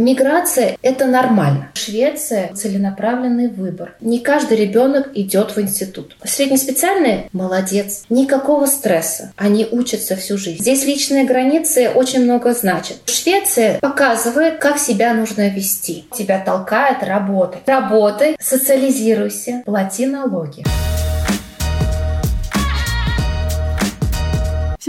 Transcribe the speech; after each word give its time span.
Миграция– 0.00 0.78
это 0.82 1.04
нормально. 1.04 1.70
Швеция– 1.74 2.52
целенаправленный 2.54 3.48
выбор. 3.48 3.96
Не 4.00 4.20
каждый 4.20 4.56
ребенок 4.56 5.10
идет 5.14 5.54
в 5.54 5.60
институт. 5.60 6.16
Среднеспециальные– 6.24 7.28
молодец. 7.34 8.04
Никакого 8.08 8.64
стресса. 8.64 9.32
Они 9.36 9.68
учатся 9.70 10.16
всю 10.16 10.38
жизнь. 10.38 10.62
Здесь 10.62 10.86
личные 10.86 11.24
границы 11.24 11.90
очень 11.90 12.24
много 12.24 12.54
значат. 12.54 12.96
Швеция 13.04 13.78
показывает, 13.80 14.58
как 14.58 14.78
себя 14.78 15.12
нужно 15.12 15.50
вести. 15.50 16.06
Тебя 16.16 16.42
толкает 16.42 17.02
работать. 17.02 17.60
Работай, 17.66 18.38
социализируйся, 18.40 19.62
плати 19.66 20.06
налоги. 20.06 20.64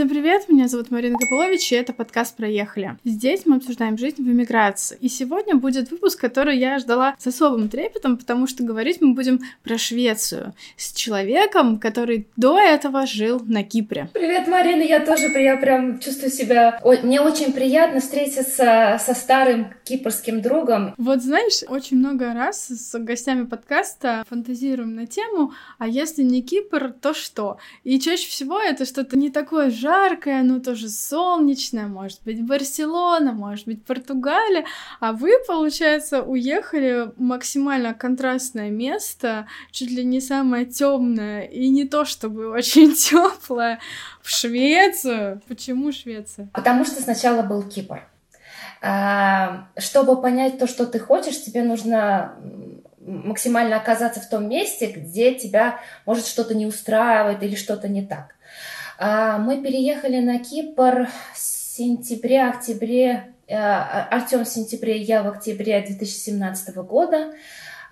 Всем 0.01 0.09
привет, 0.09 0.49
меня 0.49 0.67
зовут 0.67 0.89
Марина 0.89 1.15
Копылович, 1.15 1.73
и 1.73 1.75
это 1.75 1.93
подкаст 1.93 2.35
«Проехали». 2.35 2.97
Здесь 3.05 3.45
мы 3.45 3.57
обсуждаем 3.57 3.99
жизнь 3.99 4.23
в 4.23 4.27
эмиграции. 4.27 4.97
И 4.99 5.07
сегодня 5.07 5.53
будет 5.53 5.91
выпуск, 5.91 6.19
который 6.19 6.57
я 6.57 6.79
ждала 6.79 7.13
с 7.19 7.27
особым 7.27 7.69
трепетом, 7.69 8.17
потому 8.17 8.47
что 8.47 8.63
говорить 8.63 8.99
мы 8.99 9.13
будем 9.13 9.41
про 9.61 9.77
Швецию 9.77 10.55
с 10.75 10.91
человеком, 10.93 11.77
который 11.77 12.27
до 12.35 12.57
этого 12.59 13.05
жил 13.05 13.43
на 13.45 13.63
Кипре. 13.63 14.09
Привет, 14.11 14.47
Марина, 14.47 14.81
я 14.81 15.05
тоже 15.05 15.27
я 15.39 15.55
прям 15.57 15.99
чувствую 15.99 16.31
себя... 16.31 16.79
Мне 17.03 17.21
очень 17.21 17.53
приятно 17.53 17.99
встретиться 17.99 18.97
со 18.99 19.13
старым 19.13 19.71
кипрским 19.83 20.41
другом. 20.41 20.95
Вот 20.97 21.21
знаешь, 21.21 21.61
очень 21.67 21.97
много 21.97 22.33
раз 22.33 22.69
с 22.69 22.97
гостями 22.97 23.45
подкаста 23.45 24.23
фантазируем 24.27 24.95
на 24.95 25.05
тему, 25.05 25.53
а 25.77 25.87
если 25.87 26.23
не 26.23 26.41
Кипр, 26.41 26.91
то 26.91 27.13
что? 27.13 27.59
И 27.83 27.99
чаще 27.99 28.27
всего 28.27 28.59
это 28.59 28.85
что-то 28.85 29.15
не 29.15 29.29
такое 29.29 29.69
жаркое, 29.69 29.90
жаркое, 29.91 30.43
но 30.43 30.59
тоже 30.59 30.89
солнечное, 30.89 31.87
может 31.87 32.23
быть, 32.23 32.45
Барселона, 32.45 33.33
может 33.33 33.65
быть, 33.65 33.83
Португалия, 33.85 34.65
а 34.99 35.11
вы, 35.11 35.31
получается, 35.47 36.21
уехали 36.21 37.11
в 37.15 37.21
максимально 37.21 37.93
контрастное 37.93 38.69
место, 38.69 39.47
чуть 39.71 39.91
ли 39.91 40.03
не 40.03 40.21
самое 40.21 40.65
темное, 40.65 41.41
и 41.41 41.69
не 41.69 41.85
то 41.85 42.05
чтобы 42.05 42.49
очень 42.59 42.93
теплое, 42.93 43.79
в 44.21 44.29
Швецию. 44.29 45.41
Почему 45.47 45.91
Швеция? 45.91 46.49
Потому 46.53 46.85
что 46.85 47.01
сначала 47.01 47.41
был 47.41 47.63
Кипр. 47.63 48.07
А, 48.83 49.67
чтобы 49.77 50.21
понять 50.21 50.57
то, 50.57 50.67
что 50.67 50.85
ты 50.85 50.99
хочешь, 50.99 51.43
тебе 51.43 51.63
нужно 51.63 52.35
максимально 52.99 53.77
оказаться 53.77 54.21
в 54.21 54.29
том 54.29 54.47
месте, 54.47 54.91
где 54.91 55.33
тебя 55.33 55.79
может 56.05 56.27
что-то 56.27 56.53
не 56.53 56.65
устраивает 56.65 57.43
или 57.43 57.55
что-то 57.55 57.87
не 57.87 58.05
так. 58.05 58.35
А, 59.03 59.39
мы 59.39 59.63
переехали 59.63 60.19
на 60.19 60.37
Кипр 60.37 61.07
в 61.33 61.37
сентябре-октябре, 61.39 63.33
э, 63.47 63.55
Артем 63.57 64.45
в 64.45 64.47
сентябре, 64.47 64.97
я 64.97 65.23
в 65.23 65.27
октябре 65.27 65.81
2017 65.81 66.83
года. 66.83 67.33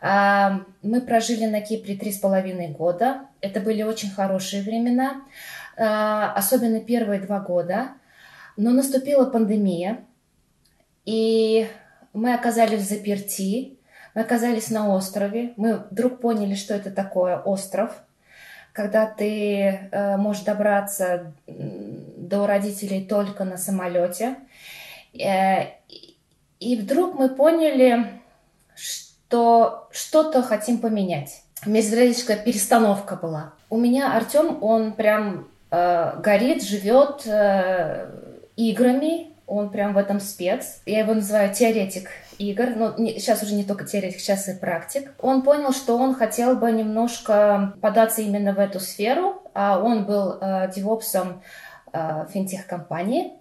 А, 0.02 0.62
мы 0.84 1.02
прожили 1.02 1.48
на 1.48 1.62
Кипре 1.62 1.96
три 1.96 2.12
с 2.12 2.20
половиной 2.20 2.68
года. 2.68 3.22
Это 3.42 3.60
были 3.60 3.82
очень 3.82 4.12
хорошие 4.12 4.62
времена, 4.62 5.24
а, 5.78 6.32
особенно 6.34 6.80
первые 6.80 7.20
два 7.20 7.40
года. 7.40 7.88
Но 8.56 8.70
наступила 8.70 9.26
пандемия, 9.26 10.02
и 11.06 11.68
мы 12.14 12.36
оказались 12.36 12.82
в 12.82 12.88
заперти, 12.88 13.80
мы 14.14 14.22
оказались 14.22 14.70
на 14.70 14.94
острове. 14.96 15.54
Мы 15.58 15.86
вдруг 15.90 16.22
поняли, 16.22 16.54
что 16.54 16.76
это 16.76 16.92
такое 16.92 17.40
остров– 17.40 18.04
когда 18.74 19.06
ты 19.06 19.90
э, 19.92 20.18
можешь 20.18 20.44
добраться 20.44 21.34
до 21.48 22.48
родителей 22.48 23.06
только 23.06 23.44
на 23.44 23.58
самолете. 23.58 24.36
Э, 25.14 25.68
и 26.60 26.76
вдруг 26.76 27.16
мы 27.16 27.30
поняли, 27.30 28.06
что 28.76 29.88
что-то 29.92 30.42
хотим 30.42 30.80
поменять. 30.80 31.42
Междурядочная 31.66 32.38
перестановка 32.38 33.16
была. 33.16 33.54
У 33.70 33.78
меня 33.78 34.16
Артем, 34.16 34.64
он 34.64 34.94
прям 34.94 35.48
э, 35.72 36.20
горит, 36.22 36.64
живет 36.64 37.24
э, 37.26 38.10
играми, 38.56 39.28
он 39.46 39.70
прям 39.70 39.94
в 39.94 39.98
этом 39.98 40.20
спец. 40.20 40.82
Я 40.86 41.00
его 41.00 41.14
называю 41.14 41.54
теоретик 41.54 42.10
игр. 42.40 42.70
Ну, 42.76 42.94
не, 42.98 43.20
сейчас 43.20 43.44
уже 43.44 43.54
не 43.54 43.64
только 43.64 43.86
теоретик, 43.86 44.20
сейчас 44.20 44.48
и 44.48 44.56
практик. 44.56 45.14
Он 45.20 45.44
понял, 45.44 45.72
что 45.72 45.98
он 45.98 46.16
хотел 46.16 46.56
бы 46.56 46.72
немножко 46.72 47.74
податься 47.82 48.22
именно 48.22 48.54
в 48.54 48.60
эту 48.60 48.80
сферу. 48.80 49.44
А 49.54 49.80
он 49.80 50.06
был 50.06 50.38
э, 50.40 50.72
девопсом 50.74 51.44
э, 51.94 52.26
финтех-компании 52.32 53.34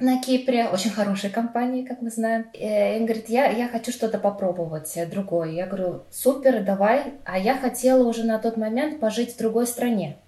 на 0.00 0.20
Кипре, 0.20 0.66
очень 0.66 0.90
хорошей 0.90 1.30
компании, 1.30 1.84
как 1.84 2.02
мы 2.02 2.10
знаем. 2.10 2.46
И 2.52 2.96
он 2.98 3.06
говорит, 3.06 3.28
я, 3.28 3.46
я 3.46 3.68
хочу 3.68 3.92
что-то 3.92 4.18
попробовать 4.18 4.96
э, 4.96 5.06
другое. 5.06 5.50
Я 5.50 5.66
говорю, 5.66 6.02
супер, 6.10 6.62
давай. 6.64 7.14
А 7.24 7.38
я 7.38 7.56
хотела 7.56 8.06
уже 8.06 8.24
на 8.24 8.38
тот 8.38 8.56
момент 8.56 9.00
пожить 9.00 9.34
в 9.34 9.38
другой 9.38 9.66
стране 9.66 10.18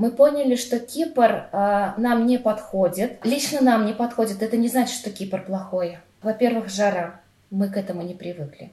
мы 0.00 0.10
поняли, 0.12 0.56
что 0.56 0.78
Кипр 0.78 1.48
э, 1.52 1.92
нам 1.98 2.24
не 2.24 2.38
подходит. 2.38 3.18
Лично 3.22 3.60
нам 3.60 3.84
не 3.84 3.92
подходит. 3.92 4.42
Это 4.42 4.56
не 4.56 4.68
значит, 4.68 4.94
что 4.94 5.10
Кипр 5.10 5.42
плохой. 5.44 5.98
Во-первых, 6.22 6.70
жара. 6.70 7.20
Мы 7.50 7.68
к 7.68 7.76
этому 7.76 8.02
не 8.02 8.14
привыкли. 8.14 8.70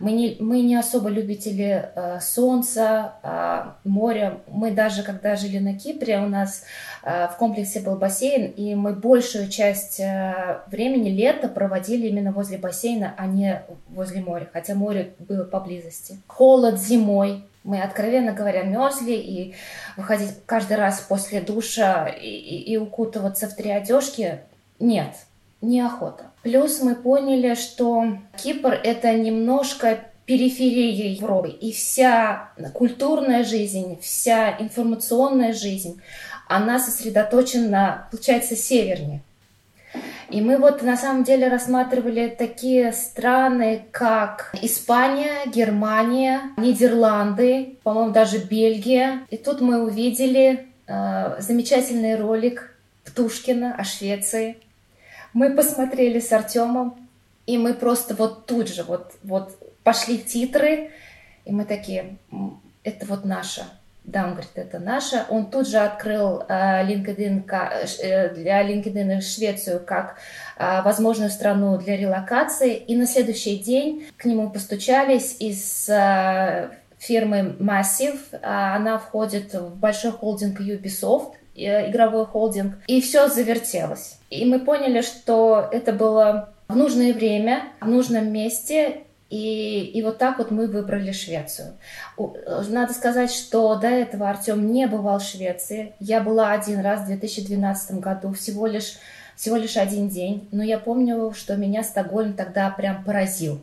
Мы 0.00 0.12
не, 0.12 0.36
мы 0.38 0.60
не 0.60 0.76
особо 0.76 1.08
любители 1.08 1.90
э, 1.94 2.20
солнца, 2.20 3.14
э, 3.22 3.88
моря. 3.88 4.38
Мы 4.46 4.70
даже, 4.70 5.02
когда 5.02 5.34
жили 5.34 5.58
на 5.58 5.76
Кипре, 5.76 6.18
у 6.18 6.28
нас 6.28 6.62
э, 7.02 7.26
в 7.28 7.36
комплексе 7.36 7.80
был 7.80 7.96
бассейн, 7.96 8.50
и 8.52 8.74
мы 8.76 8.92
большую 8.92 9.48
часть 9.48 9.98
э, 9.98 10.60
времени 10.68 11.10
лета 11.10 11.48
проводили 11.48 12.06
именно 12.06 12.30
возле 12.32 12.58
бассейна, 12.58 13.14
а 13.16 13.26
не 13.26 13.62
возле 13.88 14.20
моря, 14.20 14.48
хотя 14.52 14.74
море 14.74 15.14
было 15.18 15.44
поблизости. 15.44 16.18
Холод 16.28 16.78
зимой, 16.78 17.44
мы, 17.64 17.82
откровенно 17.82 18.32
говоря, 18.32 18.62
мерзли, 18.62 19.12
и 19.12 19.54
выходить 19.96 20.30
каждый 20.46 20.76
раз 20.76 21.00
после 21.00 21.40
душа 21.40 22.06
и, 22.06 22.28
и, 22.28 22.72
и 22.72 22.76
укутываться 22.76 23.48
в 23.48 23.54
три 23.54 23.70
одежки 23.70 24.38
нет, 24.78 25.14
неохота. 25.60 26.30
Плюс 26.42 26.80
мы 26.80 26.94
поняли, 26.94 27.54
что 27.54 28.18
Кипр— 28.36 28.72
это 28.84 29.14
немножко 29.14 30.00
периферия 30.24 31.14
Европы, 31.14 31.48
и 31.48 31.72
вся 31.72 32.50
культурная 32.74 33.44
жизнь, 33.44 33.98
вся 34.02 34.56
информационная 34.58 35.54
жизнь, 35.54 36.00
она 36.48 36.78
сосредоточена, 36.78 38.08
получается, 38.10 38.54
севернее. 38.54 39.22
И 40.30 40.42
мы 40.42 40.58
вот 40.58 40.82
на 40.82 40.96
самом 40.98 41.24
деле 41.24 41.48
рассматривали 41.48 42.28
такие 42.28 42.92
страны, 42.92 43.86
как 43.90 44.54
Испания, 44.60 45.46
Германия, 45.46 46.42
Нидерланды, 46.58 47.78
по-моему, 47.82 48.10
даже 48.10 48.38
Бельгия. 48.38 49.20
И 49.30 49.38
тут 49.38 49.62
мы 49.62 49.82
увидели 49.82 50.66
э, 50.86 51.36
замечательный 51.40 52.16
ролик 52.16 52.76
Птушкина 53.06 53.74
о 53.74 53.84
Швеции. 53.84 54.58
Мы 55.38 55.54
посмотрели 55.54 56.18
с 56.18 56.32
Артемом, 56.32 57.08
и 57.46 57.58
мы 57.58 57.72
просто 57.72 58.12
вот 58.16 58.46
тут 58.46 58.66
же 58.66 58.82
вот, 58.82 59.12
вот 59.22 59.56
пошли 59.84 60.18
титры, 60.18 60.90
и 61.44 61.52
мы 61.52 61.64
такие, 61.64 62.16
это 62.82 63.06
вот 63.06 63.24
наше. 63.24 63.62
Да, 64.02 64.24
он 64.24 64.32
говорит, 64.32 64.50
это 64.56 64.80
наше. 64.80 65.26
Он 65.28 65.48
тут 65.48 65.68
же 65.68 65.78
открыл 65.78 66.42
э, 66.48 66.84
LinkedIn 66.88 67.44
э, 67.48 68.34
для 68.34 68.68
LinkedIn 68.68 69.20
Швецию 69.20 69.78
как 69.86 70.16
э, 70.56 70.82
возможную 70.82 71.30
страну 71.30 71.78
для 71.78 71.96
релокации. 71.96 72.74
И 72.74 72.96
на 72.96 73.06
следующий 73.06 73.58
день 73.58 74.08
к 74.16 74.24
нему 74.24 74.50
постучались 74.50 75.36
из 75.38 75.84
фирмы 76.98 77.54
Massive. 77.60 78.18
Она 78.42 78.98
входит 78.98 79.54
в 79.54 79.76
большой 79.76 80.10
холдинг 80.10 80.60
Ubisoft 80.60 81.34
игровой 81.58 82.26
холдинг, 82.26 82.74
и 82.86 83.00
все 83.00 83.28
завертелось. 83.28 84.18
И 84.30 84.44
мы 84.44 84.60
поняли, 84.60 85.02
что 85.02 85.68
это 85.72 85.92
было 85.92 86.50
в 86.68 86.76
нужное 86.76 87.12
время, 87.12 87.64
в 87.80 87.88
нужном 87.88 88.30
месте, 88.32 89.02
и, 89.30 89.84
и 89.94 90.02
вот 90.02 90.18
так 90.18 90.38
вот 90.38 90.50
мы 90.50 90.66
выбрали 90.66 91.12
Швецию. 91.12 91.74
Надо 92.16 92.94
сказать, 92.94 93.30
что 93.30 93.74
до 93.76 93.88
этого 93.88 94.28
Артем 94.28 94.72
не 94.72 94.86
бывал 94.86 95.18
в 95.18 95.24
Швеции. 95.24 95.92
Я 96.00 96.20
была 96.20 96.52
один 96.52 96.80
раз 96.80 97.02
в 97.02 97.06
2012 97.06 97.98
году, 98.00 98.32
всего 98.32 98.66
лишь, 98.66 98.96
всего 99.36 99.56
лишь 99.56 99.76
один 99.76 100.08
день. 100.08 100.48
Но 100.50 100.62
я 100.62 100.78
помню, 100.78 101.32
что 101.36 101.56
меня 101.56 101.82
Стокгольм 101.82 102.34
тогда 102.34 102.70
прям 102.70 103.04
поразил. 103.04 103.60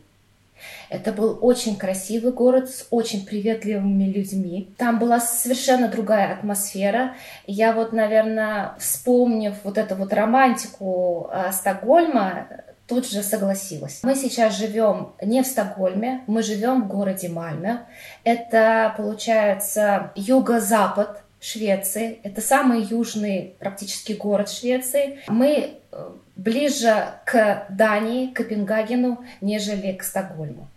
Это 0.88 1.12
был 1.12 1.38
очень 1.40 1.76
красивый 1.76 2.32
город 2.32 2.70
с 2.70 2.86
очень 2.90 3.26
приветливыми 3.26 4.04
людьми. 4.04 4.74
Там 4.78 4.98
была 4.98 5.20
совершенно 5.20 5.88
другая 5.88 6.34
атмосфера. 6.34 7.14
Я 7.46 7.72
вот, 7.72 7.92
наверное, 7.92 8.74
вспомнив 8.78 9.54
вот 9.64 9.78
эту 9.78 9.94
вот 9.96 10.12
романтику 10.12 11.30
э, 11.32 11.52
Стокгольма, 11.52 12.48
тут 12.86 13.08
же 13.08 13.22
согласилась. 13.22 14.00
Мы 14.02 14.14
сейчас 14.14 14.56
живем 14.56 15.12
не 15.20 15.42
в 15.42 15.46
Стокгольме, 15.46 16.22
мы 16.26 16.42
живем 16.42 16.84
в 16.84 16.88
городе 16.88 17.28
Мальме. 17.28 17.80
Это, 18.24 18.94
получается, 18.96 20.12
юго-запад 20.14 21.22
Швеции. 21.40 22.18
Это 22.22 22.40
самый 22.40 22.82
южный 22.82 23.56
практически 23.58 24.12
город 24.12 24.50
Швеции. 24.50 25.20
Мы 25.28 25.78
э, 25.92 26.10
ближе 26.36 27.08
к 27.24 27.66
Дании, 27.70 28.28
Копенгагену, 28.28 29.24
нежели 29.40 29.92
к 29.92 30.02
Стокгольму. 30.02 30.68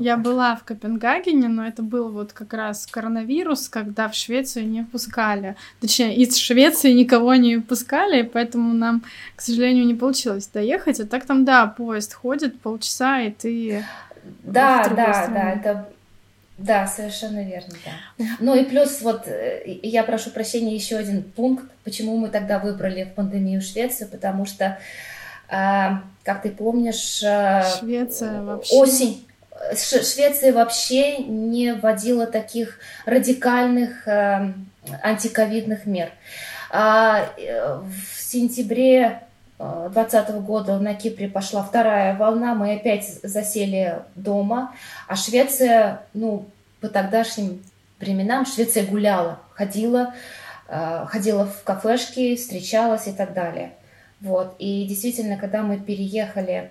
Я 0.00 0.16
была 0.16 0.56
в 0.56 0.64
Копенгагене, 0.64 1.48
но 1.48 1.66
это 1.66 1.82
был 1.82 2.10
вот 2.10 2.32
как 2.32 2.52
раз 2.52 2.86
коронавирус, 2.86 3.68
когда 3.68 4.08
в 4.08 4.14
Швецию 4.14 4.68
не 4.68 4.82
впускали. 4.82 5.56
Точнее, 5.80 6.14
из 6.16 6.36
Швеции 6.36 6.92
никого 6.92 7.34
не 7.36 7.58
впускали, 7.58 8.22
поэтому 8.22 8.74
нам, 8.74 9.02
к 9.34 9.40
сожалению, 9.40 9.86
не 9.86 9.94
получилось 9.94 10.48
доехать. 10.48 11.00
А 11.00 11.06
так 11.06 11.24
там, 11.24 11.44
да, 11.44 11.66
поезд 11.66 12.12
ходит 12.14 12.60
полчаса, 12.60 13.20
и 13.22 13.30
ты... 13.30 13.84
Да, 14.42 14.88
да, 14.88 15.14
страну. 15.14 15.34
да, 15.34 15.52
это 15.52 15.88
да, 16.58 16.88
совершенно 16.88 17.44
верно, 17.44 17.74
да. 17.84 18.24
Ну 18.40 18.54
и 18.56 18.64
плюс 18.64 19.00
вот 19.00 19.28
э, 19.28 19.62
я 19.82 20.02
прошу 20.02 20.30
прощения 20.30 20.74
еще 20.74 20.96
один 20.96 21.22
пункт, 21.22 21.64
почему 21.84 22.16
мы 22.16 22.28
тогда 22.28 22.58
выбрали 22.58 23.04
в 23.04 23.14
пандемию 23.14 23.62
Швецию, 23.62 24.08
потому 24.08 24.44
что, 24.44 24.78
э, 25.48 25.88
как 26.24 26.42
ты 26.42 26.50
помнишь, 26.50 27.22
э, 27.22 27.62
Швеция 27.78 28.42
вообще... 28.42 28.74
осень 28.74 29.24
Швеция 29.74 30.52
вообще 30.52 31.18
не 31.18 31.74
вводила 31.74 32.26
таких 32.26 32.78
радикальных 33.06 34.06
э, 34.06 34.52
антиковидных 35.02 35.86
мер. 35.86 36.10
А 36.70 37.28
э, 37.36 37.80
в 37.80 38.20
сентябре 38.20 39.22
2020 39.58 40.30
э, 40.30 40.40
года 40.40 40.78
на 40.78 40.94
Кипре 40.94 41.28
пошла 41.28 41.62
вторая 41.62 42.16
волна, 42.16 42.54
мы 42.54 42.74
опять 42.74 43.20
засели 43.22 44.02
дома, 44.14 44.74
а 45.08 45.16
Швеция, 45.16 46.02
ну, 46.14 46.46
по 46.80 46.88
тогдашним 46.88 47.62
временам 47.98 48.46
Швеция 48.46 48.86
гуляла, 48.86 49.40
ходила, 49.54 50.14
э, 50.68 51.06
ходила 51.08 51.46
в 51.46 51.64
кафешки, 51.64 52.36
встречалась 52.36 53.08
и 53.08 53.12
так 53.12 53.34
далее. 53.34 53.72
Вот. 54.20 54.54
И 54.58 54.86
действительно, 54.86 55.36
когда 55.36 55.62
мы 55.62 55.78
переехали, 55.78 56.70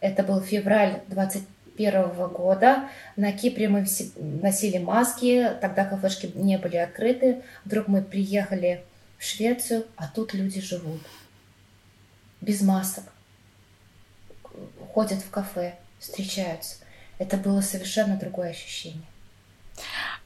это 0.00 0.22
был 0.22 0.40
февраль 0.40 1.00
20 1.08 1.42
2021 1.78 2.28
года. 2.28 2.88
На 3.16 3.32
Кипре 3.32 3.68
мы 3.68 3.86
носили 4.16 4.78
маски, 4.78 5.48
тогда 5.60 5.84
кафешки 5.84 6.30
не 6.34 6.58
были 6.58 6.76
открыты. 6.76 7.42
Вдруг 7.64 7.86
мы 7.88 8.02
приехали 8.02 8.82
в 9.16 9.24
Швецию, 9.24 9.84
а 9.96 10.08
тут 10.12 10.34
люди 10.34 10.60
живут 10.60 11.00
без 12.40 12.62
масок, 12.62 13.04
ходят 14.92 15.20
в 15.20 15.30
кафе, 15.30 15.76
встречаются. 15.98 16.76
Это 17.18 17.36
было 17.36 17.60
совершенно 17.60 18.16
другое 18.16 18.50
ощущение. 18.50 19.06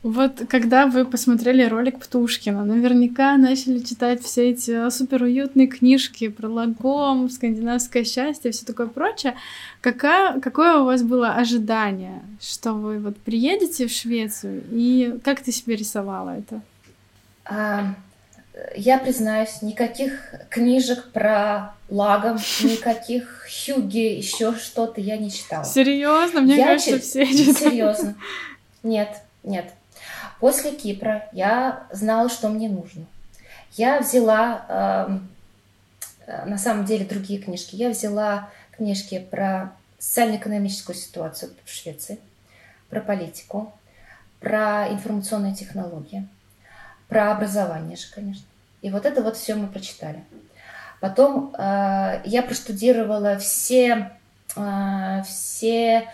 Вот 0.03 0.43
когда 0.49 0.87
вы 0.87 1.05
посмотрели 1.05 1.63
ролик 1.63 2.01
Птушкина, 2.01 2.65
наверняка 2.65 3.37
начали 3.37 3.79
читать 3.79 4.23
все 4.23 4.51
эти 4.51 4.91
суперуютные 4.91 5.69
книжки 5.69 6.29
про 6.29 6.49
лагом, 6.49 7.31
скандинавское 7.31 8.03
счастье, 8.03 8.51
все 8.51 8.65
такое 8.67 8.89
прочее. 8.89 9.37
Какая, 9.81 10.41
какое 10.41 10.79
у 10.79 10.87
вас 10.87 11.03
было 11.03 11.35
ожидание, 11.35 12.21
что 12.41 12.73
вы 12.73 12.99
вот 12.99 13.17
приедете 13.19 13.87
в 13.87 13.93
Швецию, 13.93 14.65
и 14.73 15.19
как 15.23 15.41
ты 15.41 15.53
себе 15.53 15.77
рисовала 15.77 16.31
это? 16.31 16.63
А, 17.45 17.95
я 18.77 18.99
признаюсь, 18.99 19.63
никаких 19.63 20.35
книжек 20.51 21.11
про 21.13 21.75
лагом, 21.89 22.37
никаких 22.63 23.47
хюги, 23.47 24.17
еще 24.17 24.55
что-то 24.55 25.01
я 25.01 25.17
не 25.17 25.31
читала. 25.31 25.65
Серьезно? 25.65 26.43
Мне 26.43 26.57
я 26.57 26.67
кажется, 26.67 26.93
ч... 26.93 26.99
все 26.99 27.27
читают. 27.27 27.59
Серьезно. 27.59 28.15
Нет, 28.83 29.09
нет. 29.43 29.73
После 30.41 30.73
Кипра 30.73 31.29
я 31.33 31.87
знала, 31.93 32.29
что 32.29 32.49
мне 32.49 32.69
нужно. 32.69 33.07
Я 33.75 34.01
взяла, 34.01 35.07
эм, 35.09 35.29
э, 36.27 36.45
на 36.45 36.59
самом 36.59 36.85
деле, 36.85 37.07
другие 37.07 37.41
книжки. 37.41 37.77
Я 37.77 37.91
взяла 37.91 38.51
книжки 38.73 39.25
про 39.31 39.73
социально-экономическую 39.99 40.97
ситуацию 40.97 41.53
в 41.65 41.71
Швеции, 41.71 42.19
про 42.91 43.01
политику, 43.01 43.73
про 44.41 44.89
информационные 44.91 45.55
технологии, 45.55 46.27
про 47.13 47.33
образование 47.33 47.97
же, 47.97 48.07
конечно. 48.15 48.45
И 48.81 48.91
вот 48.91 49.07
это 49.07 49.23
вот 49.23 49.37
все 49.37 49.55
мы 49.55 49.69
прочитали. 49.69 50.25
Потом 51.01 51.55
э, 51.57 52.23
я 52.25 52.43
проштудировала 52.43 53.39
все, 53.39 54.11
э, 54.57 55.23
все 55.27 56.09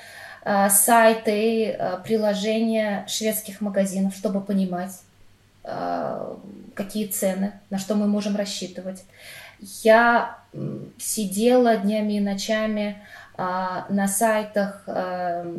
Э, 0.50 0.70
сайты, 0.70 1.72
э, 1.72 1.98
приложения 2.04 3.04
шведских 3.06 3.60
магазинов, 3.60 4.14
чтобы 4.14 4.40
понимать, 4.40 4.92
э, 5.64 6.36
какие 6.74 7.06
цены, 7.06 7.52
на 7.68 7.78
что 7.78 7.96
мы 7.96 8.06
можем 8.06 8.34
рассчитывать. 8.34 9.04
Я 9.82 10.38
сидела 10.98 11.76
днями 11.76 12.14
и 12.14 12.20
ночами 12.20 13.02
на 13.36 14.08
сайтах 14.08 14.84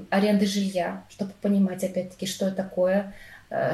аренды 0.10 0.46
жилья, 0.46 1.04
чтобы 1.10 1.32
понимать, 1.42 1.84
опять-таки, 1.84 2.26
что 2.26 2.52
такое 2.52 3.14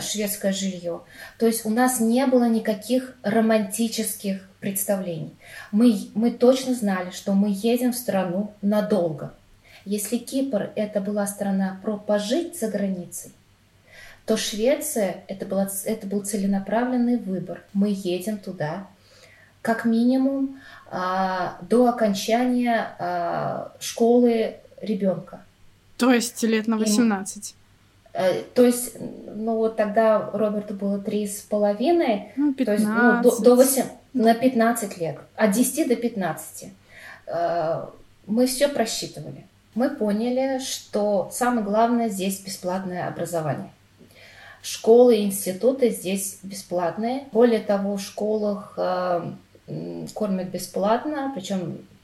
шведское 0.01 0.53
жилье. 0.53 1.01
То 1.37 1.45
есть 1.47 1.65
у 1.65 1.69
нас 1.69 1.99
не 1.99 2.25
было 2.27 2.47
никаких 2.47 3.15
романтических 3.23 4.47
представлений. 4.59 5.35
Мы, 5.71 5.97
мы 6.13 6.31
точно 6.31 6.73
знали, 6.73 7.11
что 7.11 7.33
мы 7.33 7.49
едем 7.49 7.91
в 7.91 7.97
страну 7.97 8.53
надолго– 8.61 9.33
если 9.85 10.17
Кипр 10.17 10.71
это 10.75 10.99
была 10.99 11.27
страна 11.27 11.79
про 11.83 11.97
пожить 11.97 12.59
за 12.59 12.69
границей, 12.69 13.31
то 14.25 14.35
Швеция 14.35 15.23
это, 15.27 15.45
была, 15.45 15.69
это 15.85 16.07
был 16.07 16.23
целенаправленный 16.23 17.17
выбор. 17.17 17.63
Мы 17.73 17.93
едем 17.95 18.39
туда 18.39 18.87
как 19.61 19.85
минимум 19.85 20.59
а, 20.89 21.59
до 21.61 21.87
окончания 21.87 22.95
а, 22.97 23.73
школы 23.79 24.55
ребенка. 24.81 25.43
То 25.97 26.11
есть 26.11 26.41
лет 26.41 26.67
на 26.67 26.77
18? 26.77 27.49
И, 27.49 27.51
э, 27.51 27.64
то 28.53 28.63
есть, 28.63 28.97
ну 28.99 29.55
вот 29.55 29.75
тогда 29.75 30.29
Роберту 30.33 30.73
было 30.73 30.99
три 30.99 31.27
с 31.27 31.41
половиной, 31.41 32.31
ну, 32.35 32.53
15. 32.53 32.65
то 32.65 32.71
есть 32.71 32.85
ну, 32.85 33.21
до, 33.21 33.41
до 33.41 33.55
8, 33.55 33.83
на 34.13 34.33
15 34.33 34.97
лет, 34.97 35.17
от 35.35 35.51
10 35.51 35.87
до 35.87 35.95
15. 35.95 36.71
Э, 37.27 37.85
мы 38.27 38.47
все 38.47 38.69
просчитывали 38.69 39.45
мы 39.75 39.89
поняли, 39.89 40.59
что 40.59 41.29
самое 41.31 41.63
главное 41.63 42.09
здесь 42.09 42.39
бесплатное 42.39 43.07
образование. 43.07 43.69
Школы 44.63 45.17
и 45.17 45.25
институты 45.25 45.91
здесь 45.91 46.39
бесплатные. 46.41 47.25
Более 47.31 47.59
того, 47.59 47.97
в 47.97 48.01
школах 48.01 48.73
э, 48.77 49.31
кормят 50.15 50.47
бесплатно, 50.47 51.31
причем 51.35 51.59
э, 51.59 51.75
э, 51.75 51.94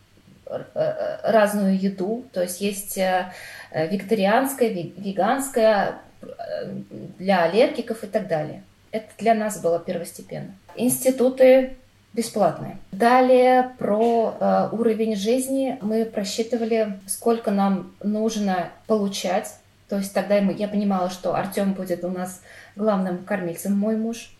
разную 1.24 1.80
еду. 1.80 2.26
То 2.34 2.42
есть 2.42 2.62
есть 2.62 2.98
э, 2.98 3.32
вегетарианская, 3.74 4.70
веганская 4.70 5.96
для 7.18 7.44
аллергиков 7.44 8.04
и 8.04 8.08
так 8.08 8.28
далее. 8.28 8.64
Это 8.92 9.08
для 9.18 9.34
нас 9.34 9.62
было 9.62 9.80
первостепенно. 9.80 10.54
Институты 10.76 11.78
бесплатные. 12.14 12.78
Далее 12.92 13.72
про 13.78 14.36
э, 14.40 14.70
уровень 14.74 15.16
жизни 15.16 15.78
мы 15.82 16.04
просчитывали, 16.06 17.00
сколько 17.08 17.52
нам 17.52 17.94
нужно 18.04 18.70
получать. 18.88 19.56
То 19.88 19.98
есть 19.98 20.14
тогда 20.14 20.38
я 20.38 20.68
понимала, 20.68 21.10
что 21.10 21.36
Артем 21.36 21.74
будет 21.74 22.04
у 22.04 22.10
нас 22.10 22.42
главным 22.76 23.24
кормильцем, 23.24 23.78
мой 23.78 23.96
муж 23.96 24.34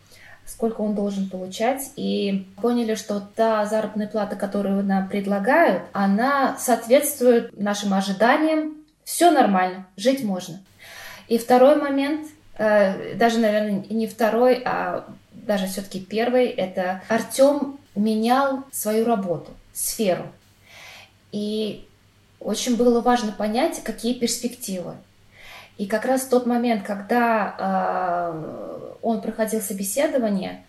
сколько 0.52 0.82
он 0.82 0.94
должен 0.94 1.30
получать, 1.30 1.92
и 1.96 2.46
поняли, 2.60 2.94
что 2.94 3.20
та 3.20 3.64
заработная 3.64 4.06
плата, 4.06 4.36
которую 4.36 4.84
нам 4.84 5.08
предлагают, 5.08 5.84
она 5.92 6.58
соответствует 6.58 7.58
нашим 7.58 7.94
ожиданиям, 7.94 8.76
все 9.02 9.30
нормально, 9.30 9.86
жить 9.96 10.22
можно. 10.22 10.60
И 11.28 11.38
второй 11.38 11.76
момент, 11.76 12.28
э, 12.58 13.14
даже, 13.14 13.38
наверное, 13.38 13.84
не 13.88 14.06
второй, 14.06 14.62
а 14.64 15.06
даже 15.32 15.66
все-таки 15.66 16.00
первый, 16.00 16.46
это 16.46 17.02
Артем 17.08 17.78
менял 17.94 18.64
свою 18.70 19.06
работу, 19.06 19.50
сферу. 19.72 20.26
И 21.32 21.88
очень 22.40 22.76
было 22.76 23.00
важно 23.00 23.32
понять, 23.32 23.82
какие 23.82 24.12
перспективы. 24.12 24.96
И 25.78 25.86
как 25.86 26.04
раз 26.04 26.26
тот 26.26 26.44
момент, 26.44 26.84
когда 26.84 27.56
э, 27.58 28.91
он 29.02 29.20
проходил 29.20 29.60
собеседование, 29.60 30.62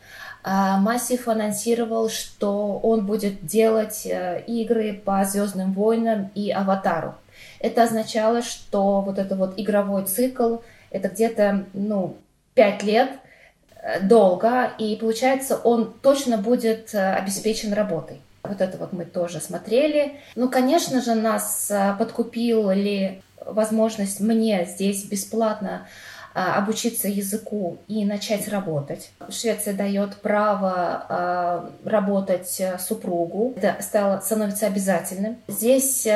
э, 0.43 0.49
Массив 0.79 1.27
анонсировал, 1.27 2.09
что 2.09 2.79
он 2.79 3.05
будет 3.05 3.45
делать 3.45 4.05
э, 4.05 4.43
игры 4.47 4.93
по 4.93 5.23
Звездным 5.25 5.73
войнам 5.73 6.31
и 6.35 6.51
Аватару. 6.51 7.15
Это 7.59 7.83
означало, 7.83 8.41
что 8.41 9.01
вот 9.01 9.17
этот 9.17 9.37
вот 9.37 9.53
игровой 9.57 10.05
цикл 10.05 10.57
это 10.91 11.09
где-то 11.09 11.65
ну, 11.73 12.17
5 12.53 12.83
лет, 12.83 13.09
Э, 13.83 13.99
долго, 13.99 14.71
и 14.77 14.95
получается, 14.95 15.57
он 15.57 15.93
точно 16.01 16.37
будет 16.37 16.93
э, 16.93 17.13
обеспечен 17.15 17.73
работой. 17.73 18.21
Вот 18.41 18.61
это 18.61 18.77
вот 18.77 18.93
мы 18.93 19.03
тоже 19.03 19.41
смотрели. 19.41 20.13
Ну, 20.35 20.49
конечно 20.49 21.01
же, 21.01 21.15
нас 21.15 21.71
подкупила 21.99 22.71
ли 22.71 23.21
возможность 23.45 24.19
мне 24.19 24.65
здесь 24.65 25.05
бесплатно 25.05 25.69
а, 25.79 25.87
обучиться 26.33 27.07
языку 27.07 27.77
и 27.87 28.05
начать 28.05 28.47
работать. 28.47 29.11
Швеция 29.29 29.73
дает 29.73 30.17
право 30.17 30.73
а, 30.75 31.69
работать 31.85 32.61
супругу. 32.79 33.53
Это 33.55 33.77
стало, 33.81 34.19
становится 34.19 34.67
обязательным. 34.67 35.37
Здесь 35.47 36.07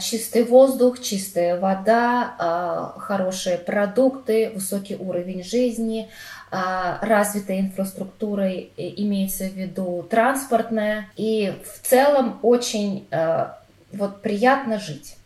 чистый 0.00 0.44
воздух, 0.44 1.00
чистая 1.00 1.58
вода, 1.58 2.92
хорошие 2.98 3.56
продукты, 3.56 4.50
высокий 4.54 4.96
уровень 4.96 5.42
жизни, 5.42 6.10
развитая 6.50 7.60
инфраструктура, 7.60 8.52
имеется 8.52 9.44
в 9.44 9.54
виду 9.54 10.06
транспортная. 10.10 11.08
И 11.16 11.54
в 11.64 11.86
целом 11.86 12.38
очень 12.42 13.08
вот 13.92 14.20
приятно 14.20 14.78
жить. 14.78 15.16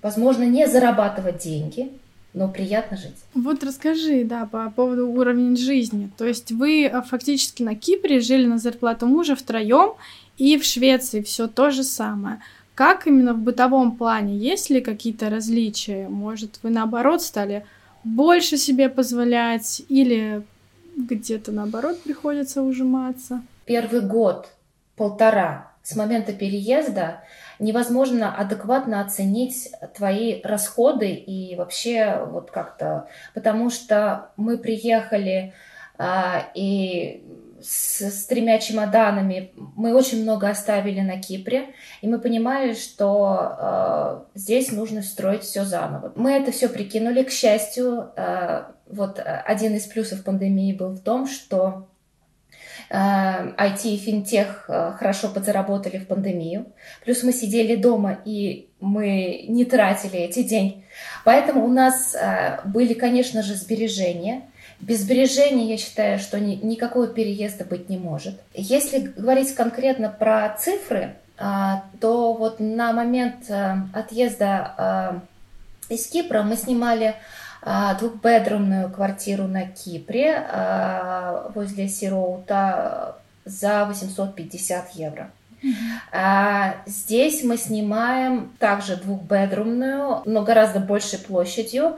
Возможно, 0.00 0.44
не 0.44 0.66
зарабатывать 0.66 1.38
деньги, 1.38 1.92
но 2.34 2.48
приятно 2.48 2.96
жить. 2.96 3.14
Вот 3.34 3.62
расскажи, 3.62 4.24
да, 4.24 4.46
по 4.46 4.68
поводу 4.70 5.08
уровня 5.08 5.56
жизни. 5.56 6.10
То 6.18 6.26
есть 6.26 6.50
вы 6.50 6.84
э, 6.84 7.02
фактически 7.02 7.62
на 7.62 7.76
Кипре 7.76 8.20
жили 8.20 8.46
на 8.46 8.58
зарплату 8.58 9.06
мужа 9.06 9.36
втроем, 9.36 9.94
и 10.36 10.58
в 10.58 10.64
Швеции 10.64 11.22
все 11.22 11.46
то 11.46 11.70
же 11.70 11.84
самое. 11.84 12.40
Как 12.74 13.06
именно 13.06 13.34
в 13.34 13.38
бытовом 13.38 13.96
плане? 13.96 14.36
Есть 14.36 14.68
ли 14.68 14.80
какие-то 14.80 15.30
различия? 15.30 16.08
Может, 16.08 16.58
вы 16.64 16.70
наоборот 16.70 17.22
стали 17.22 17.64
больше 18.02 18.56
себе 18.56 18.88
позволять 18.88 19.82
или 19.88 20.42
где-то 20.96 21.52
наоборот 21.52 22.02
приходится 22.02 22.62
ужиматься? 22.62 23.42
Первый 23.64 24.00
год, 24.00 24.48
полтора 24.96 25.72
с 25.84 25.94
момента 25.94 26.32
переезда 26.32 27.22
невозможно 27.58 28.34
адекватно 28.34 29.00
оценить 29.00 29.70
твои 29.94 30.40
расходы 30.42 31.12
и 31.12 31.56
вообще 31.56 32.24
вот 32.30 32.50
как-то, 32.50 33.08
потому 33.34 33.70
что 33.70 34.30
мы 34.36 34.58
приехали 34.58 35.54
а, 35.96 36.46
и 36.54 37.24
с, 37.64 38.02
с 38.02 38.26
тремя 38.26 38.58
чемоданами 38.58 39.52
мы 39.56 39.94
очень 39.94 40.22
много 40.22 40.48
оставили 40.48 41.00
на 41.00 41.20
Кипре, 41.20 41.74
и 42.02 42.08
мы 42.08 42.18
понимали, 42.18 42.74
что 42.74 43.56
э, 43.58 44.38
здесь 44.38 44.70
нужно 44.70 45.02
строить 45.02 45.42
все 45.42 45.64
заново. 45.64 46.12
Мы 46.14 46.32
это 46.32 46.52
все 46.52 46.68
прикинули, 46.68 47.22
к 47.22 47.30
счастью, 47.30 48.10
э, 48.16 48.64
вот 48.88 49.18
один 49.18 49.74
из 49.76 49.86
плюсов 49.86 50.24
пандемии 50.24 50.74
был 50.74 50.90
в 50.90 51.00
том, 51.00 51.26
что 51.26 51.88
IT 52.94 53.84
и 53.84 53.96
финтех 53.96 54.66
э, 54.68 54.92
хорошо 54.98 55.28
подзаработали 55.28 55.98
в 55.98 56.06
пандемию. 56.06 56.66
Плюс 57.04 57.22
мы 57.22 57.32
сидели 57.32 57.74
дома, 57.76 58.18
и 58.24 58.68
мы 58.80 59.46
не 59.48 59.64
тратили 59.64 60.18
эти 60.18 60.42
деньги. 60.42 60.84
Поэтому 61.24 61.64
у 61.64 61.68
нас 61.68 62.14
э, 62.14 62.60
были, 62.64 62.94
конечно 62.94 63.42
же, 63.42 63.54
сбережения. 63.54 64.42
Без 64.80 65.00
сбережений, 65.00 65.70
я 65.70 65.76
считаю, 65.76 66.18
что 66.18 66.38
ни, 66.38 66.54
никакого 66.56 67.08
переезда 67.08 67.64
быть 67.64 67.88
не 67.88 67.96
может. 67.96 68.40
Если 68.54 68.98
говорить 68.98 69.54
конкретно 69.54 70.08
про 70.08 70.54
цифры, 70.56 71.16
э, 71.38 71.44
то 72.00 72.34
вот 72.34 72.60
на 72.60 72.92
момент 72.92 73.50
отъезда 73.92 75.22
из 75.88 76.06
Кипра 76.06 76.42
мы 76.42 76.56
снимали 76.56 77.16
двухбедрумную 77.98 78.90
квартиру 78.90 79.44
на 79.44 79.66
Кипре 79.66 80.34
а, 80.36 81.50
возле 81.54 81.88
Сироута 81.88 83.16
за 83.44 83.86
850 83.86 84.90
евро. 84.96 85.30
А 86.12 86.76
здесь 86.84 87.42
мы 87.42 87.56
снимаем 87.56 88.52
также 88.58 88.96
двухбедрумную, 88.96 90.22
но 90.26 90.42
гораздо 90.42 90.80
большей 90.80 91.18
площадью 91.18 91.96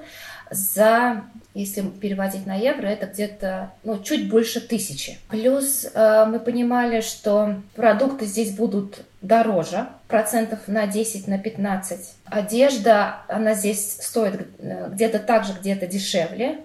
за 0.51 1.25
если 1.57 1.81
переводить 1.81 2.47
на 2.47 2.55
евро, 2.55 2.87
это 2.87 3.07
где-то 3.07 3.73
ну, 3.83 3.99
чуть 4.03 4.29
больше 4.29 4.61
тысячи. 4.61 5.19
Плюс 5.31 5.87
э, 5.93 6.27
мы 6.29 6.39
понимали, 6.39 7.01
что 7.01 7.55
продукты 7.75 8.27
здесь 8.27 8.55
будут 8.55 9.01
дороже, 9.23 9.87
процентов 10.09 10.69
на 10.69 10.87
10, 10.87 11.29
на 11.29 11.39
15. 11.39 12.15
Одежда, 12.27 13.23
она 13.29 13.55
здесь 13.55 14.01
стоит 14.01 14.49
э, 14.59 14.89
где-то 14.91 15.19
так 15.19 15.45
же, 15.45 15.53
где-то 15.53 15.87
дешевле. 15.87 16.61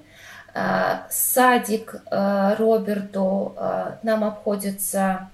Э, 0.54 1.04
садик 1.10 1.96
э, 2.10 2.56
Роберту 2.58 3.56
э, 3.58 3.96
нам 4.04 4.24
обходится 4.24 5.30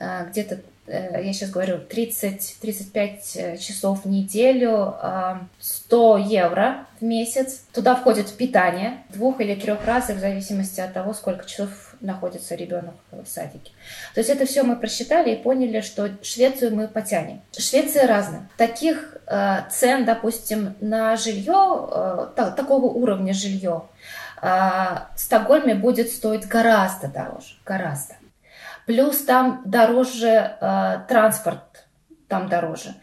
где-то 0.00 0.60
я 0.88 1.32
сейчас 1.32 1.50
говорю, 1.50 1.78
30-35 1.88 3.20
э, 3.34 3.56
часов 3.58 4.04
в 4.04 4.08
неделю, 4.08 4.94
100 5.60 6.14
а, 6.14 6.18
евро 6.18 6.86
в 7.00 7.04
месяц. 7.04 7.62
Туда 7.72 7.94
входит 7.94 8.32
питание 8.36 8.98
двух 9.10 9.40
или 9.40 9.54
трех 9.54 9.84
раз, 9.86 10.08
в 10.08 10.18
зависимости 10.18 10.80
от 10.80 10.94
того, 10.94 11.14
сколько 11.14 11.46
часов 11.46 11.68
находится 12.00 12.54
ребенок 12.54 12.94
в 13.10 13.26
садике. 13.26 13.72
То 14.14 14.20
есть 14.20 14.30
это 14.30 14.46
все 14.46 14.62
мы 14.62 14.76
просчитали 14.76 15.32
и 15.32 15.42
поняли, 15.42 15.80
что 15.80 16.10
Швецию 16.22 16.74
мы 16.74 16.88
потянем. 16.88 17.42
Швеция 17.56 18.06
разная. 18.06 18.48
Таких 18.56 19.16
э, 19.26 19.62
цен, 19.70 20.04
допустим, 20.04 20.74
на 20.80 21.16
жилье, 21.16 22.30
такого 22.34 22.86
уровня 22.86 23.34
жилье, 23.34 23.82
в 24.40 25.08
Стокгольме 25.16 25.74
будет 25.74 26.12
стоить 26.12 26.46
гораздо 26.46 27.08
дороже, 27.08 27.56
гораздо. 27.66 28.14
Плюс 28.88 29.18
там 29.18 29.60
дороже 29.66 30.56
э, 30.62 31.00
транспорт, 31.08 31.84
там 32.26 32.48
дороже. 32.48 32.94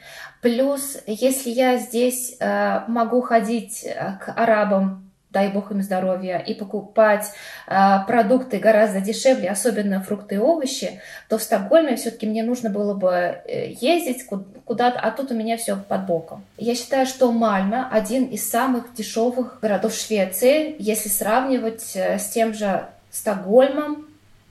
Плюс, 0.42 0.98
если 1.06 1.51
я 1.51 1.77
здесь 1.77 2.38
э, 2.39 2.80
могу 2.88 3.22
ходить 3.22 3.84
э, 3.84 4.18
к 4.20 4.34
арабам, 4.36 5.12
дай 5.30 5.50
бог 5.50 5.70
им 5.70 5.84
здоровья, 5.84 6.39
и 6.39 6.56
покупать 6.56 7.27
э, 7.68 8.00
продукты 8.08 8.58
гораздо 8.58 9.00
дешевле, 9.00 9.48
особенно 9.48 10.01
фрукты 10.01 10.36
и 10.36 10.39
овощи, 10.39 11.01
то 11.30 11.38
в 11.38 11.44
Стокгольме 11.44 11.98
все-таки 11.98 12.25
мне 12.25 12.42
нужно 12.42 12.72
было 12.72 12.96
бы 12.96 13.12
э, 13.12 13.74
ездить 13.80 14.25
куда-то, 14.65 15.00
а 15.00 15.12
тут 15.12 15.30
у 15.30 15.36
меня 15.36 15.56
все 15.56 15.75
под 15.75 16.08
боком. 16.08 16.44
Я 16.58 16.74
считаю, 16.74 17.06
что 17.06 17.32
Мальме 17.32 17.86
один 17.92 18.25
из 18.25 18.50
самых 18.50 18.96
дешевых 18.96 19.60
городов 19.62 19.94
Швеции, 19.94 20.75
если 20.80 21.10
сравнивать 21.10 21.92
э, 21.96 22.18
с 22.18 22.30
тем 22.30 22.56
же 22.56 22.88
Стокгольмом, 23.12 24.05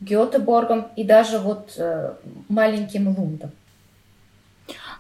Гетеборгом 0.04 0.86
и 0.96 1.04
даже 1.04 1.38
вот 1.38 1.72
э, 1.76 2.12
маленьким 2.48 3.08
Лундом. 3.08 3.50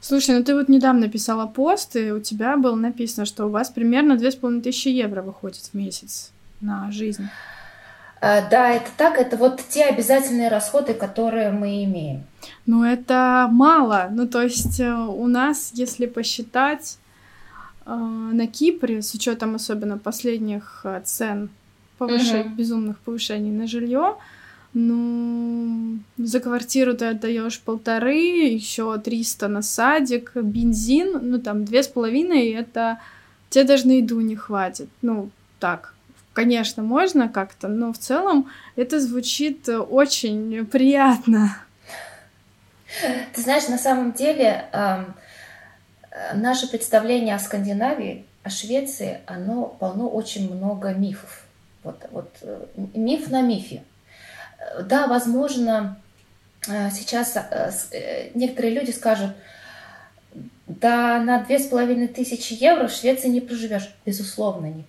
Слушай, 0.00 0.36
ну 0.36 0.44
ты 0.44 0.54
вот 0.54 0.68
недавно 0.68 1.08
писала 1.08 1.46
пост, 1.46 1.96
и 1.96 2.12
у 2.12 2.20
тебя 2.20 2.56
было 2.56 2.74
написано, 2.74 3.24
что 3.24 3.46
у 3.46 3.48
вас 3.48 3.70
примерно 3.70 4.16
две 4.16 4.30
с 4.30 4.36
половиной 4.36 4.62
тысячи 4.62 4.88
евро 4.88 5.22
выходит 5.22 5.70
в 5.72 5.74
месяц 5.74 6.30
на 6.60 6.90
жизнь. 6.90 7.28
А, 8.20 8.48
да, 8.48 8.70
это 8.70 8.90
так. 8.96 9.18
Это 9.18 9.36
вот 9.36 9.62
те 9.68 9.84
обязательные 9.84 10.48
расходы, 10.48 10.94
которые 10.94 11.50
мы 11.50 11.84
имеем. 11.84 12.24
Ну, 12.66 12.84
это 12.84 13.48
мало. 13.50 14.08
Ну, 14.10 14.26
то 14.26 14.42
есть 14.42 14.80
э, 14.80 14.92
у 14.94 15.26
нас, 15.26 15.72
если 15.74 16.06
посчитать, 16.06 16.98
э, 17.86 17.94
на 17.94 18.46
Кипре, 18.46 19.02
с 19.02 19.14
учетом 19.14 19.54
особенно 19.54 19.98
последних 19.98 20.86
цен, 21.04 21.50
повышений, 21.98 22.42
угу. 22.42 22.54
безумных 22.54 22.98
повышений 22.98 23.50
на 23.50 23.66
жилье, 23.66 24.16
ну, 24.74 25.98
за 26.18 26.40
квартиру 26.40 26.94
ты 26.94 27.06
отдаешь 27.06 27.60
полторы, 27.60 28.16
еще 28.16 28.98
300 28.98 29.48
на 29.48 29.62
садик, 29.62 30.32
бензин, 30.34 31.18
ну, 31.22 31.40
там, 31.40 31.64
две 31.64 31.84
с 31.84 31.88
половиной, 31.88 32.50
это 32.50 32.98
тебе 33.50 33.64
даже 33.64 33.86
на 33.86 33.92
еду 33.92 34.20
не 34.20 34.34
хватит. 34.34 34.88
Ну, 35.00 35.30
так, 35.60 35.94
конечно, 36.32 36.82
можно 36.82 37.28
как-то, 37.28 37.68
но 37.68 37.92
в 37.92 37.98
целом 37.98 38.50
это 38.74 39.00
звучит 39.00 39.68
очень 39.68 40.66
приятно. 40.66 41.56
Ты 43.32 43.40
знаешь, 43.40 43.68
на 43.68 43.78
самом 43.78 44.12
деле 44.12 44.66
э, 44.72 45.04
наше 46.34 46.68
представление 46.68 47.36
о 47.36 47.38
Скандинавии, 47.38 48.26
о 48.42 48.50
Швеции, 48.50 49.20
оно 49.26 49.66
полно 49.66 50.08
очень 50.08 50.52
много 50.52 50.94
мифов. 50.94 51.44
Вот, 51.84 52.04
вот 52.10 52.30
э, 52.42 52.66
миф 52.94 53.30
на 53.30 53.40
мифе. 53.40 53.82
Да, 54.82 55.06
возможно, 55.06 55.98
э, 56.68 56.90
сейчас 56.90 57.36
э, 57.36 57.70
э, 57.92 58.30
некоторые 58.34 58.74
люди 58.74 58.90
скажут, 58.90 59.30
да 60.66 61.20
на 61.20 61.42
две 61.44 61.58
с 61.58 61.66
половиной 61.66 62.08
тысячи 62.08 62.54
евро 62.54 62.88
в 62.88 62.92
Швеции 62.92 63.28
не 63.28 63.40
проживешь. 63.40 63.94
Безусловно, 64.06 64.66
не, 64.66 64.84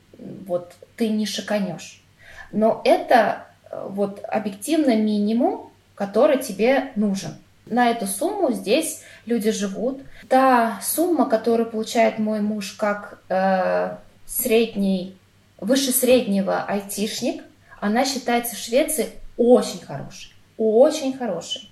вот 0.48 0.74
ты 0.96 1.10
не 1.10 1.25
шиканешь. 1.25 2.01
Но 2.51 2.82
это 2.86 3.48
вот 3.72 4.24
объективно 4.27 4.96
минимум, 4.96 5.72
который 5.96 6.41
тебе 6.41 6.91
нужен. 6.96 7.36
На 7.65 7.89
эту 7.89 8.05
сумму 8.05 8.51
здесь 8.51 9.01
люди 9.25 9.51
живут. 9.51 10.01
Та 10.29 10.79
сумма, 10.82 11.27
которую 11.27 11.70
получает 11.70 12.20
мой 12.20 12.41
муж 12.41 12.74
как 12.74 13.20
э, 13.27 13.96
средний, 14.25 15.17
выше 15.60 15.91
среднего 15.91 16.63
айтишник, 16.63 17.44
она 17.79 18.05
считается 18.05 18.55
в 18.55 18.60
Швеции 18.60 19.10
очень 19.38 19.82
хороший, 19.86 20.34
очень 20.58 21.18
хороший. 21.18 21.72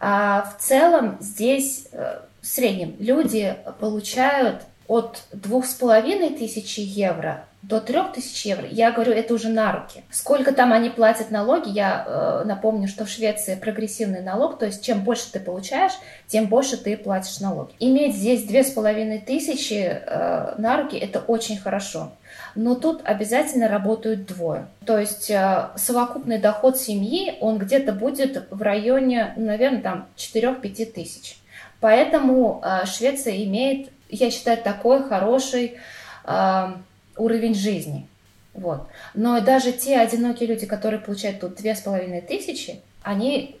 А 0.00 0.42
в 0.42 0.62
целом 0.62 1.18
здесь 1.20 1.88
э, 1.92 2.20
в 2.40 2.46
среднем 2.46 2.96
люди 2.98 3.56
получают 3.80 4.62
от 4.86 5.22
двух 5.32 5.66
с 5.66 5.74
половиной 5.74 6.30
тысячи 6.30 6.80
евро 6.80 7.44
до 7.62 7.80
трех 7.80 8.12
тысяч 8.12 8.46
евро, 8.46 8.66
я 8.70 8.92
говорю, 8.92 9.12
это 9.12 9.34
уже 9.34 9.48
на 9.48 9.72
руки. 9.72 10.04
Сколько 10.10 10.52
там 10.52 10.72
они 10.72 10.90
платят 10.90 11.30
налоги, 11.30 11.70
я 11.70 12.04
э, 12.06 12.42
напомню, 12.46 12.86
что 12.86 13.04
в 13.04 13.08
Швеции 13.08 13.56
прогрессивный 13.56 14.22
налог, 14.22 14.58
то 14.58 14.66
есть 14.66 14.84
чем 14.84 15.02
больше 15.02 15.32
ты 15.32 15.40
получаешь, 15.40 15.92
тем 16.28 16.46
больше 16.46 16.76
ты 16.76 16.96
платишь 16.96 17.40
налоги. 17.40 17.72
Иметь 17.80 18.14
здесь 18.14 18.44
две 18.44 18.62
с 18.62 18.70
половиной 18.70 19.18
тысячи 19.18 19.74
э, 19.74 20.54
на 20.56 20.80
руки, 20.80 20.96
это 20.96 21.18
очень 21.18 21.58
хорошо. 21.58 22.12
Но 22.54 22.74
тут 22.74 23.02
обязательно 23.04 23.68
работают 23.68 24.26
двое. 24.26 24.68
То 24.84 24.98
есть 24.98 25.30
э, 25.30 25.70
совокупный 25.76 26.38
доход 26.38 26.78
семьи, 26.78 27.36
он 27.40 27.58
где-то 27.58 27.92
будет 27.92 28.46
в 28.50 28.62
районе, 28.62 29.32
ну, 29.36 29.46
наверное, 29.46 29.82
там 29.82 30.06
4-5 30.16 30.92
тысяч. 30.92 31.38
Поэтому 31.80 32.62
э, 32.64 32.86
Швеция 32.86 33.44
имеет, 33.44 33.90
я 34.08 34.30
считаю, 34.30 34.58
такой 34.58 35.02
хороший 35.02 35.78
э, 36.24 36.72
уровень 37.16 37.54
жизни. 37.54 38.08
Вот. 38.54 38.88
Но 39.14 39.40
даже 39.40 39.72
те 39.72 39.98
одинокие 39.98 40.48
люди, 40.48 40.66
которые 40.66 41.00
получают 41.00 41.40
тут 41.40 41.54
две 41.56 41.74
с 41.74 41.80
половиной 41.80 42.20
тысячи, 42.20 42.80
они 43.02 43.56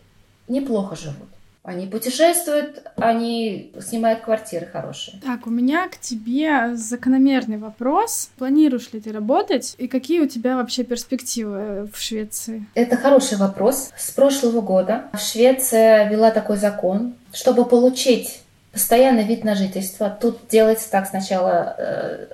неплохо 0.48 0.96
живут. 0.96 1.28
Они 1.68 1.86
путешествуют, 1.86 2.82
они 2.96 3.74
снимают 3.78 4.20
квартиры 4.20 4.64
хорошие. 4.64 5.20
Так, 5.22 5.46
у 5.46 5.50
меня 5.50 5.86
к 5.88 5.98
тебе 5.98 6.74
закономерный 6.74 7.58
вопрос. 7.58 8.30
Планируешь 8.38 8.90
ли 8.94 9.00
ты 9.00 9.12
работать 9.12 9.74
и 9.76 9.86
какие 9.86 10.20
у 10.20 10.26
тебя 10.26 10.56
вообще 10.56 10.82
перспективы 10.82 11.86
в 11.92 12.00
Швеции? 12.00 12.64
Это 12.74 12.96
хороший 12.96 13.36
вопрос. 13.36 13.90
С 13.98 14.10
прошлого 14.12 14.62
года 14.62 15.10
Швеция 15.18 16.08
вела 16.08 16.30
такой 16.30 16.56
закон, 16.56 17.12
чтобы 17.34 17.66
получить 17.66 18.40
постоянный 18.72 19.24
вид 19.24 19.44
на 19.44 19.54
жительство. 19.54 20.08
Тут 20.08 20.48
делается 20.48 20.90
так 20.90 21.06
сначала 21.06 21.74
э, 21.76 22.26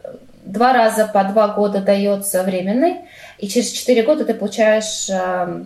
два 0.45 0.73
раза 0.73 1.11
по 1.13 1.25
два 1.25 1.49
года 1.49 1.81
дается 1.81 2.45
временный, 2.45 2.99
и 3.39 3.49
через 3.49 3.71
четыре 3.71 4.05
года 4.05 4.25
ты 4.25 4.33
получаешь 4.33 5.11
э, 5.11 5.65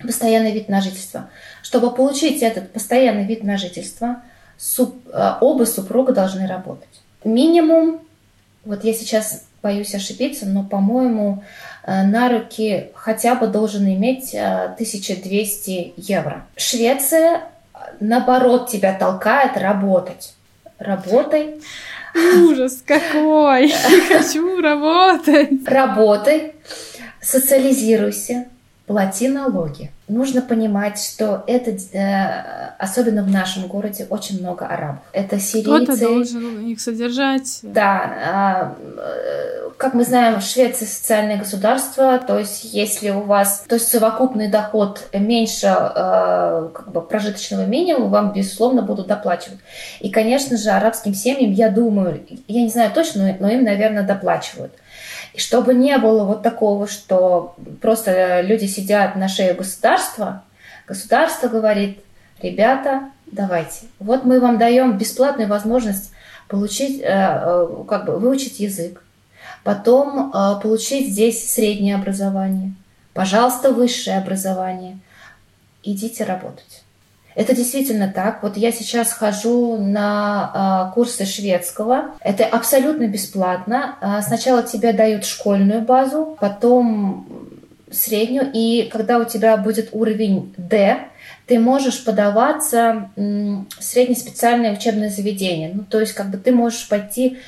постоянный 0.00 0.52
вид 0.52 0.68
на 0.68 0.80
жительство. 0.80 1.28
Чтобы 1.62 1.92
получить 1.92 2.42
этот 2.42 2.72
постоянный 2.72 3.24
вид 3.24 3.42
на 3.42 3.58
жительство, 3.58 4.22
суп, 4.56 4.96
э, 5.12 5.34
оба 5.40 5.64
супруга 5.64 6.12
должны 6.12 6.46
работать. 6.46 7.02
Минимум, 7.24 8.00
вот 8.64 8.84
я 8.84 8.92
сейчас 8.92 9.44
боюсь 9.62 9.94
ошибиться, 9.94 10.46
но, 10.46 10.62
по-моему, 10.62 11.42
э, 11.84 12.02
на 12.04 12.28
руки 12.28 12.90
хотя 12.94 13.34
бы 13.34 13.46
должен 13.46 13.86
иметь 13.86 14.34
1200 14.34 15.94
евро. 15.96 16.46
Швеция, 16.56 17.42
наоборот, 18.00 18.68
тебя 18.68 18.92
толкает 18.92 19.56
работать. 19.56 20.34
Работай. 20.78 21.60
Ужас 22.14 22.82
какой! 22.86 23.70
Хочу 24.08 24.60
работать! 24.60 25.66
Работай, 25.66 26.54
социализируйся, 27.20 28.46
плати 28.86 29.28
налоги. 29.28 29.90
Нужно 30.08 30.42
понимать, 30.42 30.98
что 30.98 31.42
это, 31.46 31.70
э, 31.70 32.74
особенно 32.78 33.22
в 33.22 33.30
нашем 33.30 33.66
городе, 33.66 34.06
очень 34.10 34.40
много 34.40 34.66
арабов. 34.66 35.02
Это 35.12 35.40
сирийцы. 35.40 35.84
Кто-то 35.84 35.98
должен 35.98 36.66
их 36.66 36.78
содержать. 36.80 37.60
Да. 37.62 38.12
А, 38.26 38.74
э, 38.98 39.70
как 39.78 39.94
мы 39.94 40.04
знаем, 40.04 40.40
Швеция 40.42 40.86
социальное 40.86 41.38
государство, 41.38 42.18
то 42.18 42.38
есть 42.38 42.64
если 42.64 43.10
у 43.10 43.22
вас, 43.22 43.64
то 43.66 43.76
есть 43.76 43.88
совокупный 43.88 44.48
доход 44.48 45.08
меньше 45.14 45.68
э, 45.68 46.68
как 46.74 46.92
бы 46.92 47.00
прожиточного 47.00 47.64
минимума, 47.64 48.08
вам, 48.08 48.32
безусловно, 48.34 48.82
будут 48.82 49.06
доплачивать. 49.06 49.60
И, 50.00 50.10
конечно 50.10 50.58
же, 50.58 50.68
арабским 50.68 51.14
семьям, 51.14 51.50
я 51.52 51.70
думаю, 51.70 52.20
я 52.46 52.60
не 52.60 52.68
знаю 52.68 52.90
точно, 52.94 53.34
но 53.40 53.48
им, 53.48 53.64
наверное, 53.64 54.02
доплачивают. 54.02 54.72
И 55.34 55.40
чтобы 55.40 55.74
не 55.74 55.98
было 55.98 56.24
вот 56.24 56.42
такого, 56.44 56.86
что 56.86 57.56
просто 57.82 58.40
люди 58.40 58.66
сидят 58.66 59.16
на 59.16 59.26
шее 59.26 59.52
государства, 59.52 60.44
государство 60.86 61.48
говорит, 61.48 61.98
ребята, 62.40 63.10
давайте, 63.26 63.86
вот 63.98 64.24
мы 64.24 64.38
вам 64.38 64.58
даем 64.58 64.96
бесплатную 64.96 65.48
возможность 65.48 66.12
получить, 66.46 67.00
э, 67.00 67.06
э, 67.08 67.84
как 67.88 68.04
бы 68.04 68.16
выучить 68.20 68.60
язык, 68.60 69.02
потом 69.64 70.30
э, 70.32 70.60
получить 70.62 71.10
здесь 71.10 71.52
среднее 71.52 71.96
образование, 71.96 72.72
пожалуйста, 73.12 73.72
высшее 73.72 74.18
образование, 74.18 74.98
идите 75.82 76.22
работать. 76.22 76.83
Это 77.34 77.54
действительно 77.54 78.12
так. 78.14 78.42
Вот 78.42 78.56
я 78.56 78.70
сейчас 78.70 79.12
хожу 79.12 79.76
на 79.76 80.90
э, 80.90 80.94
курсы 80.94 81.24
шведского. 81.24 82.14
Это 82.20 82.44
абсолютно 82.46 83.08
бесплатно. 83.08 83.96
Э, 84.00 84.22
сначала 84.22 84.62
тебе 84.62 84.92
дают 84.92 85.24
школьную 85.24 85.82
базу, 85.82 86.36
потом 86.40 87.26
среднюю, 87.90 88.50
и 88.52 88.88
когда 88.92 89.18
у 89.18 89.24
тебя 89.24 89.56
будет 89.56 89.90
уровень 89.92 90.54
D, 90.56 90.98
ты 91.46 91.58
можешь 91.58 92.04
подаваться 92.04 93.10
в 93.16 93.66
среднее 93.80 94.16
специальное 94.16 94.72
учебное 94.72 95.10
заведение. 95.10 95.70
Ну, 95.74 95.84
то 95.84 96.00
есть, 96.00 96.12
как 96.12 96.30
бы 96.30 96.38
ты 96.38 96.52
можешь 96.52 96.88
пойти 96.88 97.38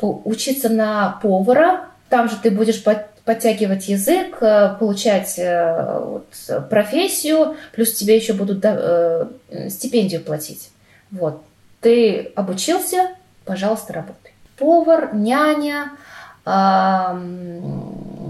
учиться 0.00 0.68
на 0.68 1.18
повара, 1.22 1.88
там 2.08 2.28
же 2.28 2.36
ты 2.36 2.50
будешь 2.50 2.82
подтягивать 3.28 3.88
язык, 3.88 4.38
э, 4.40 4.74
получать 4.80 5.38
э, 5.38 6.00
вот, 6.02 6.24
профессию, 6.70 7.56
плюс 7.74 7.92
тебе 7.92 8.16
еще 8.16 8.32
будут 8.32 8.64
э, 8.64 9.26
стипендию 9.68 10.22
платить. 10.22 10.70
Вот. 11.10 11.42
Ты 11.82 12.32
обучился, 12.36 13.10
пожалуйста, 13.44 13.92
работай. 13.92 14.32
Повар, 14.56 15.14
няня, 15.14 15.90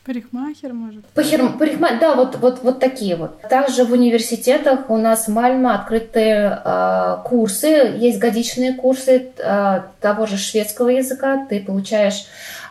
Парикмахер, 0.04 0.72
может? 0.72 1.04
Пахер, 1.14 1.52
парикмахер, 1.52 2.00
да, 2.00 2.14
вот, 2.16 2.36
вот, 2.40 2.62
вот 2.64 2.80
такие 2.80 3.14
вот. 3.14 3.40
Также 3.42 3.84
в 3.84 3.92
университетах 3.92 4.90
у 4.90 4.96
нас 4.96 5.28
в 5.28 5.32
Мальме 5.32 5.70
открыты 5.70 6.20
э, 6.20 7.16
курсы, 7.24 7.94
есть 7.96 8.18
годичные 8.18 8.72
курсы 8.72 9.30
э, 9.38 9.80
того 10.00 10.26
же 10.26 10.36
шведского 10.36 10.88
языка. 10.88 11.46
Ты 11.48 11.60
получаешь 11.60 12.26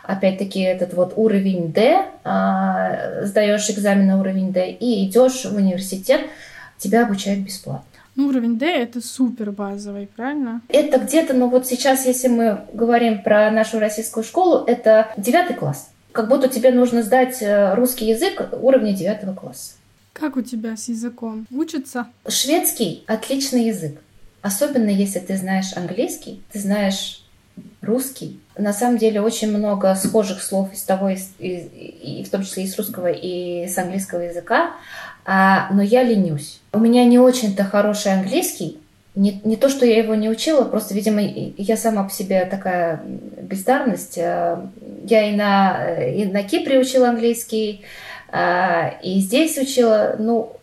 опять-таки 0.08 0.60
этот 0.60 0.94
вот 0.94 1.12
уровень 1.16 1.70
D, 1.70 2.02
а, 2.24 3.24
сдаешь 3.24 3.68
экзамен 3.68 4.06
на 4.06 4.18
уровень 4.18 4.52
D 4.52 4.70
и 4.70 5.06
идешь 5.06 5.44
в 5.44 5.54
университет, 5.54 6.22
тебя 6.78 7.04
обучают 7.04 7.40
бесплатно. 7.40 7.84
Ну, 8.16 8.28
уровень 8.28 8.58
D 8.58 8.66
это 8.66 9.02
супер 9.02 9.52
базовый, 9.52 10.08
правильно? 10.16 10.62
Это 10.70 10.98
где-то, 10.98 11.34
ну 11.34 11.48
вот 11.50 11.66
сейчас, 11.66 12.06
если 12.06 12.28
мы 12.28 12.60
говорим 12.72 13.22
про 13.22 13.50
нашу 13.50 13.78
российскую 13.78 14.24
школу, 14.24 14.64
это 14.64 15.08
девятый 15.18 15.54
класс. 15.54 15.90
Как 16.12 16.28
будто 16.28 16.48
тебе 16.48 16.70
нужно 16.70 17.02
сдать 17.02 17.42
э, 17.42 17.74
русский 17.74 18.06
язык 18.06 18.48
уровня 18.62 18.94
девятого 18.94 19.34
класса. 19.34 19.74
Как 20.14 20.36
у 20.36 20.42
тебя 20.42 20.76
с 20.76 20.88
языком? 20.88 21.46
Учится? 21.50 22.06
Шведский— 22.26 23.04
отличный 23.06 23.66
язык. 23.66 24.00
Особенно 24.40 24.88
если 24.88 25.18
ты 25.18 25.36
знаешь 25.36 25.76
английский, 25.76 26.42
ты 26.50 26.60
знаешь 26.60 27.27
русский. 27.88 28.40
На 28.56 28.72
самом 28.72 28.98
деле 28.98 29.20
очень 29.20 29.50
много 29.50 29.94
схожих 29.96 30.42
слов 30.42 30.72
из 30.72 30.82
того, 30.82 31.08
и, 31.08 31.16
и, 31.38 32.20
и 32.20 32.24
в 32.24 32.30
том 32.30 32.42
числе 32.42 32.64
из 32.64 32.76
русского 32.78 33.10
и 33.10 33.66
с 33.66 33.76
английского 33.78 34.20
языка, 34.20 34.70
а, 35.24 35.68
но 35.72 35.82
я 35.82 36.02
ленюсь. 36.02 36.60
У 36.72 36.78
меня 36.78 37.04
не 37.04 37.18
очень-то 37.18 37.64
хороший 37.64 38.12
английский, 38.12 38.78
не, 39.14 39.40
не 39.42 39.56
то, 39.56 39.68
что 39.68 39.84
я 39.84 39.98
его 39.98 40.14
не 40.14 40.28
учила, 40.30 40.62
просто, 40.64 40.94
видимо, 40.94 41.20
я 41.20 41.76
сама 41.76 42.04
по 42.04 42.10
себе 42.10 42.44
такая 42.44 43.02
бездарность. 43.42 44.16
А, 44.18 44.70
я 45.04 45.28
и 45.28 45.34
на, 45.34 45.96
и 45.98 46.24
на 46.26 46.44
Кипре 46.44 46.78
учила 46.78 47.08
английский, 47.08 47.82
а, 48.30 48.94
и 49.02 49.20
здесь 49.20 49.58
учила, 49.58 50.14
ну, 50.18 50.57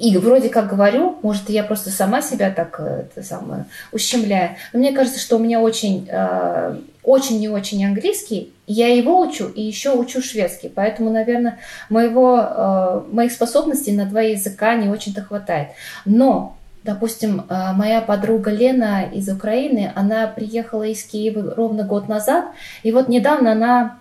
и 0.00 0.16
вроде 0.16 0.48
как 0.48 0.68
говорю, 0.68 1.18
может, 1.22 1.50
я 1.50 1.62
просто 1.62 1.90
сама 1.90 2.22
себя 2.22 2.50
так 2.50 2.80
э, 2.80 3.04
это 3.04 3.26
самое, 3.26 3.66
ущемляю. 3.92 4.56
Но 4.72 4.78
мне 4.78 4.92
кажется, 4.92 5.20
что 5.20 5.36
у 5.36 5.38
меня 5.38 5.60
очень, 5.60 6.08
э, 6.10 6.76
очень 7.02 7.38
не 7.38 7.48
очень 7.48 7.84
английский. 7.84 8.52
Я 8.66 8.94
его 8.94 9.20
учу 9.20 9.48
и 9.48 9.62
еще 9.62 9.92
учу 9.92 10.22
шведский. 10.22 10.68
Поэтому, 10.68 11.10
наверное, 11.10 11.58
моего, 11.90 12.40
э, 12.40 13.02
моих 13.12 13.32
способностей 13.32 13.92
на 13.92 14.06
два 14.06 14.22
языка 14.22 14.74
не 14.74 14.88
очень-то 14.88 15.22
хватает. 15.22 15.68
Но 16.04 16.56
Допустим, 16.82 17.44
моя 17.74 18.00
подруга 18.00 18.50
Лена 18.50 19.04
из 19.12 19.28
Украины, 19.28 19.92
она 19.94 20.26
приехала 20.26 20.84
из 20.84 21.04
Киева 21.04 21.54
ровно 21.54 21.82
год 21.82 22.08
назад, 22.08 22.46
и 22.82 22.90
вот 22.90 23.06
недавно 23.06 23.52
она 23.52 23.98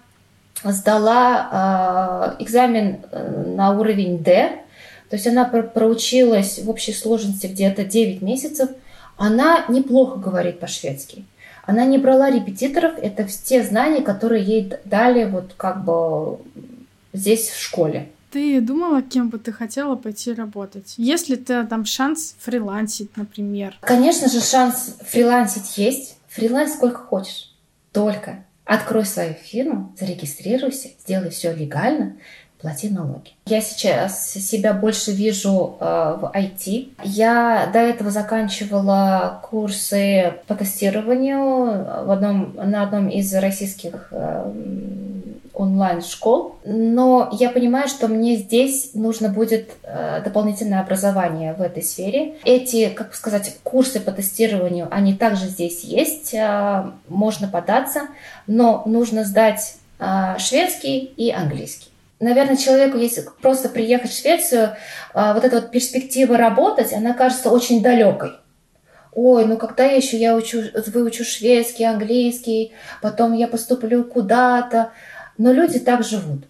сдала 0.64 2.38
экзамен 2.40 3.00
на 3.12 3.78
уровень 3.78 4.24
D, 4.24 4.62
то 5.10 5.16
есть 5.16 5.28
она 5.28 5.46
проучилась 5.46 6.60
в 6.60 6.70
общей 6.70 6.94
сложности 6.94 7.48
где-то 7.48 7.84
9 7.84 8.22
месяцев. 8.22 8.70
Она 9.18 9.66
неплохо 9.68 10.18
говорит 10.20 10.60
по-шведски. 10.60 11.26
Она 11.66 11.86
не 11.86 11.98
брала 11.98 12.32
репетиторов, 12.32 12.94
это 13.02 13.26
все 13.28 13.64
знания, 13.64 14.02
которые 14.02 14.44
ей 14.44 14.74
дали 14.86 15.26
вот 15.26 15.54
как 15.58 15.84
бы 15.84 16.40
здесь 17.14 17.50
в 17.50 17.62
школе. 17.62 18.10
Ты 18.32 18.62
думала, 18.62 19.02
кем 19.02 19.30
бы 19.30 19.40
ты 19.40 19.52
хотела 19.52 19.96
пойти 19.96 20.34
работать? 20.34 20.94
Есть 20.98 21.30
ли 21.30 21.36
ты 21.36 21.66
там 21.66 21.86
шанс 21.86 22.36
фрилансить, 22.40 23.18
например? 23.18 23.76
Конечно 23.82 24.30
же, 24.30 24.40
шанс 24.40 24.98
фрилансить 25.04 25.78
есть. 25.78 26.18
Фриланс 26.30 26.74
сколько 26.74 27.00
хочешь. 27.00 27.52
Только 27.92 28.46
открой 28.66 29.06
свою 29.06 29.34
фирму, 29.34 29.96
зарегистрируйся, 30.00 30.90
сделай 31.02 31.32
все 31.32 31.52
легально, 31.56 32.18
плати 32.62 32.90
налоги. 32.90 33.32
Я 33.46 33.62
сейчас 33.62 34.32
себя 34.34 34.74
больше 34.74 35.12
вижу 35.12 35.78
э, 35.80 35.84
в 36.20 36.32
IT. 36.36 36.90
Я 37.04 37.70
до 37.72 37.80
этого 37.80 38.12
заканчивала 38.12 39.40
курсы 39.50 40.34
по 40.48 40.56
тестированию 40.56 42.06
в 42.06 42.12
одном, 42.12 42.56
на 42.56 42.84
одном 42.84 43.08
из 43.10 43.34
российских 43.34 44.10
э, 44.12 44.52
онлайн-школ, 45.54 46.56
но 46.66 47.30
я 47.34 47.50
понимаю, 47.50 47.88
что 47.88 48.08
мне 48.08 48.38
здесь 48.38 48.92
нужно 48.94 49.30
будет 49.30 49.70
э, 49.84 50.22
дополнительное 50.24 50.80
образование 50.80 51.54
в 51.54 51.62
этой 51.62 51.84
сфере. 51.84 52.36
Эти, 52.46 52.90
как 52.90 53.14
сказать, 53.14 53.58
курсы 53.64 54.00
по 54.00 54.12
тестированию, 54.12 54.88
они 54.90 55.14
также 55.14 55.48
здесь 55.48 55.84
есть, 55.84 56.34
э, 56.34 56.86
можно 57.10 57.48
податься, 57.48 58.08
но 58.48 58.84
нужно 58.86 59.26
сдать 59.26 59.76
э, 60.00 60.36
шведский 60.40 61.00
и 61.00 61.32
английский 61.32 61.90
наверное, 62.20 62.58
человеку, 62.58 62.98
если 62.98 63.26
просто 63.42 63.70
приехать 63.70 64.12
в 64.12 64.20
Швецию, 64.20 64.76
а, 65.14 65.34
вот 65.34 65.44
эта 65.44 65.58
вот 65.58 65.72
перспектива 65.72 66.38
работать, 66.38 66.94
она 66.94 67.14
кажется 67.14 67.50
очень 67.50 67.82
далекой. 67.82 68.32
Ой, 69.14 69.46
ну 69.46 69.58
когда 69.58 69.86
я 69.86 69.96
еще 69.96 70.18
я 70.18 70.36
учу, 70.36 70.62
выучу 70.88 71.24
шведский, 71.24 71.84
английский, 71.84 72.74
потом 73.02 73.34
я 73.34 73.48
поступлю 73.48 74.04
куда-то. 74.04 74.92
Но 75.38 75.52
люди 75.52 75.80
так 75.80 76.04
живут. 76.04 76.46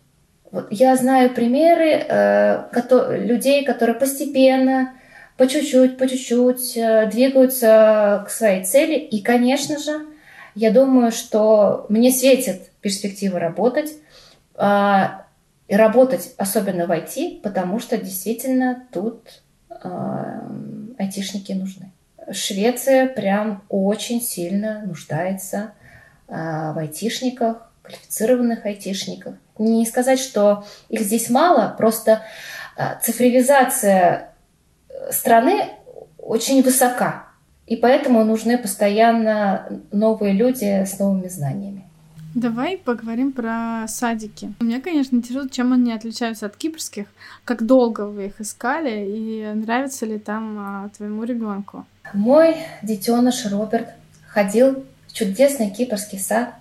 Вот 0.51 0.67
я 0.71 0.95
знаю 0.95 1.29
примеры 1.29 1.91
э, 1.91 3.17
людей, 3.17 3.63
которые 3.63 3.95
постепенно, 3.95 4.93
по 5.37 5.47
чуть-чуть, 5.47 5.97
по 5.97 6.07
чуть-чуть 6.07 6.75
э, 6.75 7.09
двигаются 7.11 8.25
к 8.27 8.31
своей 8.31 8.65
цели. 8.65 8.95
И, 8.95 9.21
конечно 9.21 9.77
же, 9.77 10.07
я 10.55 10.71
думаю, 10.71 11.11
что 11.11 11.85
мне 11.89 12.11
светит 12.11 12.71
перспектива 12.81 13.39
работать. 13.39 13.91
Э, 14.55 15.21
и 15.69 15.75
работать, 15.75 16.33
особенно 16.37 16.87
в 16.87 16.91
IT, 16.91 17.41
потому 17.41 17.79
что 17.79 17.95
действительно 17.97 18.87
тут 18.91 19.43
э, 19.69 20.39
айтишники 20.97 21.51
нужны. 21.51 21.91
Швеция 22.31 23.07
прям 23.07 23.63
очень 23.69 24.19
сильно 24.19 24.81
нуждается 24.81 25.73
э, 26.27 26.33
в 26.33 26.75
айтишниках, 26.75 27.71
квалифицированных 27.83 28.65
айтишниках. 28.65 29.35
Не 29.59 29.85
сказать, 29.85 30.19
что 30.19 30.65
их 30.89 31.01
здесь 31.01 31.29
мало, 31.29 31.75
просто 31.77 32.23
э, 32.75 32.95
цифровизация 33.03 34.31
страны 35.11 35.65
очень 36.17 36.63
высока. 36.63 37.27
И 37.67 37.75
поэтому 37.75 38.23
нужны 38.23 38.57
постоянно 38.57 39.83
новые 39.91 40.33
люди 40.33 40.83
с 40.83 40.97
новыми 40.97 41.27
знаниями. 41.27 41.88
Давай 42.39 42.77
поговорим 42.77 43.33
про 43.33 43.85
садики. 43.89 44.53
Меня, 44.61 44.79
конечно, 44.79 45.17
интересует, 45.17 45.51
чем 45.51 45.73
они 45.73 45.91
отличаются 45.91 46.45
от 46.45 46.55
кипрских, 46.55 47.07
как 47.43 47.65
долго 47.65 48.05
вы 48.05 48.27
их 48.27 48.39
искали 48.39 49.05
и 49.05 49.45
нравится 49.55 50.05
ли 50.05 50.17
там 50.19 50.57
а, 50.57 50.89
твоему 50.95 51.25
ребенку. 51.25 51.85
Мой 52.13 52.55
детеныш 52.81 53.45
Роберт 53.51 53.89
ходил 54.29 54.85
в 55.07 55.13
чудесный 55.13 55.69
кипрский 55.69 56.17
сад 56.17 56.53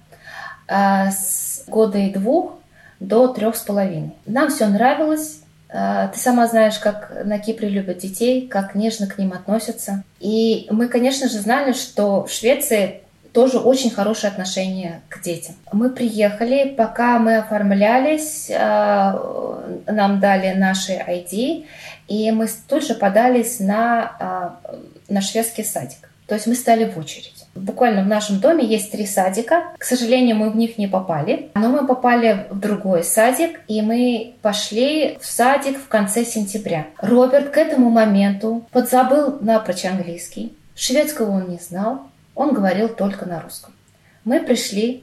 а, 0.66 1.12
с 1.12 1.62
года 1.68 1.98
и 1.98 2.12
двух 2.12 2.54
до 2.98 3.28
трех 3.28 3.54
с 3.54 3.60
половиной. 3.60 4.14
Нам 4.26 4.48
все 4.48 4.66
нравилось. 4.66 5.42
А, 5.68 6.08
ты 6.08 6.18
сама 6.18 6.48
знаешь, 6.48 6.80
как 6.80 7.12
на 7.24 7.38
Кипре 7.38 7.68
любят 7.68 7.98
детей, 7.98 8.48
как 8.48 8.74
нежно 8.74 9.06
к 9.06 9.16
ним 9.16 9.32
относятся. 9.32 10.02
И 10.18 10.66
мы, 10.70 10.88
конечно 10.88 11.28
же, 11.28 11.38
знали, 11.38 11.72
что 11.72 12.24
в 12.24 12.32
Швеции 12.32 13.02
тоже 13.32 13.58
очень 13.58 13.90
хорошее 13.90 14.32
отношение 14.32 15.00
к 15.08 15.22
детям. 15.22 15.54
Мы 15.72 15.90
приехали, 15.90 16.74
пока 16.76 17.18
мы 17.18 17.36
оформлялись, 17.36 18.50
э, 18.50 19.74
нам 19.86 20.20
дали 20.20 20.54
наши 20.54 20.92
ID, 20.92 21.66
и 22.08 22.30
мы 22.30 22.48
тут 22.68 22.86
же 22.86 22.94
подались 22.94 23.60
на, 23.60 24.56
э, 24.68 25.12
на 25.12 25.20
шведский 25.20 25.64
садик. 25.64 26.08
То 26.28 26.34
есть 26.34 26.46
мы 26.46 26.54
стали 26.54 26.84
в 26.84 26.98
очередь. 26.98 27.46
Буквально 27.54 28.02
в 28.02 28.06
нашем 28.06 28.38
доме 28.38 28.64
есть 28.64 28.92
три 28.92 29.06
садика. 29.06 29.62
К 29.78 29.82
сожалению, 29.82 30.36
мы 30.36 30.50
в 30.50 30.56
них 30.56 30.76
не 30.76 30.86
попали. 30.86 31.50
Но 31.54 31.70
мы 31.70 31.86
попали 31.86 32.46
в 32.50 32.60
другой 32.60 33.02
садик, 33.02 33.60
и 33.66 33.80
мы 33.80 34.34
пошли 34.42 35.16
в 35.20 35.26
садик 35.26 35.78
в 35.78 35.88
конце 35.88 36.26
сентября. 36.26 36.86
Роберт 36.98 37.48
к 37.48 37.56
этому 37.56 37.88
моменту 37.88 38.66
подзабыл 38.72 39.38
напрочь 39.40 39.86
английский. 39.86 40.52
Шведского 40.74 41.30
он 41.30 41.48
не 41.48 41.58
знал. 41.58 42.02
Он 42.38 42.54
говорил 42.54 42.88
только 42.88 43.26
на 43.26 43.40
русском. 43.40 43.74
Мы 44.22 44.38
пришли, 44.38 45.02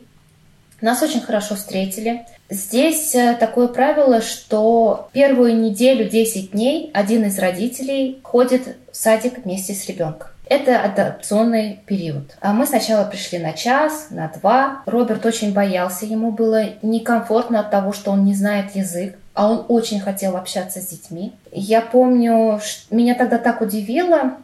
нас 0.80 1.04
очень 1.04 1.20
хорошо 1.20 1.56
встретили. 1.56 2.26
Здесь 2.50 3.14
э, 3.14 3.36
такое 3.38 3.68
правило, 3.68 4.22
что 4.22 5.10
первую 5.12 5.58
неделю, 5.58 6.10
10 6.10 6.52
дней 6.52 6.92
один 6.94 7.26
из 7.26 7.38
родителей 7.38 8.22
ходит 8.24 8.78
в 8.90 8.96
садик 8.96 9.44
вместе 9.44 9.74
с 9.74 9.86
ребенком. 9.90 10.30
Это 10.48 10.80
адапционный 10.82 11.82
период. 11.86 12.38
А 12.40 12.54
мы 12.54 12.66
сначала 12.66 13.04
пришли 13.04 13.40
на 13.40 13.52
час, 13.52 14.08
на 14.12 14.30
два. 14.30 14.84
Роберт 14.86 15.26
очень 15.26 15.54
боялся, 15.54 16.06
ему 16.06 16.32
было 16.32 16.64
некомфортно 16.84 17.60
от 17.60 17.70
того, 17.70 17.92
что 17.92 18.12
он 18.12 18.24
не 18.24 18.34
знает 18.34 18.78
язык, 18.78 19.18
а 19.34 19.52
он 19.52 19.66
очень 19.68 20.00
хотел 20.00 20.38
общаться 20.38 20.80
с 20.80 20.88
детьми. 20.88 21.34
Я 21.52 21.82
помню, 21.82 22.62
меня 22.92 23.14
тогда 23.14 23.40
так 23.40 23.60
удивило, 23.60 24.38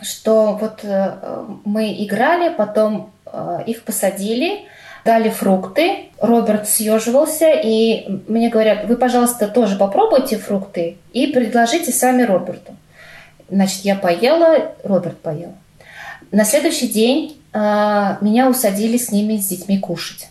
что 0.00 0.56
вот 0.60 0.80
э, 0.84 1.44
мы 1.64 1.92
играли, 2.04 2.54
потом 2.54 3.10
э, 3.26 3.60
их 3.66 3.82
посадили, 3.82 4.66
дали 5.04 5.28
фрукты. 5.28 6.10
Роберт 6.20 6.68
съеживался, 6.68 7.50
и 7.50 8.22
мне 8.28 8.48
говорят, 8.48 8.86
вы, 8.86 8.96
пожалуйста, 8.96 9.48
тоже 9.48 9.76
попробуйте 9.76 10.36
фрукты 10.36 10.98
и 11.12 11.28
предложите 11.28 11.92
сами 11.92 12.22
Роберту. 12.22 12.76
Значит, 13.48 13.84
я 13.84 13.94
поела, 13.94 14.72
Роберт 14.84 15.18
поел. 15.18 15.54
На 16.30 16.44
следующий 16.44 16.88
день 16.88 17.40
э, 17.52 17.58
меня 18.20 18.48
усадили 18.48 18.98
с 18.98 19.10
ними, 19.10 19.38
с 19.38 19.46
детьми 19.46 19.78
кушать. 19.78 20.28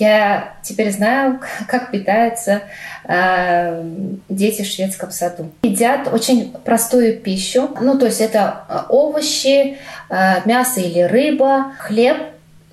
Я 0.00 0.54
теперь 0.62 0.90
знаю, 0.90 1.40
как 1.68 1.90
питаются 1.90 2.62
э, 3.06 3.84
дети 4.30 4.62
в 4.62 4.66
шведском 4.66 5.10
саду. 5.10 5.50
Едят 5.62 6.08
очень 6.10 6.52
простую 6.64 7.18
пищу. 7.18 7.68
Ну, 7.78 7.98
то 7.98 8.06
есть 8.06 8.22
это 8.22 8.64
э, 8.66 8.78
овощи, 8.88 9.76
э, 10.08 10.34
мясо 10.46 10.80
или 10.80 11.02
рыба, 11.02 11.72
хлеб. 11.78 12.16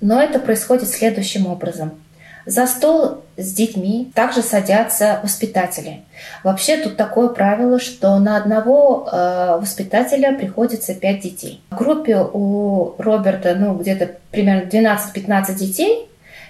Но 0.00 0.22
это 0.22 0.38
происходит 0.38 0.88
следующим 0.88 1.46
образом. 1.46 1.92
За 2.46 2.66
стол 2.66 3.24
с 3.36 3.52
детьми 3.52 4.10
также 4.14 4.40
садятся 4.40 5.20
воспитатели. 5.22 6.00
Вообще 6.42 6.78
тут 6.78 6.96
такое 6.96 7.28
правило, 7.28 7.78
что 7.78 8.18
на 8.20 8.38
одного 8.38 9.06
э, 9.06 9.58
воспитателя 9.60 10.32
приходится 10.32 10.94
5 10.94 11.20
детей. 11.20 11.60
В 11.70 11.76
группе 11.76 12.16
у 12.16 12.94
Роберта 12.96 13.54
ну, 13.54 13.74
где-то 13.74 14.12
примерно 14.30 14.66
12-15 14.66 15.54
детей, 15.56 16.07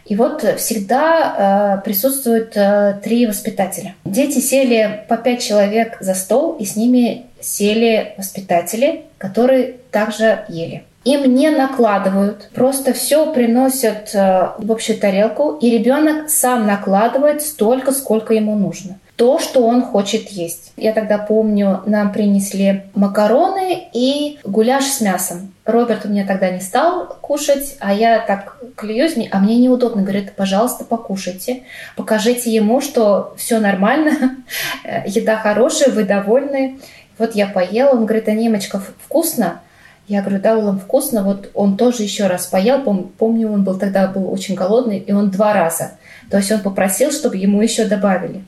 и 0.09 0.17
вот 0.17 0.43
всегда 0.57 1.77
э, 1.79 1.85
присутствуют 1.85 2.57
э, 2.57 2.99
три 3.05 3.27
воспитателя. 3.27 3.95
Дети 4.07 4.39
сели 4.39 5.05
по 5.07 5.19
пять 5.19 5.43
человек 5.43 5.99
за 6.01 6.15
стол, 6.15 6.57
и 6.59 6.65
с 6.65 6.77
ними 6.77 7.27
сели 7.41 8.15
воспитатели, 8.17 9.03
которые 9.19 9.75
также 9.91 10.47
ели. 10.49 10.85
Им 11.05 11.35
не 11.35 11.51
накладывают, 11.51 12.49
просто 12.55 12.95
все 12.95 13.33
приносят 13.35 14.15
э, 14.15 14.49
в 14.57 14.73
общую 14.73 14.99
тарелку, 14.99 15.59
и 15.61 15.69
ребенок 15.69 16.31
сам 16.31 16.67
накладывает 16.67 17.43
столько, 17.43 17.93
сколько 17.93 18.33
ему 18.33 18.57
нужно 18.57 18.99
то, 19.19 19.41
что 19.41 19.67
он 19.67 19.83
хочет 19.83 20.29
есть. 20.29 20.73
Я 20.77 20.93
тогда 20.93 21.19
помню, 21.19 21.83
нам 21.87 22.13
принесли 22.13 22.85
макароны 22.95 23.89
и 23.93 24.39
гуляш 24.45 24.85
с 24.85 25.01
мясом. 25.01 25.53
Роберт 25.65 26.07
у 26.07 26.09
меня 26.09 26.25
тогда 26.25 26.51
не 26.51 26.61
стал 26.61 27.17
кушать, 27.21 27.77
а 27.81 27.93
я 27.93 28.21
так 28.21 28.63
клююсь, 28.77 29.17
а 29.33 29.41
мне 29.41 29.57
неудобно. 29.59 30.03
Говорит, 30.03 30.35
пожалуйста, 30.37 30.85
покушайте. 30.85 31.65
Покажите 31.97 32.55
ему, 32.55 32.81
что 32.81 33.35
все 33.37 33.59
нормально, 33.59 34.37
еда 35.05 35.37
хорошая, 35.37 35.91
вы 35.91 36.05
довольны. 36.05 36.79
Вот 37.19 37.35
я 37.35 37.49
поела, 37.49 37.91
он 37.91 38.07
говорит, 38.07 38.29
а 38.29 38.33
немочка 38.33 38.81
вкусно? 39.05 39.63
Я 40.07 40.23
говорю, 40.23 40.41
да, 40.41 40.57
Улам, 40.57 40.79
вкусно. 40.79 41.25
Вот 41.25 41.51
он 41.55 41.77
тоже 41.77 42.05
еще 42.05 42.29
раз 42.29 42.47
поел. 42.47 42.83
Помню, 43.19 43.53
он 43.53 43.65
был 43.65 43.77
тогда 43.81 44.07
был 44.07 44.33
очень 44.33 44.55
голодный, 44.55 44.99
и 44.99 45.11
он 45.11 45.31
два 45.31 45.53
раза. 45.53 45.95
То 46.31 46.37
есть 46.37 46.53
он 46.53 46.61
попросил, 46.61 47.11
чтобы 47.11 47.37
ему 47.37 47.61
еще 47.61 47.85
добавили. 47.85 48.45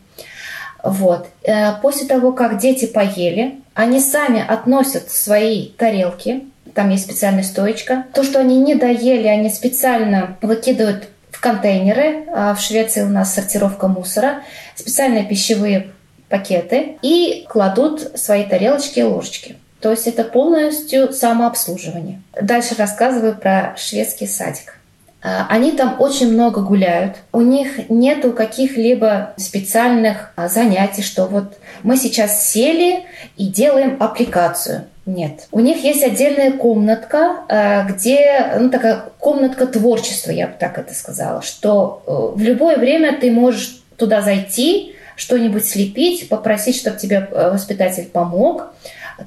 Вот. 0.84 1.28
Э, 1.42 1.72
после 1.80 2.06
того, 2.06 2.32
как 2.32 2.58
дети 2.58 2.86
поели, 2.86 3.60
они 3.74 4.00
сами 4.00 4.44
относят 4.46 5.10
свои 5.10 5.68
тарелки, 5.68 6.44
там 6.74 6.90
есть 6.90 7.04
специальная 7.04 7.42
стоечка. 7.42 8.04
То, 8.14 8.22
что 8.22 8.40
они 8.40 8.58
не 8.58 8.74
доели, 8.74 9.26
они 9.26 9.50
специально 9.50 10.36
выкидывают 10.40 11.08
в 11.30 11.40
контейнеры. 11.40 12.24
А 12.32 12.54
в 12.54 12.60
Швеции 12.60 13.02
у 13.02 13.08
нас 13.08 13.34
сортировка 13.34 13.88
мусора, 13.88 14.42
специальные 14.74 15.24
пищевые 15.24 15.88
пакеты 16.28 16.96
и 17.02 17.44
кладут 17.48 18.12
свои 18.14 18.44
тарелочки 18.44 19.00
и 19.00 19.02
ложечки. 19.02 19.56
То 19.80 19.90
есть 19.90 20.06
это 20.06 20.24
полностью 20.24 21.12
самообслуживание. 21.12 22.22
Дальше 22.40 22.74
рассказываю 22.76 23.34
про 23.34 23.74
шведский 23.76 24.26
садик. 24.26 24.79
А, 25.22 25.46
они 25.48 25.72
там 25.72 25.96
очень 25.98 26.32
много 26.32 26.62
гуляют. 26.62 27.16
У 27.32 27.40
них 27.40 27.90
нету 27.90 28.32
каких-либо 28.32 29.34
специальных 29.36 30.32
а, 30.36 30.48
занятий, 30.48 31.02
что 31.02 31.26
вот 31.26 31.58
мы 31.82 31.96
сейчас 31.96 32.48
сели 32.48 33.04
и 33.36 33.46
делаем 33.46 33.96
аппликацию. 34.00 34.86
Нет. 35.06 35.48
У 35.50 35.60
них 35.60 35.82
есть 35.82 36.02
отдельная 36.02 36.52
комнатка, 36.52 37.44
а, 37.48 37.84
где, 37.84 38.52
ну, 38.58 38.70
такая 38.70 39.04
комнатка 39.18 39.66
творчества, 39.66 40.30
я 40.30 40.46
бы 40.46 40.54
так 40.58 40.78
это 40.78 40.94
сказала, 40.94 41.42
что 41.42 42.02
э, 42.06 42.38
в 42.38 42.42
любое 42.42 42.76
время 42.76 43.18
ты 43.18 43.30
можешь 43.30 43.82
туда 43.96 44.22
зайти, 44.22 44.94
что-нибудь 45.16 45.66
слепить, 45.66 46.28
попросить, 46.28 46.76
чтобы 46.76 46.96
тебе 46.96 47.28
э, 47.30 47.50
воспитатель 47.50 48.06
помог. 48.06 48.72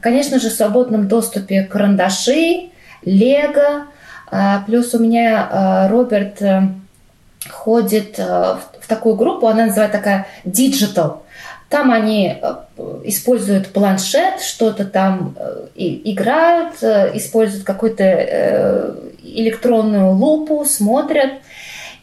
Конечно 0.02 0.40
же, 0.40 0.50
в 0.50 0.54
свободном 0.54 1.08
доступе 1.08 1.64
карандаши, 1.64 2.70
лего, 3.04 3.88
плюс 4.66 4.94
у 4.96 5.00
меня 5.00 5.48
а, 5.52 5.88
Роберт 5.90 6.42
э, 6.42 6.70
ходит 7.50 8.18
э, 8.18 8.24
в 8.80 8.88
такую 8.88 9.16
группу, 9.16 9.48
она 9.48 9.68
называется 9.68 9.98
такая 9.98 10.28
Digital. 10.44 11.20
Там 11.70 11.92
они 11.92 12.36
э, 12.42 12.56
используют 13.04 13.68
планшет, 13.68 14.42
что-то 14.42 14.86
там 14.86 15.36
играют, 15.76 16.82
используют 16.84 17.64
какую-то 17.64 18.96
электронную 19.24 20.12
лупу, 20.12 20.66
смотрят. 20.66 21.34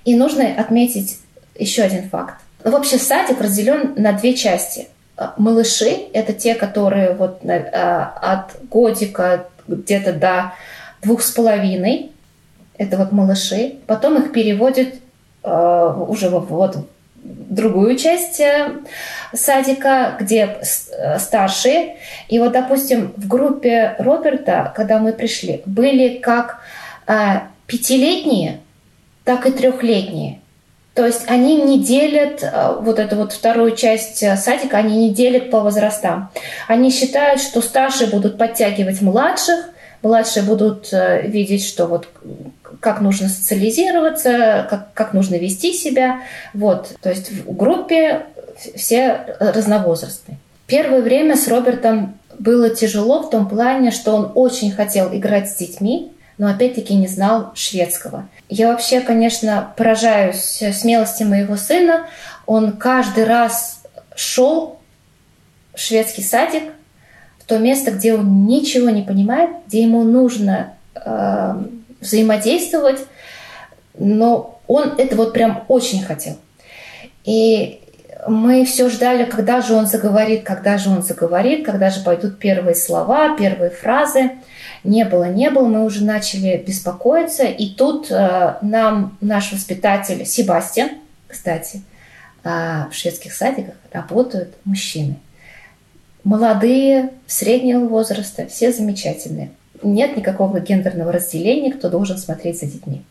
И 0.05 0.17
нужно 0.17 0.45
отметить 0.57 1.19
еще 1.59 1.83
один 1.83 2.09
факт. 2.09 2.37
Вообще 2.65 2.99
садик 2.99 3.41
разделен 3.41 3.95
на 3.97 4.13
две 4.13 4.35
части. 4.35 4.89
Малыши– 5.37 5.91
это 6.13 6.33
те, 6.33 6.55
которые 6.55 7.13
вот 7.13 7.43
от 7.45 8.57
годика 8.71 9.47
где-то 9.69 10.13
до 10.13 10.53
двух 11.03 11.23
с 11.23 11.31
половиной 11.31 12.13
это 12.81 12.97
вот 12.97 13.13
малыши. 13.13 13.75
Потом 13.87 14.17
их 14.17 14.33
переводят 14.33 14.95
э, 15.45 15.95
уже 16.09 16.31
вот 16.31 16.77
в 16.77 17.55
другую 17.55 17.97
часть 17.97 18.41
э, 18.41 18.73
садика, 19.35 20.17
где 20.19 20.57
э, 20.63 21.19
старшие. 21.19 21.97
И 22.29 22.39
вот, 22.39 22.53
допустим, 22.53 23.13
в 23.19 23.29
группе 23.29 23.97
Роберта, 23.99 24.73
когда 24.75 24.99
мы 24.99 25.13
пришли, 25.13 25.61
были 25.67 26.17
как 26.17 26.61
э, 27.07 27.41
пятилетние, 27.67 28.61
так 29.25 29.45
и 29.45 29.51
трехлетние. 29.51 30.41
То 30.95 31.05
есть 31.05 31.25
они 31.29 31.61
не 31.61 31.85
делят 31.85 32.43
э, 32.43 32.77
вот 32.81 32.99
эту 32.99 33.17
вот 33.17 33.33
вторую 33.33 33.77
часть 33.77 34.25
садика, 34.39 34.79
они 34.79 35.09
не 35.09 35.11
делят 35.13 35.51
по 35.51 35.61
возрастам. 35.61 36.31
Они 36.67 36.91
считают, 36.91 37.43
что 37.43 37.61
старшие 37.61 38.09
будут 38.09 38.39
подтягивать 38.39 39.03
младших, 39.03 39.67
младшие 40.03 40.43
будут 40.43 40.93
э, 40.93 41.27
видеть, 41.27 41.65
что 41.65 41.87
вот 41.87 42.09
как 42.81 43.01
нужно 43.01 43.29
социализироваться, 43.29 44.67
как, 44.71 44.93
как 44.95 45.13
нужно 45.13 45.37
вести 45.37 45.73
себя. 45.73 46.21
Вот. 46.55 46.97
То 47.03 47.11
есть 47.11 47.31
в 47.31 47.55
группе 47.55 48.27
все 48.77 49.37
разновозрастные. 49.39 50.39
Первое 50.67 51.03
время 51.03 51.37
с 51.37 51.49
Робертом 51.49 52.19
было 52.39 52.71
тяжело 52.71 53.23
в 53.23 53.31
том 53.31 53.49
плане, 53.49 53.91
что 53.91 54.15
он 54.15 54.33
очень 54.35 54.73
хотел 54.73 55.15
играть 55.15 55.51
с 55.51 55.57
детьми, 55.57 56.13
но 56.39 56.49
опять-таки 56.49 56.95
не 56.95 57.07
знал 57.07 57.53
шведского. 57.55 58.29
Я 58.49 58.69
вообще, 58.69 59.01
конечно, 59.01 59.75
поражаюсь 59.77 60.63
смелости 60.73 61.23
моего 61.23 61.57
сына. 61.57 62.07
Он 62.47 62.73
каждый 62.73 63.25
раз 63.25 63.83
шел 64.15 64.79
в 65.75 65.79
шведский 65.79 66.23
садик, 66.23 66.63
то 67.51 67.59
место, 67.59 67.91
где 67.91 68.15
он 68.15 68.47
ничего 68.47 68.91
не 68.91 69.03
понимает, 69.03 69.51
где 69.67 69.83
ему 69.83 70.05
нужно 70.05 70.75
э, 70.95 71.63
взаимодействовать, 72.01 73.01
но 73.99 74.61
он 74.69 74.95
это 74.99 75.17
вот 75.17 75.33
прям 75.33 75.65
очень 75.67 76.01
хотел. 76.01 76.37
И 77.25 77.81
мы 78.29 78.65
все 78.65 78.89
ждали, 78.89 79.25
когда 79.25 79.63
же 79.63 79.75
он 79.75 79.89
заговорит, 79.89 80.45
когда 80.45 80.79
же 80.79 80.91
он 80.91 81.03
заговорит, 81.03 81.67
когда 81.67 81.91
же 81.91 82.05
пойдут 82.05 82.39
первые 82.39 82.77
слова, 82.77 83.37
первые 83.37 83.71
фразы. 83.71 84.31
Не 84.85 85.05
было, 85.05 85.25
не 85.25 85.51
было, 85.51 85.67
мы 85.67 85.85
уже 85.85 86.05
начали 86.05 86.57
беспокоиться. 86.65 87.43
И 87.47 87.71
тут 87.71 88.13
э, 88.13 88.59
нам 88.63 89.19
наш 89.21 89.51
воспитатель 89.51 90.25
Себастьян, 90.25 90.91
кстати, 91.27 91.83
э, 92.45 92.85
в 92.89 92.95
шведских 92.95 93.33
садиках 93.33 93.75
работают 93.93 94.55
мужчины. 94.65 95.17
Молодые, 96.25 97.11
среднего 97.27 97.87
возраста, 97.87 98.47
все 98.47 98.73
замечательные 98.73 99.51
нет 99.83 100.17
никакого 100.17 100.61
гендерного 100.61 101.13
разделения, 101.13 101.73
кто 101.73 101.89
должен 101.89 102.19
смотреть 102.19 102.61
за 102.61 102.67
детьми. 102.67 103.03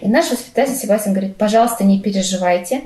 И 0.00 0.08
наш 0.08 0.30
воспитатель 0.30 0.74
Себастьян 0.74 1.14
говорит, 1.14 1.36
пожалуйста, 1.36 1.84
не 1.84 2.00
переживайте, 2.00 2.82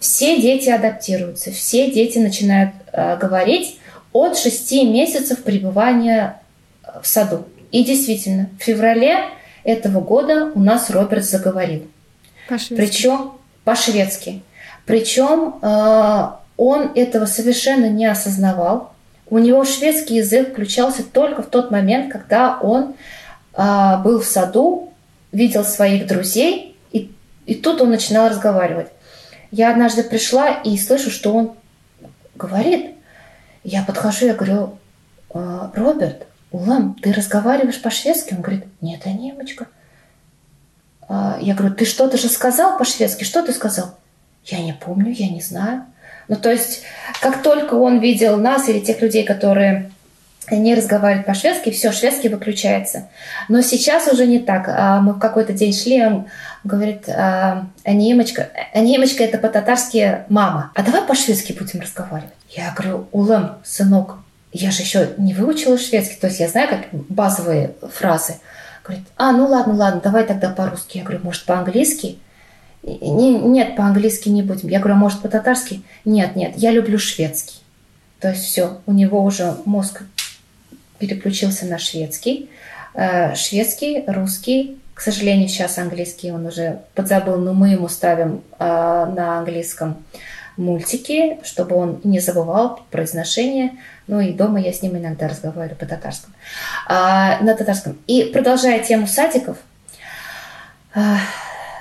все 0.00 0.40
дети 0.40 0.68
адаптируются, 0.68 1.52
все 1.52 1.90
дети 1.90 2.18
начинают 2.18 2.72
э, 2.92 3.16
говорить 3.16 3.78
от 4.12 4.36
6 4.36 4.72
месяцев 4.84 5.42
пребывания 5.42 6.40
э, 6.82 7.00
в 7.02 7.06
саду. 7.06 7.46
И 7.70 7.84
действительно, 7.84 8.48
в 8.58 8.62
феврале 8.62 9.16
этого 9.64 10.00
года 10.00 10.52
у 10.54 10.60
нас 10.60 10.90
Роберт 10.90 11.24
заговорил. 11.24 11.86
По-шведски. 12.48 12.74
Причем 12.74 13.32
по-шведски. 13.64 14.42
Причем 14.84 15.58
э, 15.62 16.28
он 16.56 16.92
этого 16.94 17.26
совершенно 17.26 17.88
не 17.88 18.06
осознавал. 18.06 18.92
У 19.28 19.38
него 19.38 19.64
шведский 19.64 20.16
язык 20.16 20.52
включался 20.52 21.02
только 21.02 21.42
в 21.42 21.46
тот 21.46 21.70
момент, 21.70 22.12
когда 22.12 22.58
он 22.60 22.94
э, 23.54 23.96
был 24.04 24.20
в 24.20 24.24
саду, 24.24 24.92
видел 25.32 25.64
своих 25.64 26.06
друзей, 26.06 26.76
и, 26.92 27.12
и 27.44 27.54
тут 27.54 27.80
он 27.80 27.90
начинал 27.90 28.28
разговаривать. 28.28 28.88
Я 29.50 29.70
однажды 29.70 30.02
пришла 30.02 30.50
и 30.50 30.76
слышу, 30.78 31.10
что 31.10 31.34
он 31.34 31.54
говорит. 32.34 32.92
Я 33.64 33.82
подхожу, 33.82 34.26
я 34.26 34.34
говорю, 34.34 34.78
«А, 35.32 35.72
Роберт, 35.74 36.26
Улам, 36.52 36.94
ты 36.94 37.12
разговариваешь 37.12 37.82
по-шведски? 37.82 38.34
Он 38.34 38.40
говорит, 38.40 38.64
нет, 38.80 39.02
я 39.04 39.12
немочка. 39.12 39.66
А, 41.08 41.38
я 41.40 41.54
говорю, 41.54 41.74
ты 41.74 41.84
что-то 41.84 42.16
же 42.16 42.28
сказал 42.28 42.78
по-шведски? 42.78 43.24
Что 43.24 43.42
ты 43.42 43.52
сказал? 43.52 43.98
Я 44.44 44.62
не 44.62 44.72
помню, 44.72 45.12
я 45.12 45.28
не 45.28 45.40
знаю. 45.40 45.86
Ну, 46.28 46.36
то 46.36 46.50
есть, 46.50 46.82
как 47.20 47.42
только 47.42 47.74
он 47.74 48.00
видел 48.00 48.36
нас 48.36 48.68
или 48.68 48.80
тех 48.80 49.00
людей, 49.00 49.24
которые 49.24 49.90
не 50.50 50.74
разговаривают 50.74 51.26
по-шведски, 51.26 51.70
все, 51.70 51.92
шведский 51.92 52.28
выключается. 52.28 53.08
Но 53.48 53.62
сейчас 53.62 54.06
уже 54.08 54.26
не 54.26 54.38
так. 54.38 54.68
А, 54.68 55.00
мы 55.00 55.14
в 55.14 55.18
какой-то 55.18 55.52
день 55.52 55.72
шли, 55.72 56.04
он 56.04 56.26
говорит, 56.62 57.08
а, 57.08 57.66
немочка, 57.84 58.50
немочка 58.74 59.24
это 59.24 59.38
по-татарски 59.38 60.20
мама. 60.28 60.70
А 60.74 60.82
давай 60.82 61.02
по-шведски 61.02 61.52
будем 61.52 61.80
разговаривать. 61.80 62.32
Я 62.50 62.72
говорю, 62.76 63.08
Улам, 63.12 63.58
сынок, 63.64 64.18
я 64.52 64.70
же 64.70 64.82
еще 64.82 65.10
не 65.18 65.34
выучила 65.34 65.78
шведский, 65.78 66.16
то 66.16 66.28
есть 66.28 66.40
я 66.40 66.48
знаю 66.48 66.68
как 66.68 66.80
базовые 66.92 67.72
фразы. 67.92 68.36
Говорит, 68.84 69.06
а, 69.16 69.32
ну 69.32 69.46
ладно, 69.46 69.74
ладно, 69.74 70.00
давай 70.02 70.24
тогда 70.24 70.48
по-русски. 70.50 70.98
Я 70.98 71.04
говорю, 71.04 71.24
может, 71.24 71.44
по-английски? 71.44 72.18
Не, 72.86 73.38
нет, 73.38 73.74
по-английски 73.74 74.28
не 74.28 74.42
будем. 74.42 74.68
Я 74.68 74.78
говорю, 74.78 74.94
а 74.94 74.98
может, 74.98 75.20
по-татарски? 75.20 75.82
Нет, 76.04 76.36
нет, 76.36 76.54
я 76.56 76.70
люблю 76.70 76.98
шведский. 76.98 77.56
То 78.20 78.30
есть 78.30 78.44
все, 78.44 78.78
у 78.86 78.92
него 78.92 79.22
уже 79.22 79.56
мозг 79.64 80.02
переключился 80.98 81.66
на 81.66 81.78
шведский. 81.78 82.48
Э, 82.94 83.34
шведский, 83.34 84.04
русский, 84.06 84.78
к 84.94 85.00
сожалению, 85.00 85.48
сейчас 85.48 85.78
английский 85.78 86.32
он 86.32 86.46
уже 86.46 86.80
подзабыл, 86.94 87.36
но 87.36 87.52
мы 87.52 87.70
ему 87.70 87.88
ставим 87.88 88.42
э, 88.58 88.64
на 88.64 89.38
английском 89.38 90.02
мультики, 90.56 91.38
чтобы 91.44 91.76
он 91.76 92.00
не 92.04 92.20
забывал 92.20 92.80
произношение. 92.90 93.72
Ну 94.06 94.20
и 94.20 94.32
дома 94.32 94.60
я 94.60 94.72
с 94.72 94.80
ним 94.80 94.96
иногда 94.96 95.28
разговариваю 95.28 95.76
по-татарскому. 95.76 96.34
А, 96.88 97.38
на 97.42 97.54
татарском. 97.54 97.98
И 98.06 98.30
продолжая 98.32 98.82
тему 98.82 99.06
садиков, 99.06 99.58
э, 100.94 101.00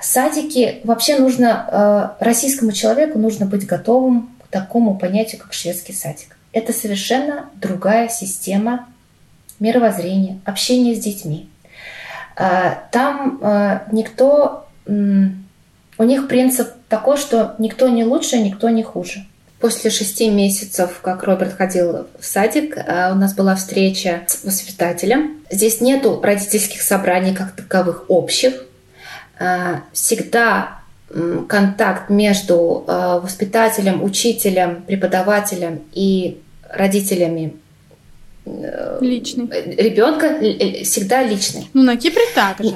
садики 0.06 0.82
вообще 0.84 1.18
нужно, 1.18 2.16
э, 2.20 2.24
российскому 2.24 2.72
человеку 2.72 3.18
нужно 3.18 3.46
быть 3.46 3.66
готовым 3.66 4.30
к 4.44 4.48
такому 4.50 4.98
понятию, 4.98 5.42
как 5.42 5.54
шведский 5.54 5.94
садик. 5.94 6.38
Это 6.54 6.74
совершенно 6.74 7.50
другая 7.56 8.08
система 8.08 8.88
мировоззрения, 9.60 10.40
общения 10.46 10.96
с 10.96 11.00
детьми. 11.00 11.50
Э, 12.38 12.76
там 12.92 13.40
э, 13.42 13.80
никто, 13.92 14.68
у 14.88 16.04
них 16.04 16.28
принцип 16.28 16.70
такой, 16.88 17.18
что 17.18 17.56
никто 17.58 17.90
не 17.90 18.04
лучше, 18.04 18.38
никто 18.38 18.70
не 18.70 18.84
хуже. 18.84 19.26
После 19.60 19.90
шести 19.90 20.30
месяцев, 20.30 21.00
как 21.02 21.24
Роберт 21.24 21.54
ходил 21.54 22.08
в 22.20 22.26
садик, 22.26 22.78
у 22.78 23.16
нас 23.16 23.34
была 23.34 23.56
встреча 23.56 24.22
с 24.28 24.44
воспитателем. 24.44 25.44
Здесь 25.50 25.82
нету 25.82 26.20
родительских 26.22 26.84
собраний 26.84 27.34
как 27.34 27.56
таковых 27.56 28.06
общих. 28.10 28.66
Э, 29.40 29.80
всегда 29.92 30.80
контакт 31.48 32.10
между 32.10 32.84
э, 32.88 33.20
воспитателем, 33.22 34.04
учителем, 34.04 34.84
преподавателем 34.84 35.82
и 35.94 36.42
родителями 36.70 37.54
э, 38.46 38.98
личный. 39.02 39.48
ребенка 39.78 40.40
всегда 40.84 41.24
личный. 41.24 41.70
Ну, 41.74 41.84
на 41.84 41.98
Кипре 41.98 42.24
так 42.34 42.64
же. 42.64 42.76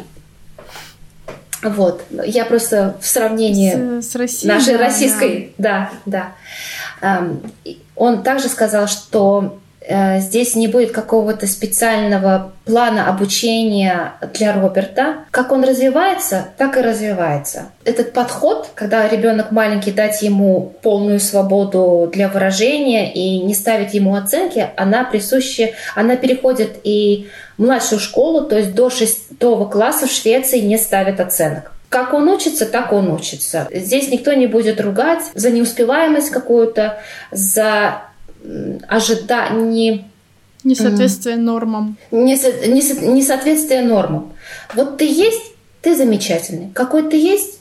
Вот. 1.63 2.03
Я 2.25 2.45
просто 2.45 2.97
в 3.01 3.05
сравнении 3.05 4.01
с, 4.01 4.11
с 4.11 4.15
Россией, 4.15 4.53
нашей 4.53 4.73
да, 4.73 4.79
российской, 4.79 5.53
да, 5.57 5.91
да. 6.05 6.33
да. 7.01 7.27
Он 7.95 8.23
также 8.23 8.47
сказал, 8.47 8.87
что 8.87 9.59
здесь 9.81 10.55
не 10.55 10.67
будет 10.67 10.91
какого-то 10.91 11.47
специального 11.47 12.51
плана 12.65 13.09
обучения 13.09 14.13
для 14.33 14.53
Роберта. 14.53 15.25
Как 15.31 15.51
он 15.51 15.63
развивается, 15.63 16.49
так 16.57 16.77
и 16.77 16.81
развивается. 16.81 17.69
Этот 17.85 18.13
подход, 18.13 18.69
когда 18.75 19.07
ребенок 19.07 19.51
маленький, 19.51 19.91
дать 19.91 20.21
ему 20.21 20.73
полную 20.81 21.19
свободу 21.19 22.09
для 22.11 22.27
выражения 22.27 23.11
и 23.11 23.39
не 23.39 23.55
ставить 23.55 23.93
ему 23.93 24.15
оценки, 24.15 24.67
она 24.75 25.03
присуща, 25.03 25.71
она 25.95 26.15
переходит 26.15 26.77
и 26.83 27.27
младшую 27.57 27.99
школу, 27.99 28.45
то 28.45 28.57
есть 28.57 28.73
до 28.73 28.89
шестого 28.89 29.67
класса 29.67 30.07
в 30.07 30.11
Швеции 30.11 30.59
не 30.59 30.77
ставят 30.77 31.19
оценок. 31.19 31.71
Как 31.89 32.13
он 32.13 32.29
учится, 32.29 32.67
так 32.67 32.93
он 32.93 33.11
учится. 33.11 33.67
Здесь 33.71 34.09
никто 34.09 34.33
не 34.33 34.45
будет 34.45 34.79
ругать 34.79 35.23
за 35.33 35.49
неуспеваемость 35.49 36.29
какую-то, 36.29 36.99
за 37.31 38.03
ожида... 38.87 39.49
не... 39.51 40.05
Несоответствие 40.63 41.37
нормам. 41.37 41.97
Несоответствие 42.11 43.81
нормам. 43.81 44.33
Вот 44.73 44.97
ты 44.97 45.05
есть, 45.05 45.53
ты 45.81 45.95
замечательный. 45.95 46.69
Какой 46.73 47.09
ты 47.09 47.15
есть, 47.17 47.59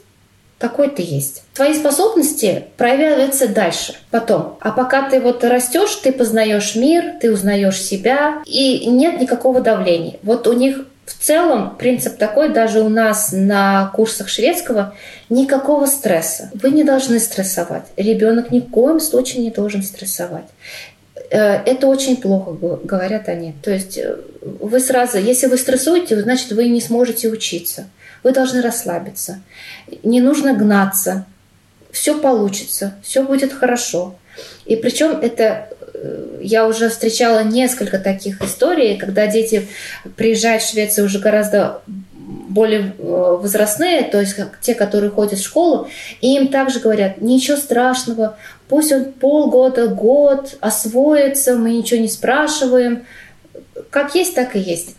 такой 0.58 0.90
ты 0.90 1.02
есть. 1.02 1.44
Твои 1.54 1.74
способности 1.74 2.64
проявляются 2.76 3.46
дальше, 3.46 3.94
потом. 4.10 4.58
А 4.60 4.72
пока 4.72 5.08
ты 5.08 5.20
вот 5.20 5.44
растешь, 5.44 5.94
ты 6.02 6.10
познаешь 6.10 6.74
мир, 6.74 7.14
ты 7.20 7.32
узнаешь 7.32 7.80
себя, 7.80 8.42
и 8.44 8.86
нет 8.86 9.20
никакого 9.20 9.60
давления. 9.60 10.16
Вот 10.24 10.48
у 10.48 10.52
них 10.52 10.84
в 11.08 11.24
целом 11.24 11.76
принцип 11.76 12.18
такой, 12.18 12.50
даже 12.50 12.80
у 12.80 12.90
нас 12.90 13.30
на 13.32 13.90
курсах 13.94 14.28
шведского, 14.28 14.94
никакого 15.30 15.86
стресса. 15.86 16.50
Вы 16.52 16.70
не 16.70 16.84
должны 16.84 17.18
стрессовать. 17.18 17.84
Ребенок 17.96 18.50
ни 18.50 18.60
в 18.60 18.68
коем 18.70 19.00
случае 19.00 19.42
не 19.42 19.50
должен 19.50 19.82
стрессовать. 19.82 20.44
Э, 21.30 21.62
это 21.64 21.86
очень 21.86 22.18
плохо, 22.18 22.52
говорят 22.84 23.28
они. 23.28 23.54
То 23.62 23.70
есть 23.70 23.96
э, 23.96 24.16
вы 24.42 24.80
сразу, 24.80 25.16
если 25.16 25.46
вы 25.46 25.56
стрессуете, 25.56 26.20
значит, 26.20 26.52
вы 26.52 26.68
не 26.68 26.80
сможете 26.80 27.28
учиться. 27.28 27.88
Вы 28.22 28.32
должны 28.32 28.60
расслабиться. 28.60 29.40
Не 30.02 30.20
нужно 30.20 30.52
гнаться. 30.52 31.24
Все 31.90 32.20
получится, 32.20 32.96
все 33.02 33.22
будет 33.22 33.52
хорошо. 33.54 34.16
И 34.66 34.76
причем 34.76 35.18
это 35.22 35.70
я 36.40 36.66
уже 36.66 36.88
встречала 36.88 37.42
несколько 37.42 37.98
таких 37.98 38.42
историй, 38.42 38.96
когда 38.96 39.26
дети 39.26 39.68
приезжают 40.16 40.62
в 40.62 40.70
Швецию 40.70 41.06
уже 41.06 41.18
гораздо 41.18 41.80
более 42.48 42.92
э, 42.98 43.38
возрастные, 43.40 44.02
то 44.02 44.20
есть 44.20 44.36
те, 44.60 44.74
которые 44.74 45.10
ходят 45.10 45.38
в 45.38 45.44
школу, 45.44 45.88
и 46.20 46.36
им 46.36 46.48
также 46.48 46.80
говорят, 46.80 47.20
ничего 47.20 47.56
страшного, 47.56 48.36
пусть 48.68 48.92
он 48.92 49.12
полгода, 49.12 49.88
год 49.88 50.56
освоится, 50.60 51.56
мы 51.56 51.72
ничего 51.72 52.00
не 52.00 52.08
спрашиваем, 52.08 53.04
как 53.90 54.14
есть, 54.14 54.34
так 54.34 54.56
и 54.56 54.58
есть. 54.58 54.96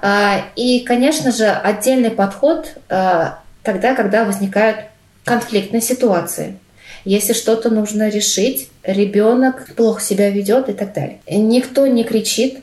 А, 0.00 0.44
и, 0.56 0.80
конечно 0.80 1.30
же, 1.30 1.46
отдельный 1.46 2.10
подход 2.10 2.68
а, 2.88 3.40
тогда, 3.62 3.94
когда 3.94 4.24
возникают 4.24 4.78
конфликтные 5.24 5.80
ситуации 5.80 6.58
если 7.04 7.32
что-то 7.32 7.70
нужно 7.70 8.08
решить, 8.08 8.68
ребенок 8.82 9.74
плохо 9.74 10.02
себя 10.02 10.30
ведет 10.30 10.68
и 10.68 10.72
так 10.72 10.92
далее. 10.92 11.20
Никто 11.28 11.86
не 11.86 12.04
кричит, 12.04 12.60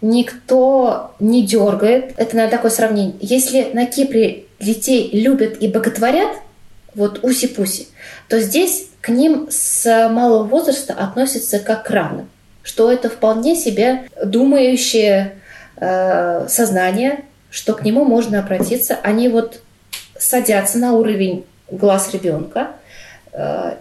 никто 0.00 1.12
не 1.18 1.46
дергает. 1.46 2.12
Это 2.16 2.36
на 2.36 2.48
такое 2.48 2.70
сравнение. 2.70 3.14
Если 3.20 3.70
на 3.72 3.86
Кипре 3.86 4.44
детей 4.60 5.10
любят 5.12 5.60
и 5.60 5.68
боготворят, 5.68 6.36
вот 6.94 7.20
уси-пуси, 7.22 7.86
то 8.28 8.40
здесь 8.40 8.88
к 9.00 9.08
ним 9.10 9.48
с 9.50 10.08
малого 10.10 10.44
возраста 10.44 10.94
относятся 10.94 11.58
как 11.60 11.84
к 11.84 11.90
равным, 11.90 12.28
что 12.62 12.90
это 12.90 13.08
вполне 13.08 13.54
себе 13.54 14.08
думающее 14.22 15.36
э, 15.76 16.46
сознание, 16.48 17.24
что 17.50 17.74
к 17.74 17.84
нему 17.84 18.04
можно 18.04 18.40
обратиться. 18.40 18.98
Они 19.02 19.28
вот 19.28 19.60
садятся 20.18 20.78
на 20.78 20.94
уровень 20.94 21.44
глаз 21.70 22.12
ребенка, 22.12 22.72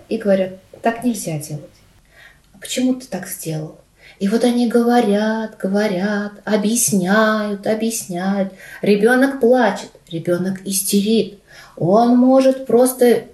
и 0.10 0.17
говорят, 0.17 0.52
так 0.82 1.04
нельзя 1.04 1.38
делать. 1.39 1.63
А 2.54 2.58
почему 2.60 2.96
ты 2.96 3.08
так 3.08 3.28
сделал? 3.28 3.80
И 4.20 4.28
вот 4.28 4.43
они 4.43 4.67
говорят, 4.67 5.58
говорят, 5.58 6.34
объясняют, 6.43 7.67
объясняют. 7.67 8.54
Ребенок 8.82 9.39
плачет, 9.39 9.91
ребенок 10.10 10.65
истерит. 10.65 11.39
Он 11.76 12.17
может 12.17 12.65
просто... 12.65 13.26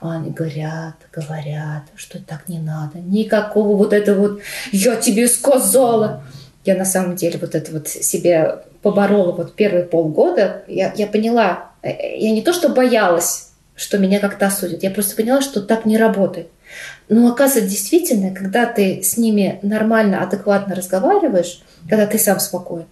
Они 0.00 0.30
говорят, 0.30 0.94
говорят, 1.12 1.84
что 1.94 2.20
так 2.20 2.48
не 2.48 2.58
надо. 2.58 2.98
Никакого 2.98 3.76
вот 3.76 3.92
этого 3.92 4.20
вот 4.20 4.40
«я 4.72 4.96
тебе 4.96 5.28
сказала». 5.28 6.24
Я 6.64 6.76
на 6.76 6.84
самом 6.84 7.16
деле 7.16 7.38
вот 7.40 7.54
это 7.56 7.72
вот 7.72 7.88
себе 7.88 8.62
поборола 8.82 9.32
вот 9.32 9.54
первые 9.54 9.84
полгода. 9.84 10.62
Я, 10.68 10.92
я 10.96 11.08
поняла, 11.08 11.70
э, 11.82 12.18
я 12.18 12.30
не 12.32 12.42
то 12.42 12.52
что 12.52 12.68
боялась 12.68 13.51
что 13.74 13.98
меня 13.98 14.20
как-то 14.20 14.46
осудят. 14.46 14.82
Я 14.82 14.90
просто 14.90 15.16
поняла, 15.16 15.40
что 15.40 15.62
так 15.62 15.84
не 15.86 15.96
работает. 15.96 16.48
Но 17.08 17.28
оказывается, 17.28 17.70
действительно, 17.70 18.34
когда 18.34 18.66
ты 18.66 19.02
с 19.02 19.16
ними 19.16 19.58
нормально, 19.62 20.22
адекватно 20.22 20.74
разговариваешь, 20.74 21.62
когда 21.88 22.06
ты 22.06 22.18
сам 22.18 22.40
спокоен, 22.40 22.86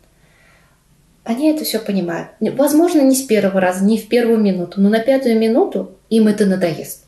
они 1.24 1.50
это 1.50 1.64
все 1.64 1.78
понимают. 1.78 2.28
Возможно, 2.40 3.00
не 3.02 3.14
с 3.14 3.22
первого 3.22 3.60
раза, 3.60 3.84
не 3.84 3.98
в 3.98 4.08
первую 4.08 4.38
минуту, 4.38 4.80
но 4.80 4.88
на 4.88 5.00
пятую 5.00 5.38
минуту 5.38 5.96
им 6.08 6.28
это 6.28 6.46
надоест. 6.46 7.04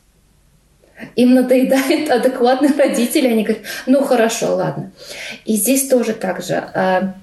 Им 1.15 1.33
надоедает 1.33 2.09
адекватный 2.09 2.71
родитель, 2.77 3.27
они 3.27 3.43
говорят, 3.43 3.63
ну 3.85 4.03
хорошо, 4.03 4.55
ладно. 4.55 4.91
И 5.45 5.55
здесь 5.55 5.89
тоже 5.89 6.13
так 6.13 6.41
же 6.41 6.55
а, 6.55 7.15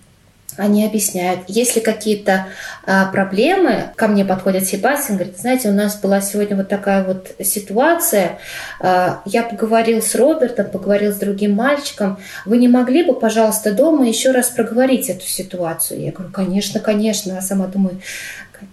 они 0.61 0.85
объясняют. 0.85 1.41
Если 1.49 1.81
какие-то 1.81 2.49
а, 2.85 3.07
проблемы, 3.07 3.93
ко 3.97 4.09
мне 4.09 4.27
подходят 4.27 4.65
Себастьян, 4.67 5.17
говорит, 5.17 5.39
знаете, 5.39 5.71
у 5.71 5.73
нас 5.73 5.99
была 5.99 6.21
сегодня 6.21 6.55
вот 6.57 6.69
такая 6.69 7.03
вот 7.03 7.33
ситуация, 7.43 8.39
а, 8.79 9.23
я 9.25 9.43
поговорил 9.43 10.03
с 10.03 10.15
Робертом, 10.15 10.71
поговорил 10.71 11.13
с 11.13 11.17
другим 11.17 11.55
мальчиком, 11.55 12.19
вы 12.45 12.59
не 12.59 12.69
могли 12.69 13.03
бы, 13.05 13.19
пожалуйста, 13.19 13.73
дома 13.73 14.07
еще 14.07 14.33
раз 14.33 14.51
проговорить 14.51 15.09
эту 15.09 15.25
ситуацию? 15.25 16.03
Я 16.03 16.13
говорю, 16.13 16.31
конечно, 16.31 16.79
конечно, 16.79 17.39
а 17.39 17.43
сама 17.43 17.67
думаю, 17.67 18.01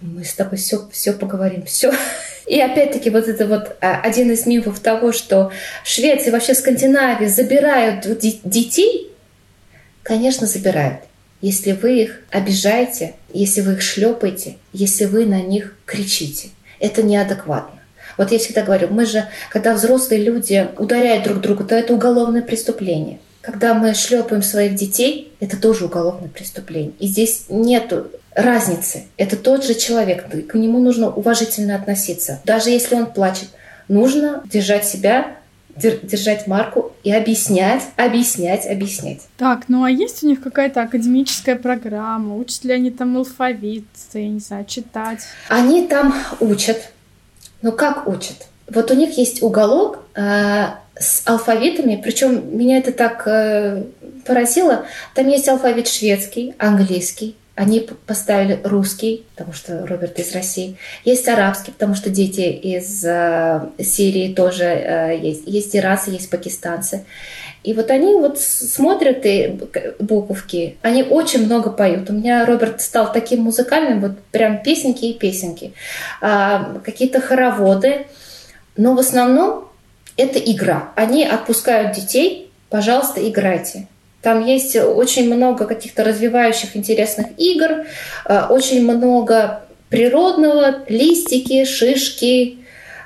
мы 0.02 0.26
с 0.26 0.34
тобой 0.34 0.58
все, 0.58 0.86
все 0.92 1.14
поговорим, 1.14 1.66
все. 1.66 1.94
И 2.48 2.60
опять-таки 2.60 3.10
вот 3.10 3.30
это 3.30 3.48
вот 3.48 3.78
а, 3.80 4.02
один 4.02 4.30
из 4.32 4.46
мифов 4.46 4.82
того, 4.82 5.14
что 5.14 5.52
Швеция, 5.86 6.34
вообще 6.34 6.54
Скандинавия 6.54 7.30
забирают 7.30 8.06
детей, 8.20 9.14
конечно, 10.04 10.48
забирают 10.48 11.07
если 11.42 11.74
вы 11.74 12.02
их 12.02 12.22
обижаете, 12.32 13.16
если 13.34 13.62
вы 13.62 13.74
их 13.74 13.82
шлепаете, 13.82 14.58
если 14.74 15.06
вы 15.06 15.26
на 15.26 15.42
них 15.42 15.76
кричите. 15.86 16.50
Это 16.80 17.04
неадекватно. 17.04 17.80
Вот 18.18 18.32
я 18.32 18.40
всегда 18.40 18.64
говорю, 18.64 18.88
мы 18.90 19.06
же, 19.06 19.26
когда 19.52 19.74
взрослые 19.74 20.24
люди 20.24 20.68
ударяют 20.78 21.24
друг 21.24 21.40
друга, 21.40 21.64
то 21.64 21.76
это 21.76 21.94
уголовное 21.94 22.42
преступление. 22.42 23.20
Когда 23.42 23.74
мы 23.74 23.94
шлепаем 23.94 24.42
своих 24.42 24.76
детей, 24.76 25.32
это 25.40 25.58
тоже 25.58 25.86
уголовное 25.86 26.30
преступление. 26.30 26.94
И 27.00 27.08
здесь 27.08 27.46
нет 27.50 27.94
разницы. 28.34 29.06
Это 29.18 29.38
тот 29.38 29.64
же 29.64 29.74
человек. 29.74 30.26
К 30.48 30.56
нему 30.56 30.80
нужно 30.80 31.10
уважительно 31.10 31.76
относиться. 31.76 32.42
Даже 32.44 32.72
если 32.72 32.96
он 32.96 33.06
плачет, 33.06 33.50
нужно 33.88 34.42
держать 34.46 34.86
себя 34.86 35.38
держать 35.82 36.48
марку 36.48 36.92
и 37.04 37.12
объяснять, 37.12 37.84
объяснять, 37.96 38.66
объяснять. 38.66 39.22
Так, 39.38 39.66
ну 39.68 39.84
а 39.84 39.92
есть 39.92 40.24
у 40.24 40.28
них 40.28 40.42
какая-то 40.42 40.82
академическая 40.82 41.56
программа? 41.56 42.36
Учат 42.36 42.64
ли 42.64 42.74
они 42.74 42.92
там 42.92 43.18
алфавит, 43.18 43.86
я 44.14 44.28
не 44.28 44.40
знаю, 44.40 44.66
читать? 44.66 45.22
Они 45.50 45.88
там 45.88 46.14
учат. 46.40 46.92
Но 47.62 47.72
как 47.72 48.08
учат? 48.08 48.48
Вот 48.70 48.92
у 48.92 48.94
них 48.94 49.18
есть 49.18 49.42
уголок 49.42 50.00
э, 50.16 50.68
с 51.00 51.22
алфавитами, 51.26 52.00
причем 52.04 52.58
меня 52.58 52.78
это 52.78 52.92
так 52.92 53.24
э, 53.26 53.84
поразило. 54.26 54.86
Там 55.14 55.28
есть 55.28 55.48
алфавит 55.48 55.88
шведский, 55.88 56.54
английский, 56.58 57.36
они 57.58 57.90
поставили 58.06 58.60
русский, 58.64 59.26
потому 59.36 59.52
что 59.52 59.88
Роберт 59.88 60.20
из 60.20 60.32
России. 60.32 60.78
Есть 61.04 61.28
арабский, 61.28 61.72
потому 61.72 61.96
что 61.96 62.12
дети 62.12 62.42
из 62.42 63.04
э, 63.04 63.68
Сирии 63.80 64.32
тоже 64.36 64.64
э, 64.64 65.20
есть. 65.20 65.48
Есть 65.48 65.76
ирасы, 65.76 66.12
есть 66.12 66.30
пакистанцы. 66.30 67.04
И 67.64 67.74
вот 67.74 67.90
они 67.90 68.14
вот 68.14 68.40
смотрят 68.40 69.26
и 69.26 69.60
буковки, 69.98 70.78
они 70.84 71.02
очень 71.02 71.48
много 71.48 71.72
поют. 71.72 72.12
У 72.12 72.14
меня 72.14 72.46
Роберт 72.46 72.80
стал 72.80 73.12
таким 73.12 73.42
музыкальным, 73.42 74.02
вот 74.02 74.20
прям 74.32 74.62
песенки 74.62 75.06
и 75.06 75.18
песенки. 75.18 75.74
А, 76.22 76.80
какие-то 76.86 77.20
хороводы. 77.20 78.06
Но 78.76 78.94
в 78.94 79.00
основном 79.00 79.68
это 80.16 80.38
игра. 80.38 80.92
Они 80.96 81.26
отпускают 81.26 81.96
детей, 81.96 82.52
пожалуйста, 82.70 83.28
играйте. 83.28 83.88
Там 84.22 84.46
есть 84.46 84.76
очень 84.76 85.34
много 85.34 85.66
каких-то 85.66 86.04
развивающих 86.04 86.76
интересных 86.76 87.28
игр, 87.38 87.86
э, 88.26 88.42
очень 88.50 88.84
много 88.84 89.62
природного, 89.90 90.84
листики, 90.88 91.66
шишки, 91.66 92.58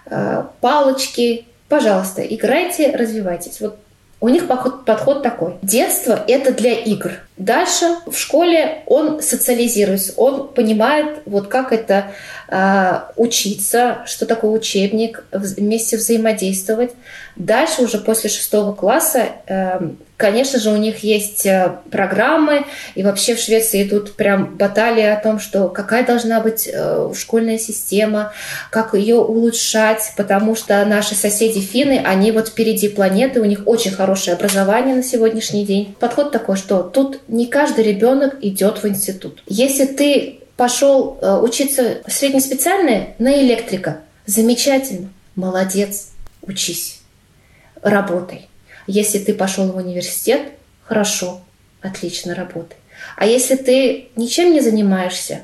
э, 0.05 0.43
палочки. 0.61 1.45
Пожалуйста, 1.67 2.21
играйте, 2.21 2.91
развивайтесь. 2.95 3.59
Вот 3.61 3.77
у 4.21 4.29
них 4.29 4.47
подход, 4.47 4.85
подход 4.85 5.23
такой. 5.23 5.55
Детство– 5.63 6.23
это 6.27 6.53
для 6.53 6.73
игр. 6.73 7.13
Дальше 7.37 7.95
в 8.05 8.15
школе 8.15 8.83
он 8.85 9.19
социализируется, 9.19 10.13
он 10.15 10.47
понимает, 10.49 11.23
вот 11.25 11.47
как 11.47 11.73
это 11.73 12.11
э, 12.47 12.99
учиться, 13.15 14.03
что 14.05 14.27
такое 14.27 14.51
учебник, 14.51 15.25
вместе 15.31 15.97
взаимодействовать. 15.97 16.91
Дальше 17.35 17.83
уже 17.83 17.97
после 17.97 18.29
шестого 18.29 18.73
класса 18.73 19.27
э, 19.47 19.91
Конечно 20.21 20.59
же, 20.59 20.69
у 20.69 20.77
них 20.77 20.99
есть 20.99 21.47
э, 21.47 21.77
программы, 21.89 22.67
и 22.93 23.01
вообще 23.01 23.33
в 23.33 23.39
Швеции 23.39 23.81
идут 23.81 24.13
прям 24.13 24.55
баталии 24.55 25.03
о 25.03 25.19
том, 25.19 25.39
что 25.39 25.67
какая 25.67 26.05
должна 26.05 26.41
быть 26.41 26.69
э, 26.71 27.11
школьная 27.17 27.57
система, 27.57 28.31
как 28.69 28.93
ее 28.93 29.15
улучшать, 29.15 30.13
потому 30.15 30.55
что 30.55 30.85
наши 30.85 31.15
соседи 31.15 31.59
финны, 31.59 32.03
они 32.05 32.31
вот 32.31 32.49
впереди 32.49 32.87
планеты, 32.87 33.41
у 33.41 33.45
них 33.45 33.63
очень 33.65 33.89
хорошее 33.89 34.35
образование 34.35 34.93
на 34.93 35.01
сегодняшний 35.01 35.65
день. 35.65 35.95
Подход 35.99 36.31
такой, 36.31 36.55
что 36.55 36.83
тут 36.83 37.21
не 37.27 37.47
каждый 37.47 37.83
ребенок 37.83 38.37
идет 38.43 38.83
в 38.83 38.87
институт. 38.87 39.41
Если 39.47 39.85
ты 39.85 40.41
пошел 40.55 41.17
э, 41.19 41.39
учиться 41.41 41.97
в 42.05 42.13
среднеспециальное 42.13 43.15
на 43.17 43.41
электрика, 43.41 44.01
замечательно, 44.27 45.09
молодец, 45.35 46.09
учись, 46.43 47.00
работай. 47.81 48.49
Если 48.87 49.19
ты 49.19 49.33
пошел 49.33 49.71
в 49.71 49.77
университет, 49.77 50.41
хорошо, 50.83 51.41
отлично 51.81 52.35
работай. 52.35 52.77
А 53.15 53.25
если 53.25 53.55
ты 53.55 54.09
ничем 54.15 54.53
не 54.53 54.61
занимаешься, 54.61 55.41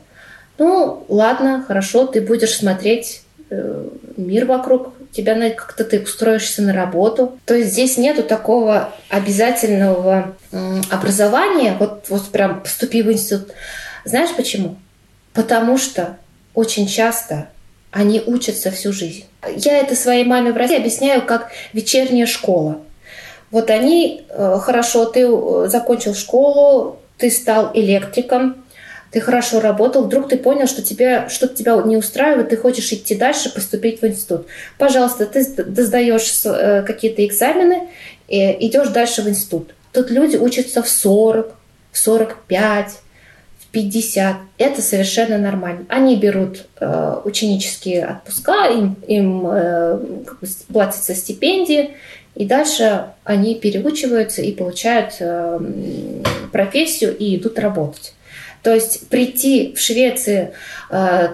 ну, 0.57 1.05
ладно, 1.07 1.63
хорошо, 1.67 2.07
ты 2.07 2.21
будешь 2.21 2.55
смотреть 2.55 3.21
э, 3.49 3.87
мир 4.17 4.45
вокруг, 4.45 4.93
тебя 5.11 5.49
как-то 5.51 5.83
ты 5.83 6.01
устроишься 6.01 6.61
на 6.61 6.73
работу. 6.73 7.39
То 7.45 7.55
есть 7.55 7.71
здесь 7.71 7.97
нету 7.97 8.23
такого 8.23 8.93
обязательного 9.09 10.35
э, 10.51 10.81
образования, 10.89 11.75
вот, 11.79 12.05
вот 12.09 12.27
прям 12.29 12.61
поступи 12.61 13.01
в 13.01 13.11
институт. 13.11 13.51
Знаешь 14.05 14.35
почему? 14.35 14.77
Потому 15.33 15.77
что 15.77 16.17
очень 16.53 16.87
часто 16.87 17.49
они 17.91 18.21
учатся 18.25 18.71
всю 18.71 18.93
жизнь. 18.93 19.25
Я 19.55 19.79
это 19.79 19.95
своей 19.95 20.23
маме 20.23 20.51
в 20.51 20.57
России 20.57 20.77
объясняю 20.77 21.21
как 21.21 21.51
вечерняя 21.73 22.25
школа. 22.25 22.79
Вот 23.49 23.69
они, 23.69 24.23
э, 24.29 24.57
хорошо, 24.61 25.05
ты 25.05 25.21
э, 25.21 25.67
закончил 25.69 26.13
школу, 26.13 26.99
ты 27.17 27.31
стал 27.31 27.71
электриком, 27.73 28.63
ты 29.11 29.21
хорошо 29.21 29.61
работал, 29.61 30.03
вдруг 30.03 30.27
ты 30.27 30.37
понял, 30.37 30.67
что 30.67 30.81
тебя, 30.81 31.29
что-то 31.29 31.55
тебя 31.55 31.81
не 31.85 31.95
устраивает, 31.95 32.49
ты 32.49 32.57
хочешь 32.57 32.91
идти 32.91 33.15
дальше, 33.15 33.53
поступить 33.53 34.01
в 34.01 34.05
институт. 34.05 34.47
Пожалуйста, 34.77 35.25
ты 35.25 35.43
сдаешь 35.43 36.41
э, 36.43 36.83
какие-то 36.83 37.25
экзамены, 37.25 37.87
и 38.27 38.67
идешь 38.67 38.89
дальше 38.89 39.21
в 39.21 39.29
институт. 39.29 39.73
Тут 39.93 40.11
люди 40.11 40.35
учатся 40.35 40.83
в 40.83 40.89
40, 40.89 41.55
в 41.91 41.97
45, 41.97 42.91
в 42.91 43.06
50. 43.77 44.37
Это 44.57 44.81
совершенно 44.81 45.37
нормально. 45.37 45.85
Они 45.87 46.15
берут 46.15 46.65
э, 46.79 47.15
ученические 47.23 48.07
отпуска, 48.07 48.71
им, 48.71 48.95
им 49.07 49.45
э, 49.45 49.99
платятся 50.73 51.13
стипендии, 51.13 51.91
и 52.33 52.45
дальше 52.45 53.09
они 53.23 53.53
переучиваются 53.53 54.41
и 54.41 54.51
получают 54.51 55.17
э, 55.19 55.59
профессию 56.51 57.15
и 57.15 57.35
идут 57.35 57.59
работать. 57.59 58.15
То 58.63 58.73
есть 58.73 59.09
прийти 59.09 59.75
в 59.75 59.79
Швеции, 59.79 60.53
э, 60.89 61.29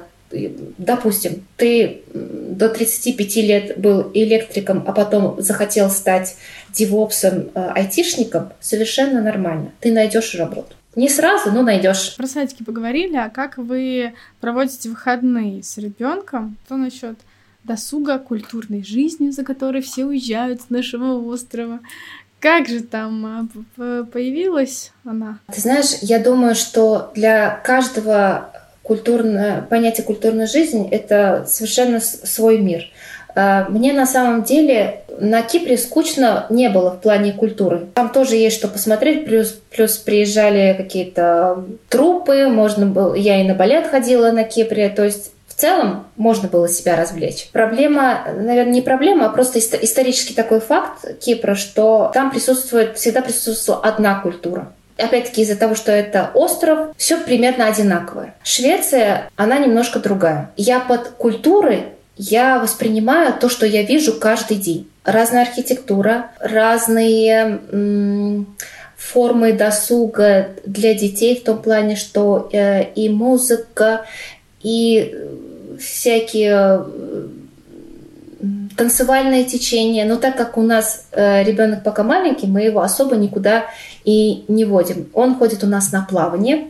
допустим, 0.77 1.45
ты 1.55 2.01
до 2.13 2.67
35 2.67 3.35
лет 3.37 3.77
был 3.77 4.11
электриком, 4.13 4.83
а 4.85 4.91
потом 4.91 5.41
захотел 5.41 5.89
стать 5.89 6.35
девопсом, 6.73 7.51
э, 7.55 7.71
айтишником, 7.73 8.51
совершенно 8.59 9.21
нормально. 9.21 9.71
Ты 9.79 9.93
найдешь 9.93 10.35
работу. 10.35 10.75
Не 10.95 11.09
сразу, 11.09 11.51
но 11.51 11.63
найдешь. 11.63 12.15
Про 12.15 12.27
садики 12.27 12.63
поговорили, 12.63 13.15
а 13.15 13.29
как 13.29 13.57
вы 13.57 14.13
проводите 14.39 14.89
выходные 14.89 15.63
с 15.63 15.77
ребенком? 15.77 16.57
Что 16.65 16.77
насчет 16.77 17.17
досуга, 17.63 18.19
культурной 18.19 18.83
жизни, 18.83 19.29
за 19.29 19.43
которой 19.43 19.81
все 19.81 20.05
уезжают 20.05 20.61
с 20.61 20.69
нашего 20.69 21.17
острова. 21.27 21.79
Как 22.39 22.67
же 22.67 22.81
там 22.81 23.47
а, 23.77 24.03
появилась 24.03 24.91
она? 25.05 25.39
Ты 25.51 25.61
знаешь, 25.61 25.99
я 26.01 26.19
думаю, 26.19 26.55
что 26.55 27.11
для 27.15 27.61
каждого 27.63 28.51
культурное, 28.81 29.61
понятие 29.61 30.05
культурной 30.05 30.47
жизни– 30.47 30.89
это 30.91 31.45
совершенно 31.47 32.01
свой 32.01 32.59
мир. 32.59 32.83
А, 33.33 33.67
мне 33.69 33.93
на 33.93 34.05
самом 34.05 34.43
деле 34.43 35.02
на 35.19 35.41
Кипре 35.41 35.77
скучно 35.77 36.45
не 36.49 36.69
было 36.69 36.91
в 36.91 37.01
плане 37.01 37.33
культуры. 37.33 37.87
Там 37.93 38.09
тоже 38.09 38.35
есть 38.35 38.57
что 38.57 38.67
посмотреть, 38.67 39.25
плюс, 39.25 39.59
плюс 39.69 39.97
приезжали 39.97 40.75
какие-то 40.77 41.63
трупы, 41.89 42.47
можно 42.47 42.85
было... 42.85 43.13
Я 43.13 43.41
и 43.41 43.47
на 43.47 43.53
балет 43.53 43.87
ходила 43.87 44.31
на 44.31 44.43
Кипре, 44.43 44.89
то 44.89 45.03
есть 45.03 45.31
в 45.47 45.59
целом 45.59 46.07
можно 46.15 46.49
было 46.49 46.67
себя 46.67 46.95
развлечь. 46.95 47.49
Проблема, 47.51 48.23
наверное, 48.35 48.73
не 48.73 48.81
проблема, 48.81 49.27
а 49.27 49.29
просто 49.29 49.59
исторический 49.59 50.33
такой 50.33 50.59
факт 50.59 51.19
Кипра, 51.19 51.55
что 51.55 52.11
там 52.13 52.31
присутствует, 52.31 52.97
всегда 52.97 53.21
присутствовала 53.21 53.83
одна 53.83 54.19
культура. 54.19 54.71
Опять-таки 54.97 55.41
из-за 55.41 55.55
того, 55.55 55.75
что 55.75 55.91
это 55.91 56.31
остров, 56.33 56.89
все 56.97 57.17
примерно 57.17 57.67
одинаковое. 57.67 58.35
Швеция, 58.43 59.29
она 59.35 59.57
немножко 59.57 59.99
другая. 59.99 60.51
Я 60.55 60.79
под 60.79 61.09
культурой 61.09 61.85
я 62.15 62.59
воспринимаю 62.59 63.33
то, 63.33 63.49
что 63.49 63.65
я 63.65 63.83
вижу 63.83 64.13
каждый 64.19 64.57
день. 64.57 64.87
Разная 65.03 65.43
архитектура, 65.43 66.31
разные 66.39 67.59
формы 68.95 69.53
досуга 69.53 70.49
для 70.65 70.93
детей 70.93 71.39
в 71.39 71.43
том 71.43 71.61
плане, 71.61 71.97
что 71.97 72.49
э, 72.53 72.93
и 72.93 73.09
музыка, 73.09 74.05
и 74.61 75.13
всякие 75.77 76.85
танцевальное 78.77 79.43
течение. 79.43 80.05
Но 80.05 80.15
так 80.15 80.35
как 80.37 80.57
у 80.57 80.61
нас 80.61 81.07
э, 81.11 81.43
ребенок 81.43 81.83
пока 81.83 82.03
маленький, 82.03 82.47
мы 82.47 82.61
его 82.61 82.81
особо 82.81 83.15
никуда 83.15 83.65
и 84.03 84.45
не 84.47 84.65
водим. 84.65 85.09
Он 85.13 85.35
ходит 85.35 85.63
у 85.63 85.67
нас 85.67 85.91
на 85.91 86.01
плавание. 86.01 86.67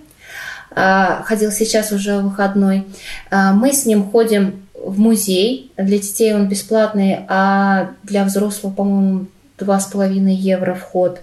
Э, 0.75 1.21
ходил 1.23 1.51
сейчас 1.51 1.91
уже 1.91 2.19
выходной. 2.19 2.88
Э, 3.31 3.51
мы 3.53 3.73
с 3.73 3.86
ним 3.86 4.09
ходим 4.09 4.67
в 4.84 4.99
музей. 4.99 5.71
Для 5.77 5.97
детей 5.97 6.34
он 6.34 6.47
бесплатный, 6.47 7.19
а 7.27 7.91
для 8.03 8.23
взрослых, 8.25 8.75
по-моему, 8.75 9.25
два 9.57 9.79
с 9.79 9.86
половиной 9.88 10.36
евро 10.36 10.75
вход. 10.75 11.21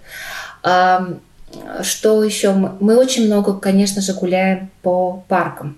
Что 1.82 2.24
еще? 2.24 2.52
Мы 2.52 2.96
очень 2.96 3.26
много, 3.26 3.54
конечно 3.54 4.00
же, 4.00 4.14
гуляем 4.14 4.70
по 4.82 5.24
паркам. 5.28 5.76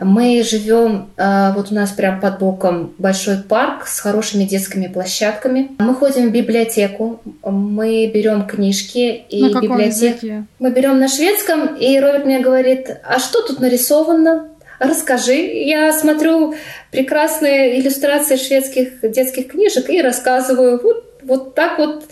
Мы 0.00 0.42
живем, 0.42 1.10
э, 1.16 1.52
вот 1.54 1.70
у 1.70 1.74
нас 1.74 1.90
прям 1.90 2.20
под 2.20 2.38
боком 2.38 2.94
большой 2.96 3.36
парк 3.38 3.86
с 3.86 4.00
хорошими 4.00 4.44
детскими 4.44 4.86
площадками. 4.86 5.72
Мы 5.78 5.94
ходим 5.94 6.30
в 6.30 6.32
библиотеку, 6.32 7.20
мы 7.44 8.06
берем 8.06 8.46
книжки 8.46 9.22
и 9.28 9.42
на 9.52 9.60
библиотеку. 9.60 10.46
Мы 10.58 10.70
берем 10.70 10.98
на 10.98 11.08
шведском, 11.08 11.76
и 11.76 12.00
Роберт 12.00 12.24
мне 12.24 12.40
говорит, 12.40 12.88
а 13.04 13.18
что 13.18 13.42
тут 13.42 13.60
нарисовано? 13.60 14.48
Расскажи. 14.80 15.34
Я 15.34 15.92
смотрю 15.92 16.54
прекрасные 16.90 17.78
иллюстрации 17.78 18.36
шведских 18.36 19.08
детских 19.12 19.48
книжек 19.48 19.90
и 19.90 20.00
рассказываю. 20.00 20.80
Вот, 20.82 21.04
вот 21.22 21.54
так 21.54 21.78
вот 21.78 22.04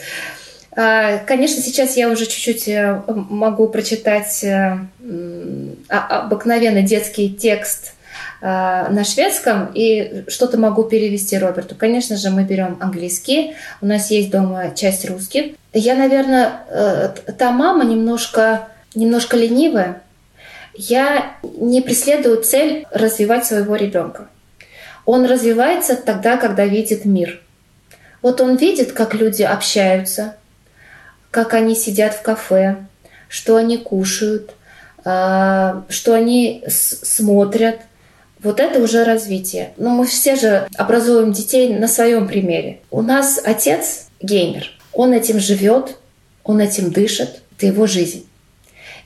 а, 0.77 1.19
конечно, 1.19 1.63
сейчас 1.63 1.97
я 1.97 2.09
уже 2.09 2.27
чуть-чуть 2.27 2.69
э, 2.69 3.03
могу 3.09 3.69
прочитать 3.69 4.45
э, 4.45 4.79
обыкновенный 5.89 6.83
детский 6.83 7.31
текст 7.35 7.95
э, 8.43 8.47
на 8.47 9.03
шведском 9.03 9.71
и 9.75 10.25
что-то 10.29 10.59
могу 10.59 10.85
перевести 10.85 11.37
Роберту. 11.39 11.75
Конечно 11.75 12.17
же, 12.17 12.31
мы 12.31 12.45
берем 12.45 12.77
английский. 12.81 13.55
У 13.81 13.87
нас 13.87 14.13
есть 14.13 14.31
дома 14.31 14.73
часть 14.77 15.09
русских. 15.09 15.57
Я, 15.73 15.97
наверное, 15.97 16.61
та 17.39 17.51
мама 17.51 17.85
немножко, 17.85 18.69
немножко 18.95 19.37
ленивая. 19.37 20.03
Я 20.81 21.35
не 21.43 21.83
преследую 21.83 22.41
цель 22.41 22.87
развивать 22.93 23.45
своего 23.45 23.75
ребенка. 23.75 24.29
Он 25.07 25.25
развивается 25.25 25.97
тогда, 25.97 26.37
когда 26.37 26.65
видит 26.67 27.05
мир. 27.05 27.43
Вот 28.23 28.41
он 28.41 28.55
видит, 28.55 28.93
как 28.93 29.13
люди 29.13 29.43
общаются, 29.43 30.37
как 31.33 31.55
они 31.55 31.75
сидят 31.75 32.15
в 32.15 32.23
кафе, 32.23 32.77
что 33.29 33.57
они 33.57 33.77
кушают, 33.77 34.55
а, 35.05 35.83
что 35.89 36.15
они 36.15 36.63
смотрят. 36.69 37.81
Вот 38.41 38.61
это 38.61 38.79
уже 38.79 39.03
развитие. 39.03 39.73
Но 39.79 39.91
мы 39.91 40.07
все 40.07 40.37
же 40.37 40.69
образуем 40.77 41.33
детей 41.33 41.75
на 41.75 41.89
своем 41.89 42.29
примере. 42.29 42.79
У 42.93 43.03
нас 43.03 43.41
отец 43.45 44.07
геймер. 44.21 44.71
Он 44.93 45.13
этим 45.13 45.41
живет, 45.41 45.97
он 46.45 46.61
этим 46.61 46.93
дышит. 46.93 47.43
Это 47.57 47.67
его 47.67 47.89
жизнь. 47.89 48.28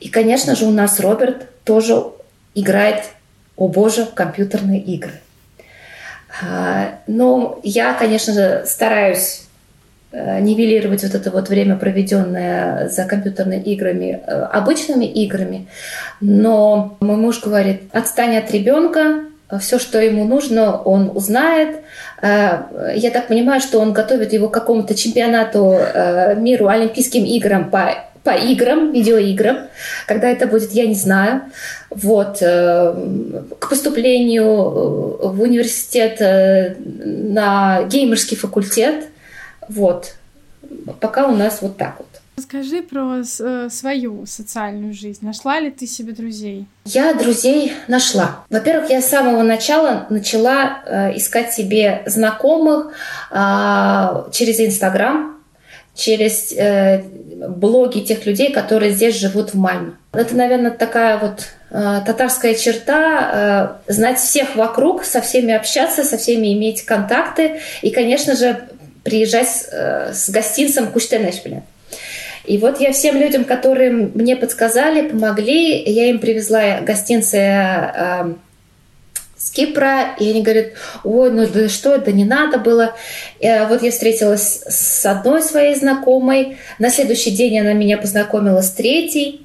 И, 0.03 0.09
конечно 0.09 0.57
же, 0.57 0.67
у 0.67 0.73
нас 0.73 0.99
Роберт 0.99 1.47
тоже 1.63 2.03
играет 2.57 3.05
о 3.57 3.69
боже, 3.69 4.05
компьютерные 4.13 4.81
игры. 4.81 5.13
А, 6.43 6.99
но 7.07 7.61
я, 7.63 7.95
конечно 7.95 8.33
же, 8.33 8.65
стараюсь 8.67 9.43
э, 10.11 10.41
нивелировать 10.41 11.05
вот 11.05 11.15
это 11.15 11.31
вот 11.31 11.49
время, 11.49 11.77
проведенное 11.77 12.89
за 12.89 13.05
компьютерными 13.05 13.63
играми, 13.63 14.21
э, 14.27 14.33
обычными 14.33 15.05
играми. 15.05 15.69
Но 16.21 16.97
мой 16.99 17.17
муж 17.17 17.41
говорит, 17.41 17.83
отстань 17.93 18.37
от 18.37 18.51
ребенка, 18.51 19.21
все, 19.61 19.79
что 19.79 20.01
ему 20.01 20.25
нужно, 20.25 20.83
он 20.83 21.13
узнает. 21.15 21.77
Э, 22.21 22.63
я 22.97 23.11
так 23.13 23.29
понимаю, 23.29 23.61
что 23.61 23.79
он 23.79 23.93
готовит 23.93 24.33
его 24.33 24.49
к 24.49 24.55
какому-то 24.55 24.97
чемпионату 24.97 25.79
миру, 26.39 26.67
Олимпийским 26.67 27.25
играм 27.25 27.71
по 27.71 27.95
по 28.23 28.31
играм, 28.31 28.93
видеоиграм. 28.93 29.69
Когда 30.07 30.29
это 30.29 30.47
будет, 30.47 30.73
я 30.73 30.87
не 30.87 30.95
знаю. 30.95 31.43
Вот. 31.91 32.39
Э, 32.41 32.95
к 33.59 33.69
поступлению 33.69 34.45
э, 34.45 35.29
в 35.29 35.43
университет 35.43 36.21
э, 36.21 36.77
на 36.79 37.83
геймерский 37.85 38.37
факультет. 38.37 39.09
Вот. 39.69 40.15
Пока 41.01 41.27
у 41.27 41.35
нас 41.35 41.63
вот 41.63 41.77
так 41.77 41.97
вот. 41.99 42.07
Расскажи 42.35 42.83
про 42.83 43.23
свою 43.69 44.25
социальную 44.27 44.95
жизнь. 44.95 45.25
Нашла 45.25 45.61
ли 45.61 45.71
ты 45.71 45.87
себе 45.87 46.13
друзей? 46.13 46.67
Я 46.87 47.13
друзей 47.13 47.75
нашла. 47.89 48.45
Во-первых, 48.49 48.91
я 48.91 49.03
с 49.03 49.09
самого 49.09 49.43
начала 49.43 50.07
начала 50.09 51.13
искать 51.15 51.53
себе 51.53 52.03
знакомых 52.07 52.93
а, 53.31 54.29
через 54.33 54.61
Инстаграм 54.61 55.42
через 55.95 56.53
э, 56.53 57.03
блоги 57.49 58.01
тех 58.01 58.25
людей, 58.27 58.53
которые 58.53 58.93
здесь 58.93 59.17
живут 59.17 59.51
в 59.51 59.59
Мальме. 59.59 59.93
Это, 60.13 60.37
наверное, 60.37 60.71
такая 60.71 61.19
вот 61.19 61.49
э, 61.71 62.01
татарская 62.07 62.55
черта 62.55 63.79
э, 63.87 63.93
знать 63.93 64.19
всех 64.19 64.57
вокруг, 64.57 65.05
со 65.05 65.21
всеми 65.21 65.53
общаться, 65.53 66.05
со 66.05 66.17
всеми 66.17 66.53
иметь 66.55 66.83
контакты 66.83 67.61
и, 67.83 67.91
конечно 67.91 68.37
же, 68.37 68.61
приезжать 69.05 69.67
э, 69.71 70.13
с 70.15 70.31
гостинцем 70.31 70.91
Куштенешпиле. 70.91 71.63
И 72.45 72.59
вот 72.59 72.81
я 72.81 72.93
всем 72.93 73.17
людям, 73.17 73.45
которые 73.45 73.91
мне 73.91 74.35
подсказали, 74.35 75.09
помогли, 75.09 75.83
я 75.83 76.11
им 76.11 76.19
привезла 76.19 76.81
гостинцы 76.81 77.37
э, 77.37 78.35
с 79.43 79.51
Кипра, 79.51 80.15
и 80.19 80.31
они 80.31 80.43
говорят, 80.43 80.69
ой, 81.03 81.33
ну 81.33 81.47
да 81.49 81.69
что, 81.69 81.95
это 81.95 82.13
не 82.13 82.25
надо 82.25 82.59
было. 82.59 82.95
И 83.41 83.49
а 83.49 83.67
вот 83.67 83.83
я 83.83 83.91
встретилась 83.91 84.63
с 84.69 85.05
одной 85.05 85.43
своей 85.43 85.75
знакомой, 85.75 86.59
на 86.79 86.91
следующий 86.91 87.33
день 87.33 87.59
она 87.59 87.73
меня 87.73 87.99
познакомила 87.99 88.61
с 88.61 88.71
третьей, 88.71 89.42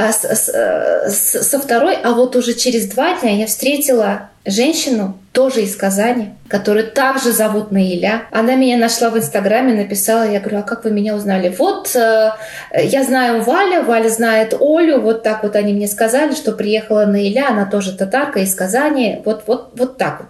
а 0.00 0.12
с, 0.12 0.48
э, 0.48 1.10
с, 1.10 1.42
со 1.42 1.58
второй, 1.58 1.94
а 1.94 2.12
вот 2.12 2.34
уже 2.34 2.54
через 2.54 2.86
два 2.86 3.20
дня 3.20 3.36
я 3.36 3.46
встретила 3.46 4.30
женщину, 4.46 5.18
тоже 5.32 5.62
из 5.62 5.76
Казани, 5.76 6.30
которую 6.48 6.90
также 6.90 7.32
зовут 7.32 7.70
Наиля. 7.70 8.22
Она 8.30 8.54
меня 8.54 8.78
нашла 8.78 9.10
в 9.10 9.18
Инстаграме, 9.18 9.74
написала, 9.74 10.28
я 10.28 10.40
говорю, 10.40 10.60
а 10.60 10.62
как 10.62 10.84
вы 10.84 10.90
меня 10.90 11.14
узнали? 11.14 11.54
Вот, 11.56 11.94
э, 11.94 12.30
я 12.82 13.04
знаю 13.04 13.42
Валя, 13.42 13.82
Валя 13.82 14.08
знает 14.08 14.54
Олю, 14.58 15.02
вот 15.02 15.22
так 15.22 15.42
вот 15.42 15.54
они 15.54 15.74
мне 15.74 15.86
сказали, 15.86 16.34
что 16.34 16.52
приехала 16.52 17.04
Наиля, 17.04 17.48
она 17.50 17.66
тоже 17.66 17.94
татарка 17.94 18.40
из 18.40 18.54
Казани, 18.54 19.20
вот, 19.26 19.44
вот, 19.46 19.72
вот 19.76 19.98
так 19.98 20.20
вот. 20.20 20.28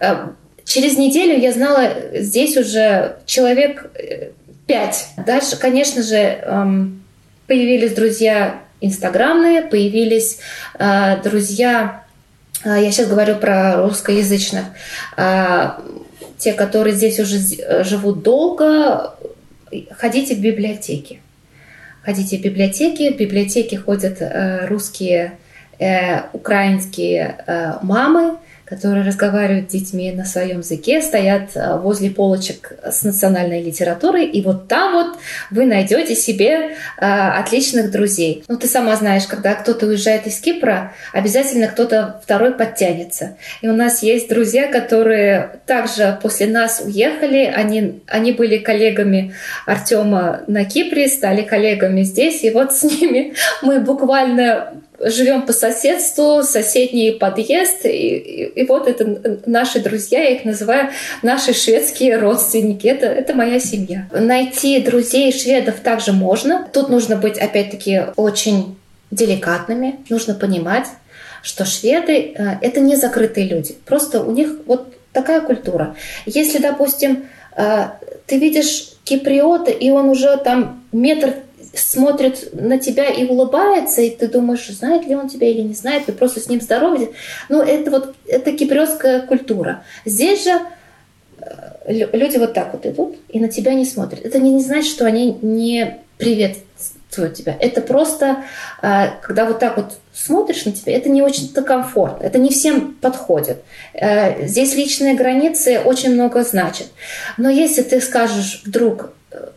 Э, 0.00 0.28
через 0.64 0.96
неделю 0.96 1.38
я 1.38 1.52
знала 1.52 1.90
здесь 2.14 2.56
уже 2.56 3.16
человек 3.26 3.90
э, 3.94 4.30
пять. 4.66 5.08
Дальше, 5.26 5.58
конечно 5.58 6.02
же, 6.02 6.16
эм, 6.16 7.04
появились 7.46 7.92
друзья 7.92 8.62
инстаграмные, 8.82 9.62
появились 9.62 10.38
э, 10.78 11.22
друзья, 11.22 12.02
э, 12.64 12.82
я 12.82 12.90
сейчас 12.92 13.08
говорю 13.08 13.36
про 13.36 13.82
русскоязычных, 13.82 14.64
э, 15.16 15.70
те, 16.38 16.52
которые 16.52 16.94
здесь 16.94 17.20
уже 17.20 17.38
живут 17.84 18.22
долго, 18.22 19.14
ходите 19.96 20.34
в 20.34 20.40
библиотеки. 20.40 21.20
Ходите 22.04 22.38
в 22.38 22.42
библиотеки, 22.42 23.12
в 23.12 23.16
библиотеки 23.16 23.76
ходят 23.76 24.20
э, 24.20 24.66
русские, 24.66 25.38
э, 25.78 26.22
украинские 26.32 27.36
э, 27.46 27.74
мамы, 27.82 28.38
которые 28.64 29.04
разговаривают 29.04 29.68
с 29.68 29.72
детьми 29.72 30.12
на 30.12 30.24
своем 30.24 30.58
языке, 30.58 31.02
стоят 31.02 31.50
э, 31.54 31.76
возле 31.78 32.10
полочек 32.10 32.72
с 32.84 33.02
национальной 33.02 33.62
литературой, 33.62 34.24
и 34.24 34.42
вот 34.42 34.68
там 34.68 34.92
вот 34.92 35.18
вы 35.50 35.66
найдете 35.66 36.14
себе 36.14 36.48
э, 36.48 36.70
отличных 36.98 37.90
друзей. 37.90 38.44
Ну, 38.48 38.56
ты 38.56 38.68
сама 38.68 38.96
знаешь, 38.96 39.26
когда 39.26 39.54
кто-то 39.54 39.86
уезжает 39.86 40.26
из 40.26 40.38
Кипра, 40.40 40.92
обязательно 41.12 41.68
кто-то 41.68 42.20
второй 42.22 42.54
подтянется. 42.54 43.36
И 43.60 43.68
у 43.68 43.74
нас 43.74 44.02
есть 44.02 44.28
друзья, 44.28 44.68
которые 44.68 45.60
также 45.66 46.18
после 46.22 46.46
нас 46.46 46.82
уехали, 46.84 47.44
они, 47.44 48.02
они 48.06 48.32
были 48.32 48.58
коллегами 48.58 49.34
Артема 49.66 50.42
на 50.46 50.64
Кипре, 50.64 51.08
стали 51.08 51.42
коллегами 51.42 52.02
здесь, 52.02 52.42
и 52.44 52.50
вот 52.50 52.74
с 52.74 52.82
ними 52.82 53.34
мы 53.62 53.80
буквально 53.80 54.74
живем 55.02 55.42
по 55.42 55.52
соседству, 55.52 56.42
соседний 56.42 57.12
подъезд, 57.12 57.84
и, 57.84 57.88
и, 57.88 58.44
и 58.62 58.66
вот 58.66 58.88
это 58.88 59.40
наши 59.46 59.80
друзья, 59.80 60.22
я 60.22 60.30
их 60.30 60.44
называю 60.44 60.90
наши 61.22 61.52
шведские 61.52 62.16
родственники. 62.16 62.86
Это, 62.86 63.06
это 63.06 63.34
моя 63.34 63.58
семья. 63.58 64.08
Найти 64.12 64.80
друзей 64.80 65.32
шведов 65.32 65.80
также 65.80 66.12
можно. 66.12 66.68
Тут 66.72 66.88
нужно 66.88 67.16
быть, 67.16 67.38
опять-таки, 67.38 68.02
очень 68.16 68.76
деликатными. 69.10 70.00
Нужно 70.08 70.34
понимать, 70.34 70.86
что 71.42 71.64
шведы 71.64 72.34
э,— 72.34 72.58
это 72.62 72.80
не 72.80 72.96
закрытые 72.96 73.46
люди. 73.46 73.74
Просто 73.84 74.22
у 74.22 74.32
них 74.32 74.60
вот 74.66 74.94
такая 75.12 75.40
культура. 75.40 75.96
Если, 76.26 76.58
допустим, 76.58 77.26
э, 77.56 77.88
ты 78.26 78.38
видишь 78.38 78.92
киприота, 79.04 79.70
и 79.70 79.90
он 79.90 80.08
уже 80.08 80.36
там 80.38 80.82
метр 80.92 81.34
смотрит 81.74 82.50
на 82.52 82.78
тебя 82.78 83.08
и 83.08 83.24
улыбается, 83.24 84.02
и 84.02 84.10
ты 84.10 84.28
думаешь, 84.28 84.68
знает 84.68 85.06
ли 85.06 85.14
он 85.14 85.28
тебя 85.28 85.48
или 85.48 85.62
не 85.62 85.74
знает, 85.74 86.06
ты 86.06 86.12
просто 86.12 86.40
с 86.40 86.48
ним 86.48 86.60
здороваешься. 86.60 87.12
Ну, 87.48 87.62
это 87.62 87.90
вот, 87.90 88.14
это 88.26 88.52
кипрёская 88.52 89.20
культура. 89.22 89.84
Здесь 90.04 90.44
же 90.44 90.60
э, 91.38 92.08
люди 92.12 92.36
вот 92.36 92.52
так 92.52 92.72
вот 92.72 92.86
идут 92.86 93.16
и 93.28 93.40
на 93.40 93.48
тебя 93.48 93.74
не 93.74 93.84
смотрят. 93.84 94.24
Это 94.24 94.38
не, 94.38 94.52
не 94.52 94.62
значит, 94.62 94.90
что 94.90 95.06
они 95.06 95.38
не 95.40 95.98
приветствуют 96.18 97.34
тебя. 97.34 97.56
Это 97.58 97.80
просто, 97.80 98.44
э, 98.82 99.06
когда 99.22 99.46
вот 99.46 99.58
так 99.58 99.76
вот 99.76 99.94
смотришь 100.12 100.66
на 100.66 100.72
тебя, 100.72 100.94
это 100.96 101.08
не 101.08 101.22
очень-то 101.22 101.62
комфортно. 101.62 102.24
Это 102.24 102.38
не 102.38 102.50
всем 102.50 102.94
подходит. 102.94 103.62
Э, 103.94 104.46
здесь 104.46 104.74
личные 104.74 105.14
границы 105.14 105.80
очень 105.80 106.12
много 106.12 106.44
значат. 106.44 106.88
Но 107.38 107.48
если 107.48 107.82
ты 107.82 108.00
скажешь 108.00 108.62
вдруг, 108.66 109.12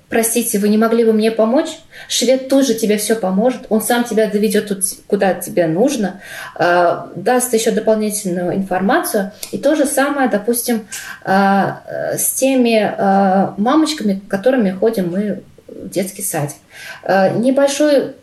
простите, 0.10 0.60
вы 0.60 0.70
не 0.70 0.78
могли 0.78 1.04
бы 1.04 1.14
мне 1.14 1.32
помочь? 1.32 1.80
Швед 2.08 2.50
тоже 2.50 2.74
тебе 2.76 2.98
все 2.98 3.16
поможет, 3.16 3.66
он 3.70 3.82
сам 3.82 4.04
тебя 4.04 4.28
доведет 4.28 4.68
тут, 4.68 4.84
куда 5.08 5.34
тебе 5.34 5.68
нужно, 5.68 6.22
э, 6.58 6.98
даст 7.16 7.54
еще 7.54 7.72
дополнительную 7.72 8.56
информацию. 8.56 9.32
И 9.52 9.58
то 9.58 9.76
же 9.76 9.86
самое, 9.86 10.30
допустим, 10.30 10.88
э, 11.24 12.18
с 12.18 12.34
теми 12.34 12.94
э, 12.98 13.54
мамочками, 13.58 14.22
которыми 14.28 14.72
ходим 14.72 15.12
мы 15.12 15.44
в 15.68 15.90
детский 15.90 16.22
садик. 16.22 16.56
Небольшой 17.04 18.14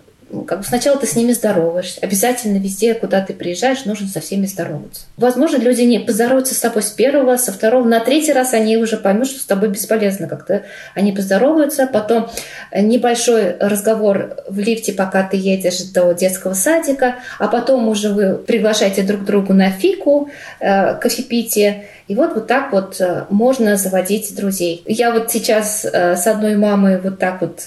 как 0.46 0.60
бы 0.60 0.64
сначала 0.64 0.98
ты 0.98 1.06
с 1.06 1.14
ними 1.14 1.32
здороваешься. 1.32 2.00
Обязательно 2.00 2.56
везде, 2.56 2.94
куда 2.94 3.20
ты 3.20 3.34
приезжаешь, 3.34 3.84
нужно 3.84 4.08
со 4.08 4.20
всеми 4.20 4.46
здороваться. 4.46 5.02
Возможно, 5.16 5.58
люди 5.58 5.82
не 5.82 6.00
поздороваются 6.00 6.54
с 6.54 6.58
тобой 6.58 6.82
с 6.82 6.90
первого, 6.90 7.36
со 7.36 7.52
второго, 7.52 7.86
на 7.86 8.00
третий 8.00 8.32
раз 8.32 8.54
они 8.54 8.76
уже 8.76 8.96
поймут, 8.96 9.28
что 9.28 9.40
с 9.40 9.44
тобой 9.44 9.68
бесполезно 9.68 10.28
как-то. 10.28 10.62
Они 10.94 11.12
поздороваются, 11.12 11.86
потом 11.86 12.30
небольшой 12.74 13.56
разговор 13.58 14.36
в 14.48 14.58
лифте, 14.58 14.92
пока 14.92 15.22
ты 15.22 15.36
едешь 15.36 15.82
до 15.92 16.12
детского 16.12 16.54
садика, 16.54 17.16
а 17.38 17.48
потом 17.48 17.88
уже 17.88 18.08
вы 18.08 18.36
приглашаете 18.36 19.02
друг 19.02 19.24
другу 19.24 19.52
на 19.52 19.70
фику, 19.70 20.30
э, 20.60 20.94
кофепитие, 20.94 21.86
и 22.08 22.14
вот 22.14 22.34
вот 22.34 22.46
так 22.46 22.72
вот 22.72 23.00
э, 23.00 23.26
можно 23.30 23.76
заводить 23.76 24.34
друзей. 24.34 24.82
Я 24.86 25.12
вот 25.12 25.30
сейчас 25.30 25.84
э, 25.84 26.16
с 26.16 26.26
одной 26.26 26.56
мамой 26.56 27.00
вот 27.00 27.18
так 27.18 27.40
вот 27.40 27.60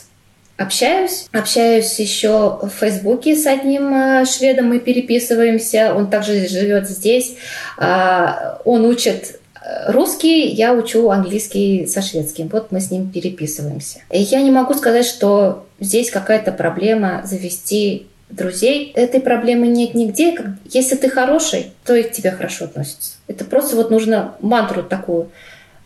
общаюсь. 0.58 1.28
Общаюсь 1.32 2.00
еще 2.00 2.60
в 2.62 2.70
Фейсбуке 2.70 3.36
с 3.36 3.46
одним 3.46 3.94
э, 3.94 4.26
шведом, 4.26 4.70
мы 4.70 4.80
переписываемся. 4.80 5.94
Он 5.94 6.10
также 6.10 6.48
живет 6.48 6.88
здесь. 6.88 7.36
А, 7.78 8.62
он 8.66 8.86
учит 8.86 9.40
э, 9.62 9.92
русский, 9.92 10.48
я 10.48 10.74
учу 10.74 11.10
английский 11.10 11.88
со 11.88 12.02
шведским. 12.02 12.48
Вот 12.48 12.72
мы 12.72 12.80
с 12.80 12.92
ним 12.92 13.12
переписываемся. 13.12 14.00
И 14.12 14.20
я 14.22 14.42
не 14.42 14.52
могу 14.52 14.74
сказать, 14.74 15.06
что 15.06 15.66
здесь 15.80 16.10
какая-то 16.10 16.52
проблема 16.52 17.22
завести 17.26 18.08
друзей. 18.30 18.92
Этой 18.96 19.20
проблемы 19.20 19.68
нет 19.68 19.94
нигде. 19.94 20.36
Если 20.66 20.96
ты 20.96 21.10
хороший, 21.10 21.74
то 21.84 21.96
и 21.96 22.04
к 22.04 22.12
тебе 22.12 22.32
хорошо 22.32 22.66
относятся. 22.66 23.16
Это 23.28 23.46
просто 23.46 23.76
вот 23.76 23.92
нужно 23.92 24.36
мантру 24.40 24.84
такую. 24.84 25.30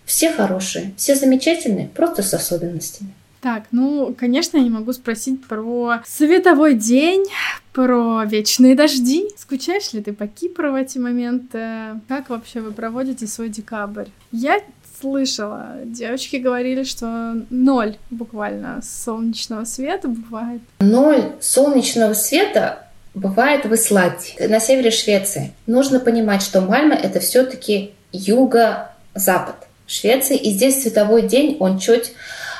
Все 0.05 0.31
хорошие, 0.31 0.93
все 0.97 1.13
замечательные, 1.13 1.87
просто 1.87 2.23
с 2.23 2.33
особенностями. 2.33 3.13
Так, 3.41 3.63
ну, 3.71 4.13
конечно, 4.17 4.57
я 4.57 4.63
не 4.63 4.69
могу 4.69 4.91
спросить 4.91 5.45
про 5.45 6.01
световой 6.05 6.73
день, 6.73 7.25
про 7.71 8.25
вечные 8.25 8.75
дожди. 8.75 9.29
Скучаешь 9.37 9.93
ли 9.93 10.01
ты 10.01 10.11
по 10.11 10.27
Кипру 10.27 10.71
в 10.71 10.75
эти 10.75 10.97
моменты? 10.97 12.01
Как 12.07 12.29
вообще 12.29 12.59
вы 12.59 12.71
проводите 12.71 13.27
свой 13.27 13.47
декабрь? 13.49 14.07
Я 14.31 14.59
слышала, 14.99 15.77
девочки 15.85 16.35
говорили, 16.35 16.83
что 16.83 17.45
ноль 17.49 17.95
буквально 18.09 18.81
солнечного 18.83 19.63
света 19.63 20.09
бывает. 20.09 20.61
Ноль 20.79 21.31
солнечного 21.39 22.13
света 22.13 22.87
бывает 23.13 23.65
в 23.65 23.73
Исландии, 23.73 24.35
на 24.47 24.59
севере 24.59 24.91
Швеции. 24.91 25.53
Нужно 25.67 26.01
понимать, 26.01 26.41
что 26.41 26.59
Мальма 26.59 26.95
это 26.95 27.21
все-таки 27.21 27.91
юго-запад 28.11 29.55
Швеции, 29.87 30.37
и 30.37 30.51
здесь 30.51 30.81
световой 30.81 31.21
день, 31.21 31.55
он 31.59 31.79
чуть 31.79 32.13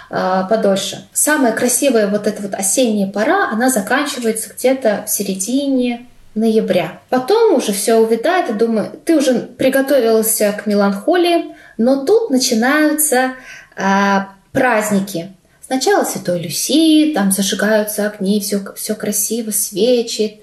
подольше. 0.10 1.08
Самая 1.14 1.54
красивая 1.54 2.08
вот 2.08 2.28
эта 2.28 2.42
вот 2.42 2.54
осенняя 2.56 3.10
пора, 3.12 3.50
она 3.52 3.70
заканчивается 3.70 4.50
где-то 4.54 5.06
в 5.06 5.10
середине 5.10 6.08
ноября. 6.36 7.00
Потом 7.10 7.56
уже 7.56 7.74
все 7.74 7.96
увядает, 7.96 8.50
и 8.50 8.54
думаю, 8.54 8.92
ты 9.06 9.18
уже 9.18 9.34
приготовился 9.34 10.52
к 10.52 10.66
меланхолии, 10.66 11.56
но 11.78 12.06
тут 12.06 12.30
начинаются 12.30 13.34
э, 13.76 14.20
праздники. 14.52 15.34
Сначала 15.62 16.04
Святой 16.04 16.42
Люси, 16.42 17.12
там 17.14 17.32
зажигаются 17.32 18.08
огни, 18.08 18.40
все, 18.40 18.60
все 18.76 18.96
красиво, 18.96 19.52
свечи. 19.52 20.42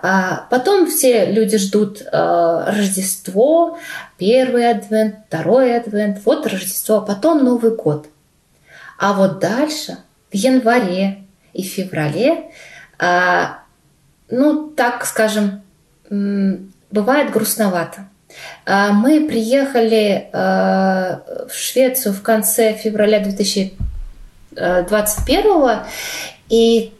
А 0.00 0.46
потом 0.50 0.88
все 0.88 1.26
люди 1.26 1.58
ждут 1.58 2.00
э, 2.00 2.64
Рождество, 2.68 3.78
первый 4.18 4.70
адвент, 4.70 5.16
второй 5.26 5.76
адвент, 5.76 6.20
вот 6.24 6.46
Рождество, 6.46 6.98
а 6.98 7.00
потом 7.00 7.44
Новый 7.44 7.74
год. 7.74 8.06
А 8.98 9.14
вот 9.14 9.38
дальше, 9.38 9.96
в 10.30 10.34
январе 10.34 11.24
и 11.54 11.62
феврале, 11.62 12.50
э, 12.98 13.44
ну, 14.28 14.68
так 14.70 15.06
скажем, 15.06 15.62
бывает 16.10 17.30
грустновато. 17.30 18.08
А, 18.66 18.92
мы 18.92 19.26
приехали 19.26 20.28
э, 20.30 20.32
в 20.32 21.50
Швецию 21.54 22.12
в 22.12 22.20
конце 22.22 22.74
февраля 22.74 23.20
2021 23.20 25.80
и 26.50 26.92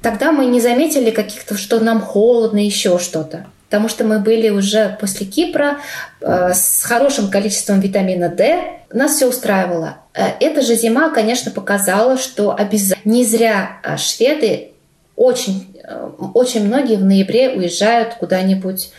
тогда 0.00 0.32
мы 0.32 0.46
не 0.46 0.60
заметили 0.60 1.10
каких-то, 1.10 1.54
что 1.56 1.78
нам 1.80 2.00
холодно, 2.00 2.64
еще 2.64 2.98
что-то. 2.98 3.44
Потому 3.72 3.88
что 3.88 4.04
мы 4.04 4.18
были 4.18 4.50
уже 4.50 4.98
после 5.00 5.24
Кипра 5.24 5.78
э, 6.20 6.52
с 6.52 6.82
хорошим 6.84 7.30
количеством 7.30 7.80
витамина 7.80 8.28
D. 8.28 8.62
Нас 8.92 9.12
все 9.12 9.26
устраивало. 9.26 9.96
Э, 10.12 10.32
эта 10.40 10.60
же 10.60 10.74
зима, 10.74 11.08
конечно, 11.08 11.50
показала, 11.50 12.18
что 12.18 12.54
обязательно 12.54 13.10
не 13.10 13.24
зря 13.24 13.80
шведы 13.96 14.72
очень, 15.16 15.74
очень 16.34 16.66
многие 16.66 16.96
в 16.96 17.04
ноябре 17.06 17.48
уезжают 17.48 18.12
куда-нибудь 18.16 18.92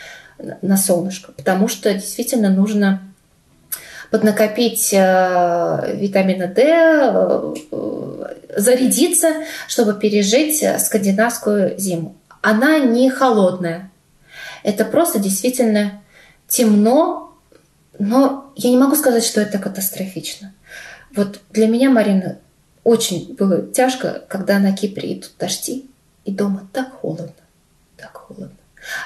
на 0.64 0.76
солнышко, 0.76 1.34
потому 1.34 1.68
что 1.68 1.94
действительно 1.94 2.50
нужно 2.50 3.04
поднакопить 4.10 4.92
э, 4.92 5.98
витамина 6.00 6.48
D, 6.48 6.64
э, 6.64 7.54
зарядиться, 8.58 9.34
чтобы 9.68 9.94
пережить 9.94 10.66
скандинавскую 10.80 11.78
зиму. 11.78 12.16
Она 12.42 12.80
не 12.80 13.12
холодная. 13.12 13.92
Это 14.64 14.86
просто 14.86 15.20
действительно 15.20 16.02
темно, 16.48 17.36
но 18.00 18.52
я 18.56 18.70
не 18.70 18.78
могу 18.78 18.96
сказать, 18.96 19.24
что 19.24 19.42
это 19.42 19.60
катастрофично. 19.60 20.54
Вот 21.16 21.40
для 21.52 21.68
меня, 21.68 21.90
Марина, 21.90 22.40
очень 22.84 23.36
было 23.36 23.62
тяжко, 23.62 24.24
когда 24.28 24.60
на 24.60 24.76
Кипре 24.76 25.14
идут 25.14 25.32
дожди, 25.40 25.86
и 26.26 26.32
дома 26.32 26.68
так 26.74 26.92
холодно, 26.92 27.34
так 27.98 28.16
холодно. 28.16 28.58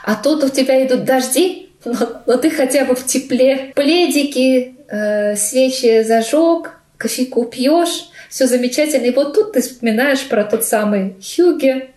А 0.03 0.15
тут 0.15 0.43
у 0.43 0.49
тебя 0.49 0.85
идут 0.85 1.03
дожди, 1.03 1.69
но, 1.85 2.21
но 2.25 2.37
ты 2.37 2.49
хотя 2.49 2.85
бы 2.85 2.95
в 2.95 3.05
тепле. 3.05 3.71
Пледики, 3.75 4.75
э, 4.87 5.35
свечи 5.35 6.03
зажег, 6.03 6.79
кофейку 6.97 7.45
пьешь, 7.45 8.09
все 8.29 8.47
замечательно. 8.47 9.05
И 9.05 9.13
вот 9.13 9.35
тут 9.35 9.53
ты 9.53 9.61
вспоминаешь 9.61 10.27
про 10.27 10.43
тот 10.43 10.63
самый 10.63 11.15
Хюге, 11.21 11.91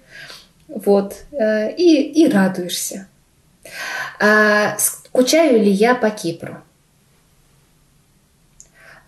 вот, 0.69 1.15
э, 1.33 1.75
и, 1.75 2.23
и 2.23 2.29
радуешься. 2.29 3.09
А, 4.19 4.77
скучаю 4.79 5.63
ли 5.63 5.71
я 5.71 5.95
по 5.95 6.11
Кипру? 6.11 6.59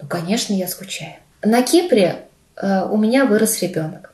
Ну, 0.00 0.08
конечно, 0.08 0.52
я 0.52 0.68
скучаю. 0.68 1.14
На 1.42 1.62
Кипре 1.62 2.24
э, 2.56 2.82
у 2.90 2.96
меня 2.96 3.24
вырос 3.24 3.62
ребенок. 3.62 4.12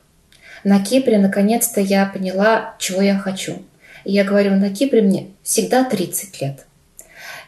На 0.63 0.83
Кипре 0.83 1.17
наконец-то 1.17 1.79
я 1.79 2.05
поняла, 2.05 2.75
чего 2.79 3.01
я 3.01 3.17
хочу. 3.17 3.63
И 4.03 4.11
я 4.11 4.23
говорю, 4.23 4.55
на 4.55 4.69
Кипре 4.69 5.01
мне 5.01 5.31
всегда 5.43 5.83
30 5.83 6.41
лет. 6.41 6.65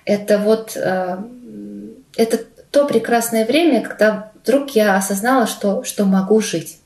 Это 0.05 0.37
вот 0.39 0.75
э, 0.75 1.17
это 2.15 2.39
то 2.71 2.85
прекрасное 2.85 3.45
время, 3.45 3.81
когда 3.81 4.31
вдруг 4.43 4.71
я 4.71 4.95
осознала, 4.95 5.45
что, 5.45 5.83
что 5.83 6.05
могу 6.05 6.39
жить. 6.41 6.77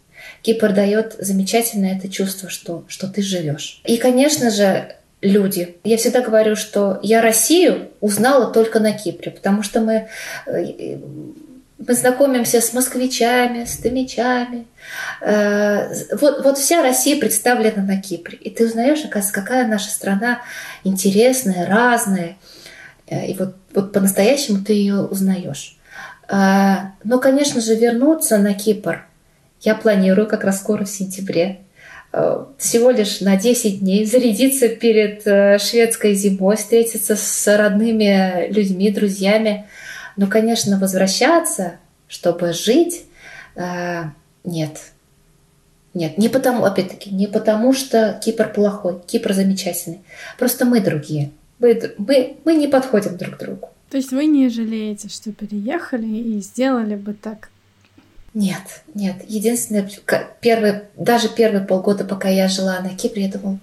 Кипр 0.41 0.73
дает 0.73 1.15
замечательное 1.19 1.97
это 1.97 2.09
чувство, 2.09 2.49
что, 2.49 2.83
что 2.87 3.07
ты 3.07 3.21
живешь. 3.21 3.81
И, 3.85 3.97
конечно 3.97 4.51
же, 4.51 4.95
люди. 5.21 5.77
Я 5.83 5.97
всегда 5.97 6.21
говорю, 6.21 6.55
что 6.55 6.99
я 7.01 7.21
Россию 7.21 7.89
узнала 7.99 8.51
только 8.51 8.79
на 8.79 8.91
Кипре, 8.91 9.31
потому 9.31 9.63
что 9.63 9.81
мы 9.81 10.07
э, 10.47 10.97
мы 11.77 11.93
знакомимся 11.93 12.61
с 12.61 12.73
москвичами, 12.73 13.65
с 13.65 13.77
томичами. 13.77 14.65
Э, 15.21 15.89
вот, 16.19 16.43
вот 16.43 16.57
вся 16.57 16.81
Россия 16.81 17.19
представлена 17.19 17.83
на 17.83 18.01
Кипре. 18.01 18.37
И 18.37 18.49
ты 18.49 18.65
узнаешь, 18.65 18.99
оказывается, 18.99 19.33
какая 19.33 19.67
наша 19.67 19.89
страна 19.89 20.41
интересная, 20.83 21.65
разная. 21.67 22.37
Э, 23.07 23.25
и 23.25 23.35
вот, 23.35 23.55
вот 23.73 23.91
по-настоящему 23.91 24.63
ты 24.63 24.73
ее 24.73 25.01
узнаешь. 25.01 25.77
Но, 26.27 27.19
конечно 27.21 27.61
же, 27.61 27.75
вернуться 27.75 28.39
на 28.39 28.55
Кипр 28.55 29.05
я 29.65 29.75
планирую 29.75 30.27
как 30.27 30.43
раз 30.43 30.59
скоро 30.59 30.85
в 30.85 30.89
сентябре. 30.89 31.61
Всего 32.57 32.91
лишь 32.91 33.19
на 33.21 33.35
10 33.35 33.79
дней 33.79 34.05
зарядиться 34.05 34.69
перед 34.69 35.21
шведской 35.61 36.13
зимой, 36.13 36.55
встретиться 36.55 37.15
с 37.15 37.57
родными 37.57 38.47
людьми, 38.49 38.91
друзьями– 38.91 39.65
но, 40.17 40.27
конечно, 40.27 40.79
возвращаться, 40.79 41.77
чтобы 42.07 42.53
жить, 42.53 43.05
э, 43.55 44.03
нет. 44.43 44.79
Нет, 45.93 46.17
не 46.17 46.29
потому, 46.29 46.65
опять-таки, 46.65 47.09
не 47.13 47.27
потому, 47.27 47.73
что 47.73 48.19
Кипр 48.23 48.51
плохой, 48.51 48.99
Кипр 49.07 49.33
замечательный. 49.33 50.01
Просто 50.37 50.65
мы 50.65 50.81
другие. 50.81 51.31
Мы, 51.59 51.93
мы, 51.97 52.37
мы 52.43 52.55
не 52.55 52.67
подходим 52.67 53.17
друг 53.17 53.37
к 53.37 53.39
другу. 53.39 53.69
То 53.89 53.97
есть 53.97 54.11
вы 54.11 54.25
не 54.25 54.49
жалеете, 54.49 55.07
что 55.07 55.31
переехали 55.31 56.05
и 56.05 56.41
сделали 56.41 56.95
бы 56.95 57.13
так? 57.13 57.49
Нет, 58.35 58.83
нет. 58.93 59.15
Единственное, 59.29 59.89
первый, 60.41 60.81
даже 60.97 61.29
первые 61.29 61.63
полгода, 61.63 62.03
пока 62.03 62.27
я 62.27 62.49
жила 62.49 62.77
на 62.81 62.89
Кипре, 62.89 63.23
я 63.23 63.31
думала, 63.31 63.59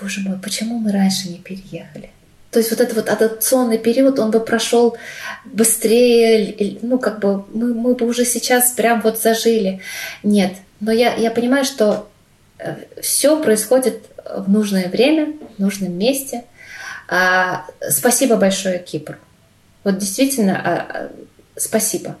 боже 0.00 0.20
мой, 0.20 0.38
почему 0.38 0.78
мы 0.78 0.92
раньше 0.92 1.28
не 1.28 1.38
переехали? 1.38 2.10
То 2.52 2.60
есть 2.60 2.70
вот 2.70 2.80
этот 2.80 2.94
вот 2.94 3.08
адаптационный 3.08 3.78
период, 3.78 4.20
он 4.20 4.30
бы 4.30 4.38
прошел 4.38 4.96
быстрее, 5.44 6.78
ну 6.82 7.00
как 7.00 7.18
бы 7.18 7.44
мы, 7.52 7.74
мы 7.74 7.96
бы 7.96 8.06
уже 8.06 8.24
сейчас 8.24 8.70
прям 8.70 9.00
вот 9.00 9.20
зажили. 9.20 9.80
Нет, 10.22 10.52
но 10.78 10.92
я, 10.92 11.12
я 11.16 11.32
понимаю, 11.32 11.64
что 11.64 12.08
э, 12.58 12.76
все 13.02 13.42
происходит 13.42 14.04
в 14.24 14.48
нужное 14.48 14.88
время, 14.88 15.32
в 15.56 15.60
нужном 15.60 15.98
месте. 15.98 16.44
А, 17.08 17.66
спасибо 17.90 18.36
большое 18.36 18.78
Кипру. 18.78 19.16
Вот 19.82 19.98
действительно, 19.98 20.62
а, 20.64 20.86
а, 20.88 21.10
спасибо. 21.56 22.16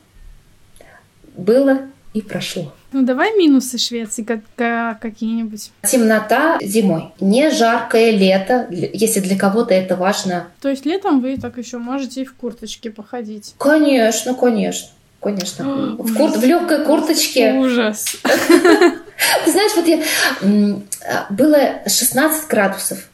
Было 1.36 1.80
и 2.14 2.22
прошло. 2.22 2.72
Ну 2.92 3.02
давай 3.02 3.36
минусы 3.36 3.76
Швеции 3.76 4.22
как, 4.22 4.40
как 4.56 5.00
какие-нибудь. 5.00 5.70
Темнота 5.86 6.58
зимой, 6.62 7.12
не 7.20 7.50
жаркое 7.50 8.12
лето, 8.12 8.66
если 8.70 9.20
для 9.20 9.36
кого-то 9.36 9.74
это 9.74 9.96
важно. 9.96 10.46
То 10.62 10.70
есть 10.70 10.86
летом 10.86 11.20
вы 11.20 11.36
так 11.36 11.58
еще 11.58 11.76
можете 11.76 12.22
и 12.22 12.24
в 12.24 12.34
курточке 12.34 12.90
походить? 12.90 13.54
Конечно, 13.58 14.34
конечно. 14.34 14.88
Конечно. 15.20 15.96
в, 15.98 16.16
кур... 16.16 16.30
в 16.30 16.44
легкой 16.44 16.84
курточке. 16.84 17.52
Ужас. 17.54 18.16
Ты 18.22 19.50
знаешь, 19.50 19.72
вот 19.76 19.86
я... 19.86 21.26
Было 21.30 21.82
16 21.86 22.48
градусов. 22.48 23.10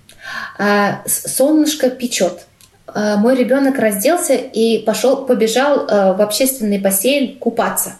А, 0.58 1.02
солнышко 1.06 1.90
печет. 1.90 2.46
А, 2.86 3.16
мой 3.16 3.34
ребенок 3.34 3.78
разделся 3.78 4.34
и 4.34 4.78
пошел, 4.84 5.24
побежал 5.24 5.86
а, 5.88 6.12
в 6.12 6.20
общественный 6.20 6.78
бассейн 6.78 7.38
купаться 7.38 7.94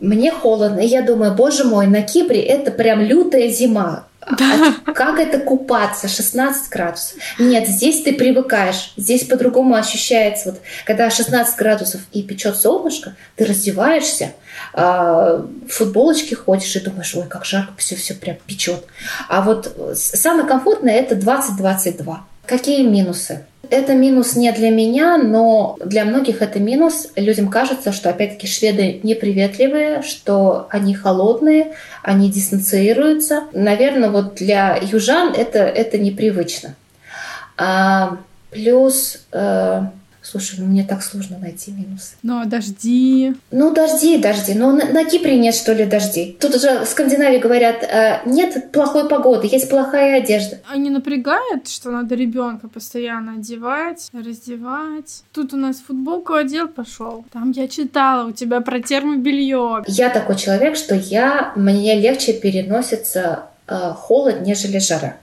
мне 0.00 0.30
холодно. 0.32 0.80
И 0.80 0.86
я 0.86 1.02
думаю, 1.02 1.34
боже 1.34 1.64
мой, 1.64 1.86
на 1.86 2.02
Кипре 2.02 2.40
это 2.40 2.70
прям 2.70 3.00
лютая 3.00 3.48
зима. 3.48 4.06
Да. 4.38 4.74
А 4.84 4.92
как 4.92 5.18
это 5.18 5.38
купаться? 5.38 6.06
16 6.06 6.70
градусов. 6.70 7.18
Нет, 7.38 7.66
здесь 7.66 8.02
ты 8.02 8.12
привыкаешь. 8.12 8.92
Здесь 8.96 9.24
по-другому 9.24 9.74
ощущается. 9.74 10.50
Вот, 10.50 10.60
когда 10.84 11.10
16 11.10 11.56
градусов 11.56 12.02
и 12.12 12.22
печет 12.22 12.56
солнышко, 12.56 13.16
ты 13.36 13.46
раздеваешься, 13.46 14.32
э, 14.74 14.80
в 14.80 15.68
футболочке 15.68 16.36
ходишь 16.36 16.76
и 16.76 16.80
думаешь, 16.80 17.14
ой, 17.14 17.26
как 17.28 17.44
жарко, 17.44 17.72
все, 17.78 17.96
все 17.96 18.14
прям 18.14 18.36
печет. 18.46 18.84
А 19.28 19.40
вот 19.40 19.74
самое 19.94 20.46
комфортное 20.46 20.94
это 20.94 21.14
20-22. 21.14 22.18
Какие 22.46 22.86
минусы? 22.86 23.46
Это 23.70 23.94
минус 23.94 24.34
не 24.34 24.50
для 24.50 24.70
меня, 24.70 25.16
но 25.16 25.76
для 25.84 26.04
многих 26.04 26.42
это 26.42 26.58
минус. 26.58 27.08
Людям 27.14 27.48
кажется, 27.48 27.92
что 27.92 28.10
опять-таки 28.10 28.48
шведы 28.48 28.98
неприветливые, 29.04 30.02
что 30.02 30.66
они 30.70 30.92
холодные, 30.92 31.74
они 32.02 32.30
дистанцируются. 32.30 33.44
Наверное, 33.52 34.10
вот 34.10 34.34
для 34.34 34.76
южан 34.82 35.32
это, 35.34 35.60
это 35.60 35.98
непривычно. 35.98 36.74
А, 37.56 38.16
плюс 38.50 39.24
э, 39.30 39.82
Слушай, 40.22 40.56
ну 40.58 40.66
мне 40.66 40.84
так 40.84 41.02
сложно 41.02 41.38
найти 41.38 41.72
минусы. 41.72 42.14
Ну, 42.22 42.40
а 42.40 42.44
дожди? 42.44 43.34
Ну, 43.50 43.72
дожди, 43.72 44.18
дожди. 44.18 44.52
Но 44.54 44.70
на, 44.72 44.84
на 44.84 45.04
Кипре 45.04 45.38
нет, 45.38 45.54
что 45.54 45.72
ли, 45.72 45.86
дождей. 45.86 46.36
Тут 46.38 46.54
уже 46.54 46.84
в 46.84 46.86
Скандинавии 46.86 47.38
говорят, 47.38 47.82
э, 47.82 48.20
нет 48.26 48.70
плохой 48.70 49.08
погоды, 49.08 49.48
есть 49.50 49.70
плохая 49.70 50.18
одежда. 50.22 50.58
А 50.70 50.76
не 50.76 50.90
напрягает, 50.90 51.68
что 51.68 51.90
надо 51.90 52.14
ребенка 52.14 52.68
постоянно 52.68 53.34
одевать, 53.34 54.10
раздевать? 54.12 55.22
Тут 55.32 55.54
у 55.54 55.56
нас 55.56 55.76
футболку 55.76 56.34
одел, 56.34 56.68
пошел. 56.68 57.24
Там 57.32 57.52
я 57.52 57.66
читала 57.66 58.28
у 58.28 58.32
тебя 58.32 58.60
про 58.60 58.80
термобелье. 58.80 59.84
Я 59.86 60.10
такой 60.10 60.36
человек, 60.36 60.76
что 60.76 60.94
я, 60.94 61.52
мне 61.56 61.98
легче 61.98 62.34
переносится 62.34 63.44
э, 63.66 63.92
холод, 63.96 64.42
нежели 64.42 64.78
жара. 64.78 65.16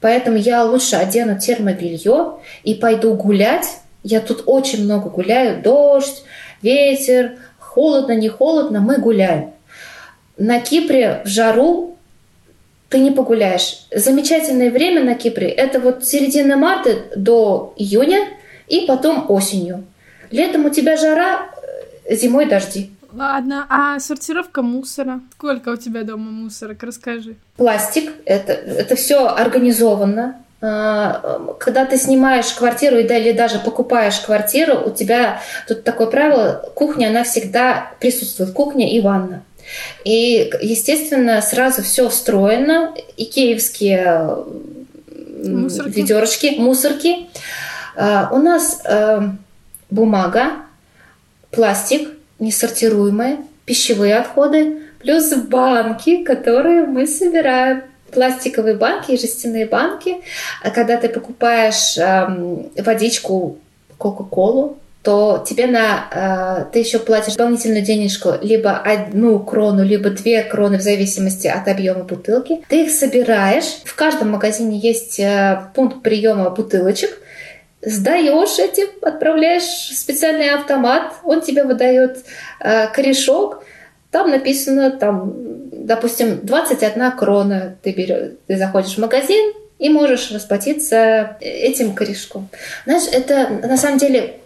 Поэтому 0.00 0.36
я 0.36 0.64
лучше 0.64 0.96
одену 0.96 1.38
термобелье 1.38 2.38
и 2.64 2.74
пойду 2.74 3.14
гулять, 3.14 3.79
я 4.02 4.20
тут 4.20 4.44
очень 4.46 4.84
много 4.84 5.10
гуляю. 5.10 5.62
Дождь, 5.62 6.24
ветер, 6.62 7.38
холодно, 7.58 8.12
не 8.12 8.28
холодно, 8.28 8.80
мы 8.80 8.98
гуляем. 8.98 9.52
На 10.36 10.60
Кипре 10.60 11.22
в 11.24 11.28
жару 11.28 11.96
ты 12.88 12.98
не 12.98 13.10
погуляешь. 13.10 13.86
Замечательное 13.94 14.70
время 14.70 15.04
на 15.04 15.14
Кипре– 15.14 15.48
это 15.48 15.80
вот 15.80 16.04
середина 16.04 16.56
марта 16.56 16.96
до 17.14 17.72
июня 17.76 18.28
и 18.66 18.86
потом 18.86 19.30
осенью. 19.30 19.84
Летом 20.30 20.64
у 20.64 20.70
тебя 20.70 20.96
жара, 20.96 21.50
э, 22.04 22.16
зимой 22.16 22.46
дожди. 22.46 22.90
Ладно, 23.12 23.66
а 23.68 23.98
сортировка 23.98 24.62
мусора? 24.62 25.20
Сколько 25.32 25.70
у 25.70 25.76
тебя 25.76 26.04
дома 26.04 26.30
мусорок? 26.30 26.82
Расскажи. 26.82 27.34
Пластик, 27.56 28.12
это, 28.24 28.52
это 28.52 28.94
все 28.94 29.26
организовано. 29.26 30.42
А, 30.62 31.54
когда 31.58 31.86
ты 31.86 31.96
снимаешь 31.96 32.52
квартиру 32.52 32.98
или 32.98 33.32
даже 33.32 33.58
покупаешь 33.58 34.20
квартиру, 34.20 34.78
у 34.84 34.90
тебя 34.90 35.40
тут 35.66 35.84
такое 35.84 36.06
правило, 36.06 36.70
кухня, 36.74 37.08
она 37.08 37.24
всегда 37.24 37.92
присутствует, 37.98 38.52
кухня 38.52 38.90
и 38.90 39.00
ванна. 39.00 39.42
И, 40.04 40.52
естественно, 40.60 41.40
сразу 41.40 41.82
все 41.82 42.08
встроено, 42.08 42.94
и 43.16 43.24
киевские 43.24 44.36
мусорки. 45.44 45.96
ведерочки, 45.96 46.54
мусорки. 46.58 47.28
А, 47.96 48.28
у 48.32 48.38
нас 48.38 48.82
э, 48.84 49.20
бумага, 49.90 50.52
пластик, 51.50 52.08
несортируемые, 52.38 53.38
пищевые 53.64 54.16
отходы, 54.16 54.82
плюс 55.00 55.32
банки, 55.34 56.22
которые 56.24 56.86
мы 56.86 57.06
собираем 57.06 57.82
пластиковые 58.12 58.76
банки 58.76 59.12
и 59.12 59.18
жестяные 59.18 59.66
банки. 59.66 60.16
А 60.62 60.70
когда 60.70 60.96
ты 60.96 61.08
покупаешь 61.08 61.96
эм, 61.98 62.70
водичку, 62.76 63.58
Кока-Колу, 63.98 64.78
то 65.02 65.42
тебе 65.46 65.66
на 65.66 66.08
э, 66.12 66.72
ты 66.72 66.80
еще 66.80 66.98
платишь 66.98 67.34
дополнительную 67.34 67.82
денежку 67.82 68.32
либо 68.42 68.76
одну 68.76 69.38
крону, 69.38 69.82
либо 69.82 70.10
две 70.10 70.42
кроны 70.42 70.78
в 70.78 70.82
зависимости 70.82 71.46
от 71.46 71.68
объема 71.68 72.04
бутылки. 72.04 72.62
Ты 72.68 72.84
их 72.84 72.90
собираешь. 72.90 73.80
В 73.84 73.94
каждом 73.94 74.30
магазине 74.30 74.78
есть 74.78 75.18
э, 75.18 75.60
пункт 75.74 76.02
приема 76.02 76.50
бутылочек. 76.50 77.18
Сдаешь 77.82 78.58
этим, 78.58 78.88
отправляешь 79.00 79.62
в 79.62 79.96
специальный 79.96 80.50
автомат, 80.50 81.14
он 81.24 81.40
тебе 81.40 81.64
выдает 81.64 82.18
э, 82.60 82.88
корешок, 82.88 83.64
там 84.10 84.30
написано, 84.30 84.90
там, 84.90 85.32
допустим, 85.90 86.38
21 86.46 87.10
крона 87.16 87.76
ты, 87.82 87.90
берешь, 87.90 88.34
ты 88.46 88.56
заходишь 88.56 88.94
в 88.94 88.98
магазин 88.98 89.52
и 89.80 89.88
можешь 89.88 90.30
расплатиться 90.30 91.36
этим 91.40 91.94
корешком. 91.94 92.48
Знаешь, 92.84 93.08
это 93.12 93.48
на 93.66 93.76
самом 93.76 93.98
деле 93.98 94.36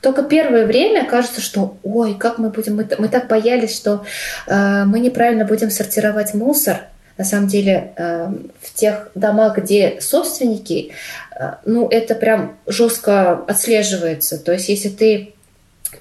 только 0.00 0.24
первое 0.24 0.66
время 0.66 1.06
кажется, 1.06 1.40
что 1.40 1.76
ой, 1.84 2.16
как 2.18 2.38
мы 2.38 2.50
будем, 2.50 2.74
мы, 2.74 2.88
мы 2.98 3.06
так 3.06 3.28
боялись, 3.28 3.76
что 3.76 4.04
э, 4.48 4.84
мы 4.86 4.98
неправильно 4.98 5.44
будем 5.44 5.70
сортировать 5.70 6.34
мусор. 6.34 6.78
На 7.16 7.24
самом 7.24 7.46
деле 7.46 7.92
э, 7.96 8.32
в 8.60 8.74
тех 8.74 9.12
домах, 9.14 9.56
где 9.56 10.00
собственники, 10.00 10.90
э, 11.38 11.52
ну 11.64 11.86
это 11.88 12.16
прям 12.16 12.58
жестко 12.66 13.34
отслеживается. 13.46 14.36
То 14.36 14.50
есть 14.52 14.68
если 14.68 14.88
ты 14.88 15.34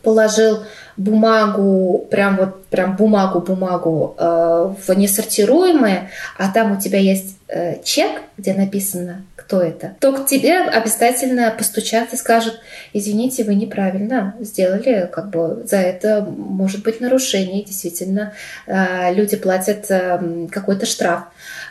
положил 0.04 0.64
бумагу, 0.98 2.08
прям 2.10 2.38
вот 2.38 2.66
прям 2.66 2.96
бумагу-бумагу 2.96 4.16
э, 4.18 4.74
в 4.86 4.94
несортируемое, 4.94 6.10
а 6.38 6.52
там 6.52 6.78
у 6.78 6.82
тебя 6.82 7.00
есть 7.00 7.38
э, 7.48 7.82
чек, 7.84 8.22
где 8.38 8.54
написано, 8.54 9.24
кто 9.36 9.62
это, 9.62 9.96
то 10.00 10.12
к 10.12 10.26
тебе 10.26 10.60
обязательно 10.60 11.54
постучат 11.58 12.14
и 12.14 12.18
скажут, 12.18 12.60
извините, 12.94 13.44
вы 13.44 13.56
неправильно 13.56 14.36
сделали, 14.40 15.10
как 15.12 15.30
бы 15.30 15.64
за 15.66 15.78
это 15.78 16.28
может 16.30 16.84
быть 16.84 17.00
нарушение, 17.00 17.64
действительно 17.64 18.34
э, 18.66 19.14
люди 19.14 19.38
платят 19.38 19.86
э, 19.90 20.48
какой-то 20.52 20.86
штраф. 20.86 21.24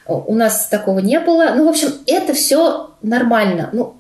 У 0.07 0.35
нас 0.35 0.69
такого 0.69 1.01
не 1.01 1.19
было. 1.19 1.53
Ну, 1.57 1.67
в 1.67 1.69
общем, 1.69 1.89
это 2.07 2.33
все 2.33 2.91
нормально. 3.03 3.71
Ну, 3.73 3.97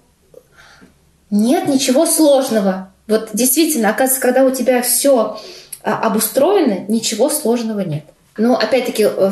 нет 1.30 1.66
ничего 1.66 2.06
сложного 2.06 2.92
вот 3.06 3.30
действительно, 3.32 3.90
оказывается, 3.90 4.20
когда 4.20 4.44
у 4.44 4.50
тебя 4.50 4.82
все 4.82 5.38
а, 5.82 6.00
обустроено, 6.00 6.84
ничего 6.88 7.28
сложного 7.30 7.80
нет. 7.80 8.04
Но 8.36 8.56
опять-таки 8.56 9.04
э, 9.04 9.30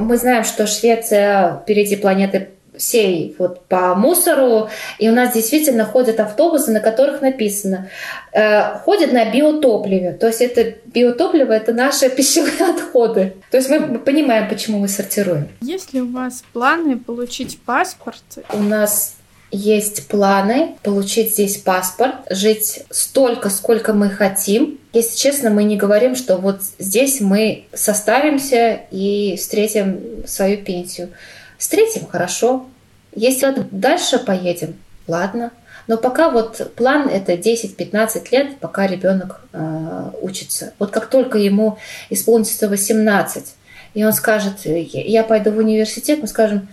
мы 0.00 0.16
знаем, 0.16 0.44
что 0.44 0.66
Швеция 0.66 1.60
впереди 1.62 1.96
планеты 1.96 2.48
всей 2.76 3.34
вот 3.38 3.66
по 3.66 3.94
мусору, 3.94 4.68
и 4.98 5.08
у 5.08 5.12
нас 5.12 5.32
действительно 5.32 5.84
ходят 5.84 6.18
автобусы, 6.18 6.72
на 6.72 6.80
которых 6.80 7.20
написано, 7.20 7.88
э, 8.32 8.78
ходят 8.78 9.12
на 9.12 9.30
биотопливе, 9.30 10.12
то 10.12 10.26
есть 10.26 10.40
это 10.40 10.74
биотопливо, 10.86 11.52
это 11.52 11.72
наши 11.72 12.08
пищевые 12.16 12.70
отходы. 12.70 13.34
То 13.50 13.58
есть 13.58 13.68
мы 13.70 13.98
понимаем, 13.98 14.48
почему 14.48 14.78
мы 14.78 14.88
сортируем. 14.88 15.48
Есть 15.60 15.92
ли 15.92 16.02
у 16.02 16.10
вас 16.10 16.42
планы 16.52 16.98
получить 16.98 17.60
паспорт? 17.64 18.22
У 18.52 18.58
нас 18.58 19.14
есть 19.50 20.08
планы 20.08 20.76
получить 20.82 21.32
здесь 21.32 21.56
паспорт, 21.58 22.14
жить 22.30 22.84
столько, 22.90 23.50
сколько 23.50 23.92
мы 23.92 24.10
хотим. 24.10 24.78
Если 24.92 25.16
честно, 25.16 25.50
мы 25.50 25.64
не 25.64 25.76
говорим, 25.76 26.16
что 26.16 26.36
вот 26.36 26.60
здесь 26.78 27.20
мы 27.20 27.64
составимся 27.72 28.80
и 28.90 29.36
встретим 29.36 30.26
свою 30.26 30.58
пенсию. 30.58 31.10
Встретим 31.58 32.06
хорошо. 32.06 32.66
Если 33.14 33.54
дальше 33.70 34.18
поедем, 34.18 34.74
ладно. 35.06 35.52
Но 35.86 35.98
пока 35.98 36.30
вот 36.30 36.72
план 36.76 37.08
это 37.08 37.34
10-15 37.34 38.26
лет, 38.30 38.58
пока 38.58 38.86
ребенок 38.86 39.40
э, 39.52 40.10
учится. 40.22 40.72
Вот 40.78 40.90
как 40.90 41.06
только 41.06 41.38
ему 41.38 41.78
исполнится 42.10 42.68
18, 42.68 43.44
и 43.94 44.04
он 44.04 44.12
скажет, 44.12 44.64
я 44.64 45.22
пойду 45.22 45.52
в 45.52 45.58
университет, 45.58 46.20
мы 46.20 46.26
скажем, 46.26 46.68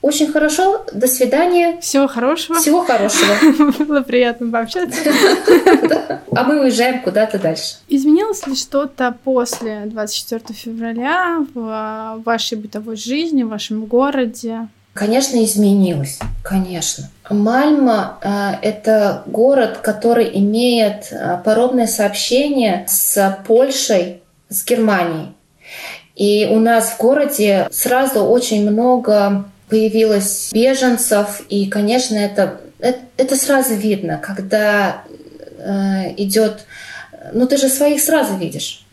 очень 0.00 0.30
хорошо. 0.32 0.84
До 0.92 1.06
свидания. 1.06 1.80
Всего 1.80 2.06
хорошего. 2.06 2.58
Всего 2.58 2.84
хорошего. 2.84 3.34
Было 3.84 4.02
приятно 4.02 4.50
пообщаться. 4.50 5.00
А 6.30 6.44
мы 6.44 6.60
уезжаем 6.60 7.02
куда-то 7.02 7.38
дальше. 7.38 7.78
Изменилось 7.88 8.46
ли 8.46 8.54
что-то 8.54 9.16
после 9.24 9.86
24 9.86 10.54
февраля 10.54 11.44
в 11.52 12.20
вашей 12.24 12.56
бытовой 12.56 12.96
жизни, 12.96 13.42
в 13.42 13.48
вашем 13.48 13.86
городе? 13.86 14.68
Конечно, 14.92 15.42
изменилось, 15.42 16.18
конечно. 16.44 17.10
Мальма 17.30 18.18
э,– 18.20 18.52
это 18.62 19.22
город, 19.26 19.78
который 19.78 20.30
имеет 20.38 21.08
э, 21.10 21.40
паромное 21.44 21.86
сообщение 21.86 22.84
с 22.88 23.38
Польшей, 23.46 24.22
с 24.48 24.64
Германией. 24.64 25.34
И 26.14 26.48
у 26.50 26.58
нас 26.58 26.90
в 26.90 26.98
городе 26.98 27.68
сразу 27.70 28.24
очень 28.24 28.68
много 28.68 29.44
появилось 29.68 30.50
беженцев, 30.52 31.42
и, 31.48 31.68
конечно, 31.68 32.16
это, 32.16 32.60
это, 32.78 33.00
это 33.16 33.36
сразу 33.36 33.74
видно, 33.74 34.18
когда 34.18 35.02
э, 35.58 36.14
идет, 36.16 36.66
ну 37.32 37.46
ты 37.46 37.56
же 37.56 37.68
своих 37.68 38.00
сразу 38.00 38.36
видишь, 38.36 38.84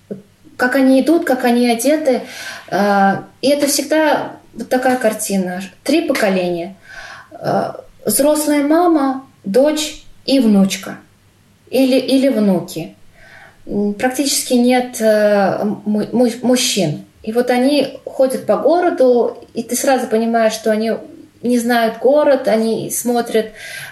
как 0.57 0.76
они 0.76 1.01
идут, 1.01 1.26
как 1.26 1.43
они 1.43 1.69
одеты, 1.69 2.21
э, 2.69 3.15
и 3.41 3.49
это 3.49 3.67
всегда 3.67 4.34
вот 4.53 4.69
такая 4.69 4.97
картина. 4.97 5.61
Три 5.84 6.07
поколения. 6.07 6.76
Взрослая 8.05 8.63
мама, 8.63 9.26
дочь 9.43 10.03
и 10.26 10.39
внучка. 10.39 10.97
Или, 11.69 11.97
или 11.97 12.30
внуки. 12.30 12.95
Практически 13.65 14.53
нет 14.53 15.01
мужчин. 15.86 17.05
И 17.26 17.32
вот 17.32 17.49
они 17.49 17.99
ходят 18.05 18.45
по 18.45 18.57
городу, 18.57 19.36
и 19.55 19.63
ты 19.63 19.76
сразу 19.76 20.05
понимаешь, 20.05 20.53
что 20.53 20.71
они 20.71 20.91
не 21.41 21.57
знают 21.57 21.97
город, 21.97 22.47
они 22.47 22.91
смотрят 22.91 23.47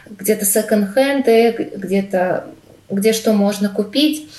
где-то 0.08 0.46
секонд-хенды, 0.46 1.72
где-то 1.76 2.46
где 2.92 3.12
что 3.12 3.34
можно 3.34 3.70
купить. 3.70 4.30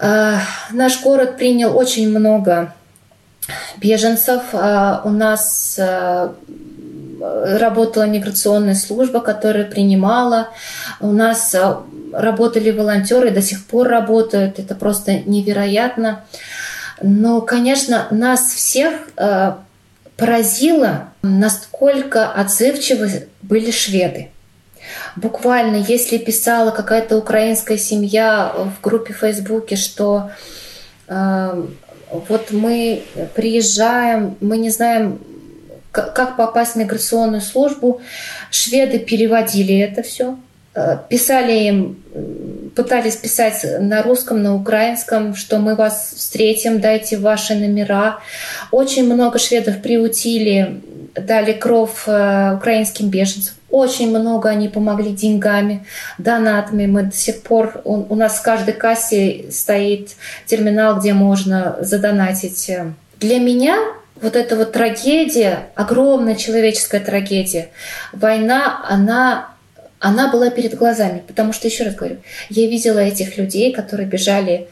Э, 0.00 0.38
наш 0.72 1.00
город 1.00 1.36
принял 1.36 1.76
очень 1.76 2.08
много 2.10 2.74
беженцев. 3.76 4.42
Э, 4.52 4.98
у 5.04 5.10
нас 5.10 5.76
э, 5.78 6.28
работала 7.20 8.08
миграционная 8.08 8.74
служба, 8.74 9.20
которая 9.20 9.64
принимала. 9.64 10.48
У 10.98 11.12
нас 11.12 11.54
работали 12.12 12.72
волонтеры, 12.72 13.30
до 13.30 13.42
сих 13.42 13.64
пор 13.64 13.86
работают. 13.86 14.58
Это 14.58 14.74
просто 14.74 15.20
невероятно. 15.20 16.24
Но, 17.02 17.40
конечно, 17.40 18.06
нас 18.10 18.52
всех 18.52 19.08
э, 19.16 19.54
поразило, 20.16 21.12
насколько 21.22 22.30
отзывчивы 22.30 23.28
были 23.42 23.70
шведы. 23.70 24.30
Буквально, 25.16 25.76
если 25.76 26.18
писала 26.18 26.70
какая-то 26.70 27.16
украинская 27.16 27.76
семья 27.76 28.52
в 28.54 28.80
группе 28.80 29.12
в 29.12 29.18
Фейсбуке, 29.18 29.76
что 29.76 30.30
э, 31.08 31.66
вот 32.28 32.50
мы 32.52 33.02
приезжаем, 33.34 34.36
мы 34.40 34.58
не 34.58 34.70
знаем, 34.70 35.18
как 35.90 36.36
попасть 36.36 36.72
в 36.72 36.76
миграционную 36.76 37.42
службу, 37.42 38.00
шведы 38.50 38.98
переводили 38.98 39.76
это 39.78 40.02
все, 40.02 40.36
Э, 40.74 40.96
писали 41.08 41.52
им, 41.64 42.02
пытались 42.74 43.16
писать 43.16 43.64
на 43.80 44.02
русском, 44.02 44.42
на 44.42 44.54
украинском, 44.54 45.34
что 45.34 45.58
мы 45.58 45.74
вас 45.74 46.14
встретим, 46.16 46.80
дайте 46.80 47.18
ваши 47.18 47.54
номера. 47.54 48.20
Очень 48.70 49.12
много 49.12 49.38
шведов 49.38 49.82
приутили, 49.82 50.80
дали 51.14 51.52
кров 51.52 52.04
э, 52.06 52.54
украинским 52.56 53.08
беженцам. 53.08 53.54
Очень 53.70 54.10
много 54.10 54.50
они 54.50 54.68
помогли 54.68 55.12
деньгами, 55.12 55.86
донатами. 56.18 56.86
Мы 56.86 57.04
до 57.04 57.16
сих 57.16 57.42
пор, 57.42 57.80
у, 57.84 58.04
у 58.12 58.14
нас 58.14 58.38
в 58.38 58.42
каждой 58.42 58.74
кассе 58.74 59.46
стоит 59.50 60.10
терминал, 60.46 60.98
где 60.98 61.14
можно 61.14 61.76
задонатить. 61.80 62.70
Для 63.18 63.38
меня 63.38 63.78
вот 64.20 64.36
эта 64.36 64.56
вот 64.56 64.72
трагедия, 64.72 65.70
огромная 65.74 66.36
человеческая 66.36 67.00
трагедия, 67.00 67.70
война, 68.12 68.84
она 68.88 69.51
она 70.02 70.30
была 70.32 70.50
перед 70.50 70.74
глазами. 70.74 71.22
Потому 71.26 71.52
что, 71.52 71.68
еще 71.68 71.84
раз 71.84 71.94
говорю, 71.94 72.16
я 72.50 72.66
видела 72.66 72.98
этих 72.98 73.38
людей, 73.38 73.72
которые 73.72 74.08
бежали 74.08 74.66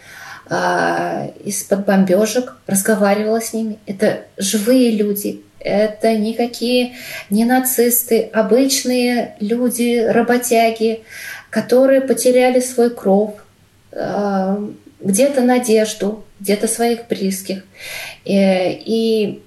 э, 0.51 1.31
из-под 1.45 1.87
бомбежек, 1.87 2.57
разговаривала 2.67 3.41
с 3.41 3.53
ними. 3.53 3.79
Это 3.87 4.25
живые 4.37 4.91
люди, 4.91 5.41
это 5.61 6.17
никакие 6.17 6.97
не 7.31 7.45
нацисты, 7.45 8.29
обычные 8.33 9.37
люди, 9.39 10.05
работяги, 10.05 11.05
которые 11.49 12.01
потеряли 12.01 12.59
свой 12.59 12.91
кров, 12.91 13.35
э, 13.93 14.69
где-то 15.01 15.43
надежду, 15.43 16.25
где-то 16.41 16.67
своих 16.67 17.07
близких. 17.07 17.63
Э, 18.25 18.73
и 18.73 19.45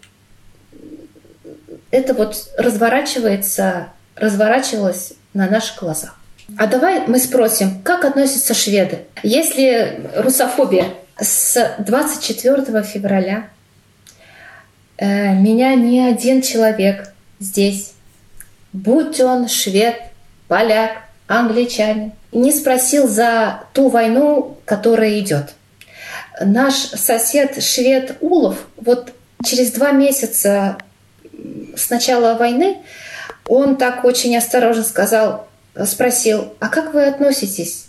это 1.92 2.14
вот 2.14 2.54
разворачивается, 2.58 3.90
разворачивалось 4.16 5.16
на 5.34 5.50
наших 5.50 5.80
глазах. 5.80 6.18
А 6.58 6.68
давай 6.68 7.08
мы 7.08 7.20
спросим, 7.20 7.82
как 7.84 8.06
относятся 8.06 8.54
шведы? 8.54 9.06
Если 9.24 10.10
русофобия 10.16 10.88
с 11.20 11.76
24 11.80 12.84
февраля 12.84 13.48
э, 14.98 15.34
меня 15.36 15.76
ни 15.76 16.00
один 16.00 16.42
человек 16.42 17.14
здесь, 17.40 17.94
будь 18.74 19.22
он 19.22 19.48
швед, 19.48 19.96
поляк, 20.48 21.04
англичанин, 21.28 22.12
не 22.32 22.52
спросил 22.52 23.08
за 23.08 23.64
ту 23.74 23.90
войну, 23.90 24.58
которая 24.66 25.20
идет. 25.20 25.54
Наш 26.42 26.74
сосед 26.74 27.64
швед 27.64 28.18
Улов 28.20 28.58
вот 28.76 29.14
через 29.44 29.72
два 29.72 29.92
месяца 29.92 30.78
с 31.76 31.90
начала 31.90 32.36
войны 32.36 32.78
он 33.48 33.78
так 33.78 34.06
очень 34.06 34.36
осторожно 34.38 34.84
сказал, 34.84 35.48
спросил, 35.86 36.54
а 36.60 36.70
как 36.70 36.94
вы 36.94 37.06
относитесь 37.06 37.88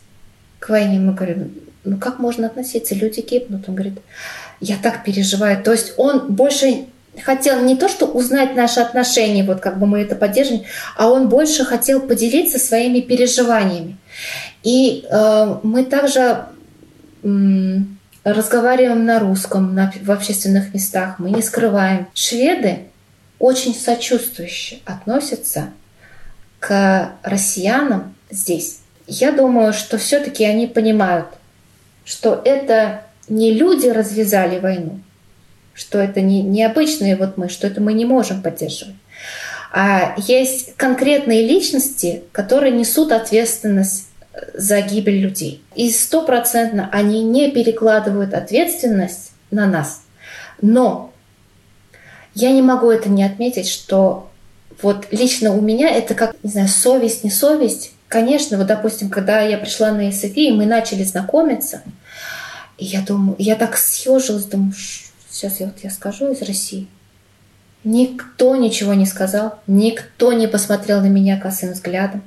к 0.58 0.68
войне? 0.68 0.98
Мы 0.98 1.14
говорим, 1.14 1.54
ну 1.84 1.98
как 1.98 2.18
можно 2.18 2.46
относиться? 2.46 2.94
Люди 2.94 3.20
гибнут. 3.20 3.68
Он 3.68 3.74
говорит, 3.74 3.98
я 4.60 4.76
так 4.82 5.04
переживаю. 5.04 5.62
То 5.62 5.72
есть 5.72 5.94
он 5.96 6.32
больше 6.32 6.86
хотел 7.22 7.62
не 7.62 7.76
то, 7.76 7.88
что 7.88 8.06
узнать 8.06 8.56
наши 8.56 8.80
отношения, 8.80 9.44
вот 9.44 9.60
как 9.60 9.78
бы 9.78 9.86
мы 9.86 10.00
это 10.00 10.16
поддерживаем, 10.16 10.64
а 10.96 11.08
он 11.08 11.28
больше 11.28 11.64
хотел 11.64 12.00
поделиться 12.00 12.58
своими 12.58 13.00
переживаниями. 13.00 13.96
И 14.62 15.04
э, 15.08 15.56
мы 15.62 15.84
также 15.84 16.46
э, 17.22 17.28
разговариваем 18.24 19.04
на 19.04 19.20
русском 19.20 19.74
на, 19.74 19.92
в 20.02 20.10
общественных 20.10 20.74
местах, 20.74 21.18
мы 21.18 21.30
не 21.30 21.42
скрываем. 21.42 22.08
Шведы 22.14 22.80
очень 23.44 23.74
сочувствующе 23.74 24.78
относятся 24.86 25.70
к 26.60 27.12
россиянам 27.22 28.14
здесь. 28.30 28.78
Я 29.06 29.32
думаю, 29.32 29.74
что 29.74 29.98
все-таки 29.98 30.46
они 30.46 30.66
понимают, 30.66 31.26
что 32.06 32.40
это 32.42 33.02
не 33.28 33.52
люди 33.52 33.86
развязали 33.88 34.58
войну, 34.58 34.98
что 35.74 35.98
это 35.98 36.22
не, 36.22 36.40
не 36.40 36.64
обычные 36.64 37.16
вот 37.16 37.36
мы, 37.36 37.50
что 37.50 37.66
это 37.66 37.82
мы 37.82 37.92
не 37.92 38.06
можем 38.06 38.40
поддерживать. 38.40 38.94
А 39.74 40.14
есть 40.26 40.74
конкретные 40.76 41.46
личности, 41.46 42.22
которые 42.32 42.72
несут 42.72 43.12
ответственность 43.12 44.08
за 44.54 44.80
гибель 44.80 45.20
людей. 45.20 45.62
И 45.74 45.90
стопроцентно 45.90 46.88
они 46.90 47.22
не 47.22 47.50
перекладывают 47.50 48.32
ответственность 48.32 49.32
на 49.50 49.66
нас. 49.66 50.00
Но 50.62 51.12
я 52.34 52.50
не 52.52 52.62
могу 52.62 52.90
это 52.90 53.08
не 53.08 53.24
отметить, 53.24 53.68
что 53.68 54.28
вот 54.82 55.06
лично 55.10 55.52
у 55.52 55.60
меня 55.60 55.90
это 55.90 56.14
как, 56.14 56.34
не 56.42 56.50
знаю, 56.50 56.68
совесть, 56.68 57.24
не 57.24 57.30
совесть. 57.30 57.92
Конечно, 58.08 58.58
вот, 58.58 58.66
допустим, 58.66 59.08
когда 59.08 59.40
я 59.40 59.58
пришла 59.58 59.92
на 59.92 60.08
SFI, 60.08 60.34
и 60.34 60.52
мы 60.52 60.66
начали 60.66 61.04
знакомиться, 61.04 61.82
и 62.76 62.84
я 62.84 63.00
думаю, 63.00 63.36
я 63.38 63.56
так 63.56 63.76
съежилась, 63.76 64.44
думаю, 64.44 64.72
сейчас 65.30 65.60
я 65.60 65.66
вот 65.66 65.76
я 65.82 65.90
скажу 65.90 66.30
из 66.30 66.42
России. 66.42 66.88
Никто 67.82 68.56
ничего 68.56 68.94
не 68.94 69.06
сказал, 69.06 69.58
никто 69.66 70.32
не 70.32 70.48
посмотрел 70.48 71.00
на 71.00 71.06
меня 71.06 71.38
косым 71.38 71.72
взглядом, 71.72 72.22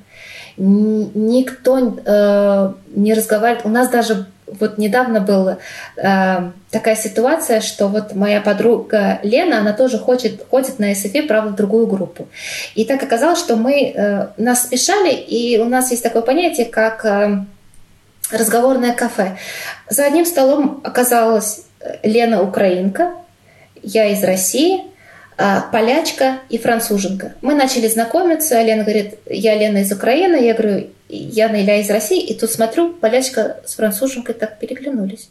никто 0.55 1.78
э, 2.05 2.74
не 2.95 3.14
разговаривает. 3.14 3.66
У 3.66 3.70
нас 3.70 3.89
даже 3.89 4.28
вот 4.48 4.78
недавно 4.78 5.20
была 5.20 5.58
э, 5.98 6.52
такая 6.72 6.95
ситуация, 6.95 7.62
что 7.62 7.88
вот 7.88 8.14
моя 8.14 8.41
подруга 8.41 9.20
Лена, 9.24 9.60
она 9.60 9.74
тоже 9.74 10.00
хочет, 10.00 10.41
ходит 10.50 10.80
на 10.80 10.93
SFI, 10.93 11.28
правда, 11.28 11.52
в 11.52 11.56
другую 11.56 11.88
группу. 11.88 12.28
И 12.76 12.86
так 12.86 13.04
оказалось, 13.04 13.39
что 13.39 13.58
мы 13.58 13.91
э, 13.93 14.28
нас 14.38 14.68
смешали, 14.68 15.14
и 15.14 15.60
у 15.60 15.66
нас 15.66 15.91
есть 15.91 16.04
такое 16.04 16.22
понятие, 16.22 16.66
как 16.66 17.06
э, 17.06 17.43
разговорное 18.32 18.93
кафе. 18.93 19.38
За 19.89 20.06
одним 20.06 20.26
столом 20.26 20.82
оказалась 20.84 21.66
Лена 22.04 22.41
украинка, 22.41 23.12
я 23.84 24.06
из 24.06 24.24
России, 24.24 24.82
э, 25.38 25.62
полячка 25.72 26.39
и 26.50 26.58
француженка. 26.58 27.34
Мы 27.41 27.54
начали 27.54 27.88
знакомиться, 27.88 28.62
Лена 28.62 28.84
говорит, 28.84 29.16
я 29.26 29.56
Лена 29.56 29.80
из 29.80 29.91
Украины, 29.91 30.38
я 30.38 30.54
говорю, 30.54 30.88
я 31.10 31.49
Наиля 31.49 31.82
из 31.82 31.89
России, 31.89 32.22
и 32.22 32.34
тут 32.34 32.51
смотрю, 32.51 32.93
полячка 32.93 33.58
с 33.66 33.76
француженкой 33.76 34.36
так 34.36 34.60
переглянулись. 34.60 35.30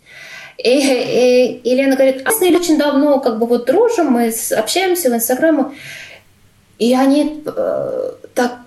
И, 0.59 0.71
и, 0.71 1.61
и 1.63 1.75
Лена 1.75 1.97
говорит, 1.97 2.23
а 2.25 2.31
с 2.31 2.41
очень 2.41 2.79
давно 2.79 3.21
как 3.21 3.39
бы 3.39 3.47
вот 3.47 3.67
дружим, 3.67 4.13
мы 4.13 4.33
общаемся 4.57 5.11
в 5.11 5.15
Инстаграме. 5.15 5.67
И 6.79 6.95
они 6.95 7.43
э, 7.45 8.11
так 8.35 8.59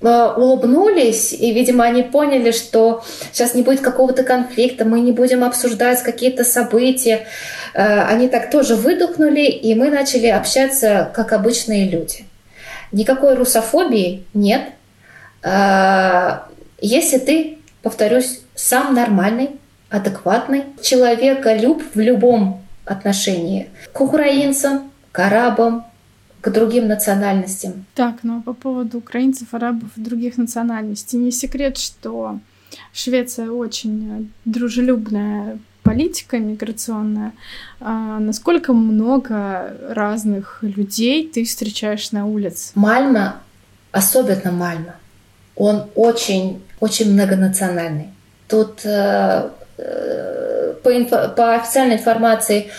э, 0.00 0.32
улыбнулись, 0.36 1.32
и, 1.32 1.52
видимо, 1.52 1.84
они 1.84 2.02
поняли, 2.02 2.50
что 2.50 3.02
сейчас 3.32 3.54
не 3.54 3.62
будет 3.62 3.80
какого-то 3.80 4.24
конфликта, 4.24 4.84
мы 4.84 5.00
не 5.00 5.12
будем 5.12 5.44
обсуждать 5.44 6.02
какие-то 6.02 6.44
события. 6.44 7.26
Э, 7.74 8.02
они 8.02 8.28
так 8.28 8.50
тоже 8.50 8.74
выдохнули, 8.74 9.44
и 9.44 9.74
мы 9.74 9.90
начали 9.90 10.26
общаться 10.26 11.10
как 11.14 11.32
обычные 11.32 11.88
люди. 11.88 12.24
Никакой 12.92 13.34
русофобии 13.34 14.24
нет. 14.34 14.62
Э, 15.42 16.40
если 16.80 17.18
ты, 17.18 17.58
повторюсь, 17.82 18.40
сам 18.54 18.94
нормальный, 18.94 19.50
адекватный, 19.88 20.64
человека 20.82 21.54
люб 21.54 21.82
в 21.94 22.00
любом 22.00 22.62
отношении, 22.84 23.68
к 23.92 24.00
украинцам, 24.00 24.90
к 25.12 25.18
арабам, 25.18 25.84
к 26.40 26.50
другим 26.50 26.88
национальностям. 26.88 27.84
Так, 27.94 28.16
ну 28.22 28.38
а 28.38 28.42
по 28.42 28.52
поводу 28.54 28.98
украинцев, 28.98 29.48
арабов 29.52 29.90
и 29.96 30.00
других 30.00 30.38
национальностей, 30.38 31.18
не 31.18 31.32
секрет, 31.32 31.78
что 31.78 32.38
Швеция 32.92 33.50
очень 33.50 34.32
дружелюбная 34.44 35.58
политика 35.82 36.38
миграционная. 36.38 37.32
А 37.80 38.18
насколько 38.18 38.72
много 38.72 39.76
разных 39.88 40.58
людей 40.62 41.26
ты 41.26 41.44
встречаешь 41.44 42.12
на 42.12 42.26
улице? 42.26 42.72
Мальма, 42.74 43.40
особенно 43.90 44.52
Мальма, 44.52 44.96
он 45.56 45.86
очень, 45.94 46.62
очень 46.80 47.12
многонациональный. 47.12 48.08
Тут 48.48 48.80
э, 48.84 49.50
э, 49.78 50.74
по, 50.82 50.96
инфо, 50.96 51.28
по 51.28 51.54
официальной 51.54 51.96
информации 51.96 52.70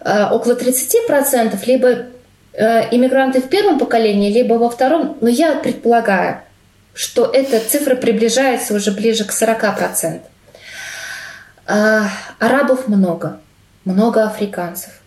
э, 0.00 0.26
около 0.30 0.54
30% 0.54 1.58
либо 1.66 1.88
э, 2.52 2.94
иммигранты 2.94 3.40
в 3.40 3.48
первом 3.48 3.78
поколении, 3.78 4.32
либо 4.32 4.54
во 4.54 4.70
втором, 4.70 5.16
но 5.20 5.28
я 5.28 5.56
предполагаю, 5.56 6.40
что 6.94 7.24
эта 7.24 7.60
цифра 7.60 7.94
приближается 7.94 8.74
уже 8.74 8.92
ближе 8.92 9.24
к 9.24 9.30
40%. 9.30 10.20
Э, 11.66 12.02
арабов 12.38 12.88
много, 12.88 13.40
много 13.84 14.24
африканцев, 14.24 15.00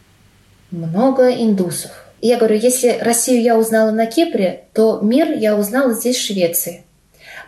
много 0.72 1.32
индусов. 1.32 1.92
я 2.22 2.38
говорю, 2.38 2.58
если 2.58 2.98
Россию 3.02 3.42
я 3.42 3.58
узнала 3.58 3.92
на 3.92 4.06
Кипре, 4.06 4.66
то 4.74 5.00
мир 5.02 5.32
я 5.32 5.56
узнала 5.56 5.94
здесь, 5.94 6.18
в 6.18 6.26
Швеции. 6.26 6.86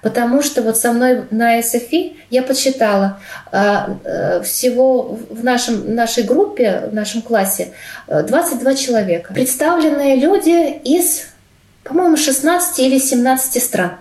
Потому 0.02 0.42
что 0.42 0.62
вот 0.62 0.78
со 0.78 0.92
мной 0.92 1.24
на 1.32 1.60
SFI 1.60 2.16
я 2.30 2.44
подсчитала, 2.44 3.20
а, 3.52 3.98
э, 4.04 4.42
всего 4.44 5.20
в 5.30 5.44
нашем, 5.44 5.96
нашей 5.96 6.24
группе, 6.24 6.90
в 6.92 6.94
нашем 6.94 7.22
классе 7.22 7.70
22 8.08 8.72
э, 8.72 8.76
человека. 8.76 9.34
Представленные 9.34 10.16
люди 10.16 10.80
из, 10.84 11.28
по-моему, 11.84 12.18
16 12.18 12.80
или 12.80 13.00
17 13.00 13.64
стран. 13.64 13.98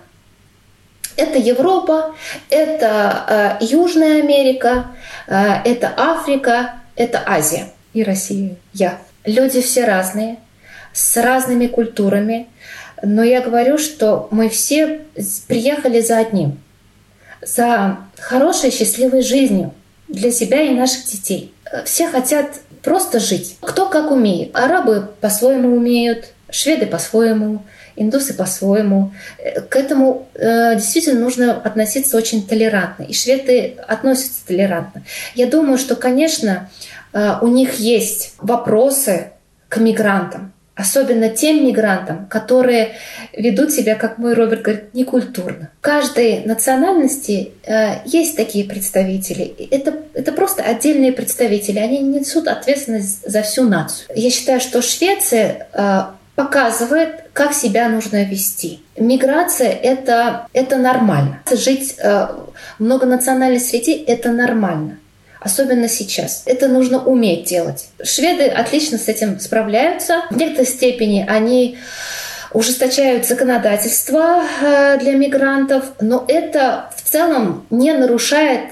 Это 1.15 1.39
Европа, 1.39 2.15
это 2.49 3.57
э, 3.59 3.65
Южная 3.65 4.21
Америка, 4.21 4.87
это 5.27 5.93
Африка, 5.97 6.75
это 6.95 7.21
Азия 7.25 7.69
и 7.93 8.03
Россия. 8.03 8.55
Я. 8.73 8.99
Люди 9.25 9.61
все 9.61 9.83
разные, 9.85 10.37
с 10.93 11.21
разными 11.21 11.67
культурами, 11.67 12.47
но 13.01 13.23
я 13.23 13.41
говорю, 13.41 13.77
что 13.77 14.27
мы 14.31 14.49
все 14.49 15.01
приехали 15.47 16.01
за 16.01 16.17
одним. 16.17 16.59
За 17.41 17.97
хорошей, 18.17 18.71
счастливой 18.71 19.21
жизнью 19.21 19.73
для 20.07 20.31
себя 20.31 20.61
и 20.61 20.73
наших 20.73 21.05
детей. 21.05 21.53
Все 21.85 22.07
хотят 22.07 22.47
просто 22.81 23.19
жить. 23.19 23.57
Кто 23.61 23.89
как 23.89 24.11
умеет. 24.11 24.55
Арабы 24.55 25.09
по-своему 25.21 25.75
умеют, 25.75 26.29
шведы 26.49 26.85
по-своему, 26.85 27.63
индусы 27.95 28.33
по-своему. 28.33 29.11
К 29.69 29.75
этому 29.75 30.27
э, 30.33 30.75
действительно 30.75 31.19
нужно 31.19 31.53
относиться 31.53 32.17
очень 32.17 32.47
толерантно. 32.47 33.03
И 33.03 33.13
шведы 33.13 33.75
относятся 33.87 34.45
толерантно. 34.47 35.03
Я 35.35 35.47
думаю, 35.47 35.77
что, 35.77 35.95
конечно, 35.95 36.69
э, 37.13 37.33
у 37.41 37.47
них 37.47 37.75
есть 37.75 38.33
вопросы 38.39 39.31
к 39.67 39.77
мигрантам 39.77 40.53
особенно 40.77 41.29
тем 41.29 41.65
мигрантам, 41.65 42.27
которые 42.27 42.93
ведут 43.33 43.71
себя, 43.71 43.95
как 43.95 44.19
мой 44.19 44.33
Роберт 44.33 44.61
говорит, 44.61 44.93
некультурно. 44.93 45.71
В 45.79 45.81
каждой 45.81 46.45
национальности 46.45 47.51
э, 47.65 47.95
есть 48.05 48.37
такие 48.37 48.65
представители. 48.65 49.67
Это, 49.71 49.95
это 50.13 50.31
просто 50.31 50.61
отдельные 50.61 51.11
представители. 51.11 51.79
Они 51.79 51.99
несут 51.99 52.47
ответственность 52.47 53.29
за 53.29 53.41
всю 53.41 53.63
нацию. 53.63 54.07
Я 54.15 54.29
считаю, 54.29 54.59
что 54.59 54.81
Швеция 54.81 55.67
э, 55.73 56.01
показывает, 56.35 57.23
как 57.33 57.53
себя 57.53 57.89
нужно 57.89 58.23
вести. 58.23 58.81
Миграция 58.95 59.69
это, 59.69 60.47
это 60.53 60.77
нормально. 60.77 61.41
Жить 61.51 61.95
э, 61.97 62.27
в 62.77 62.83
многонациональной 62.83 63.59
среде 63.59 63.95
это 63.95 64.31
нормально 64.31 64.99
особенно 65.47 65.87
сейчас. 65.87 66.43
Это 66.45 66.67
нужно 66.67 67.03
уметь 67.03 67.45
делать. 67.45 67.87
Шведы 68.03 68.43
отлично 68.43 68.97
с 68.97 69.07
этим 69.07 69.39
справляются. 69.39 70.23
В 70.29 70.37
некоторой 70.37 70.67
степени 70.67 71.25
они 71.27 71.77
ужесточают 72.53 73.25
законодательство 73.25 74.43
э, 74.61 74.99
для 74.99 75.13
мигрантов, 75.13 75.93
но 76.01 76.23
это 76.27 76.91
в 76.95 77.01
целом 77.01 77.65
не 77.69 77.93
нарушает 77.93 78.71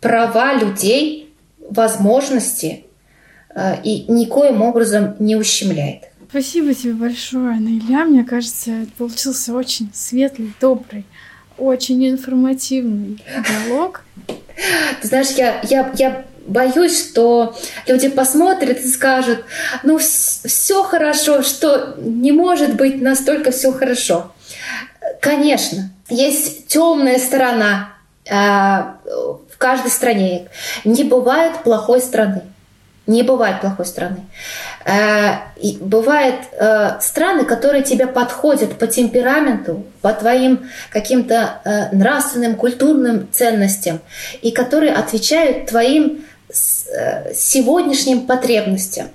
права 0.00 0.54
людей, 0.54 1.34
возможности 1.58 2.84
э, 3.54 3.82
и 3.82 4.04
никоим 4.10 4.62
образом 4.62 5.16
не 5.18 5.36
ущемляет. 5.36 6.04
Спасибо 6.28 6.72
тебе 6.72 6.94
большое, 6.94 7.60
Наиля. 7.60 8.04
Мне 8.04 8.24
кажется, 8.24 8.86
получился 8.96 9.52
очень 9.52 9.90
светлый, 9.92 10.52
добрый, 10.60 11.04
очень 11.58 12.08
информативный 12.08 13.22
диалог. 13.26 14.04
Ты 15.00 15.08
знаешь, 15.08 15.30
я, 15.36 15.60
я, 15.62 15.92
я 15.94 16.24
боюсь, 16.46 17.10
что 17.10 17.56
люди 17.86 18.08
посмотрят 18.08 18.78
и 18.78 18.88
скажут, 18.88 19.44
ну 19.82 19.98
все 19.98 20.82
хорошо, 20.82 21.42
что 21.42 21.94
не 21.98 22.32
может 22.32 22.76
быть 22.76 23.00
настолько 23.00 23.50
все 23.50 23.72
хорошо. 23.72 24.32
Конечно, 25.20 25.90
есть 26.08 26.66
темная 26.66 27.18
сторона 27.18 27.94
э, 28.24 28.34
в 28.34 29.58
каждой 29.58 29.90
стране. 29.90 30.48
Не 30.84 31.04
бывает 31.04 31.62
плохой 31.62 32.00
страны. 32.00 32.42
Не 33.06 33.22
бывает 33.22 33.60
плохой 33.60 33.86
страны. 33.86 34.20
Э, 34.84 35.36
и 35.56 35.78
бывают 35.80 36.36
э, 36.52 36.98
страны, 37.00 37.44
которые 37.44 37.82
тебе 37.82 38.06
подходят 38.06 38.78
по 38.78 38.86
темпераменту, 38.86 39.84
по 40.00 40.12
твоим 40.12 40.68
каким-то 40.90 41.60
э, 41.64 41.94
нравственным, 41.94 42.56
культурным 42.56 43.28
ценностям, 43.30 44.00
и 44.40 44.50
которые 44.50 44.92
отвечают 44.92 45.66
твоим 45.66 46.24
сегодняшним 47.34 48.26
потребностям. 48.26 49.08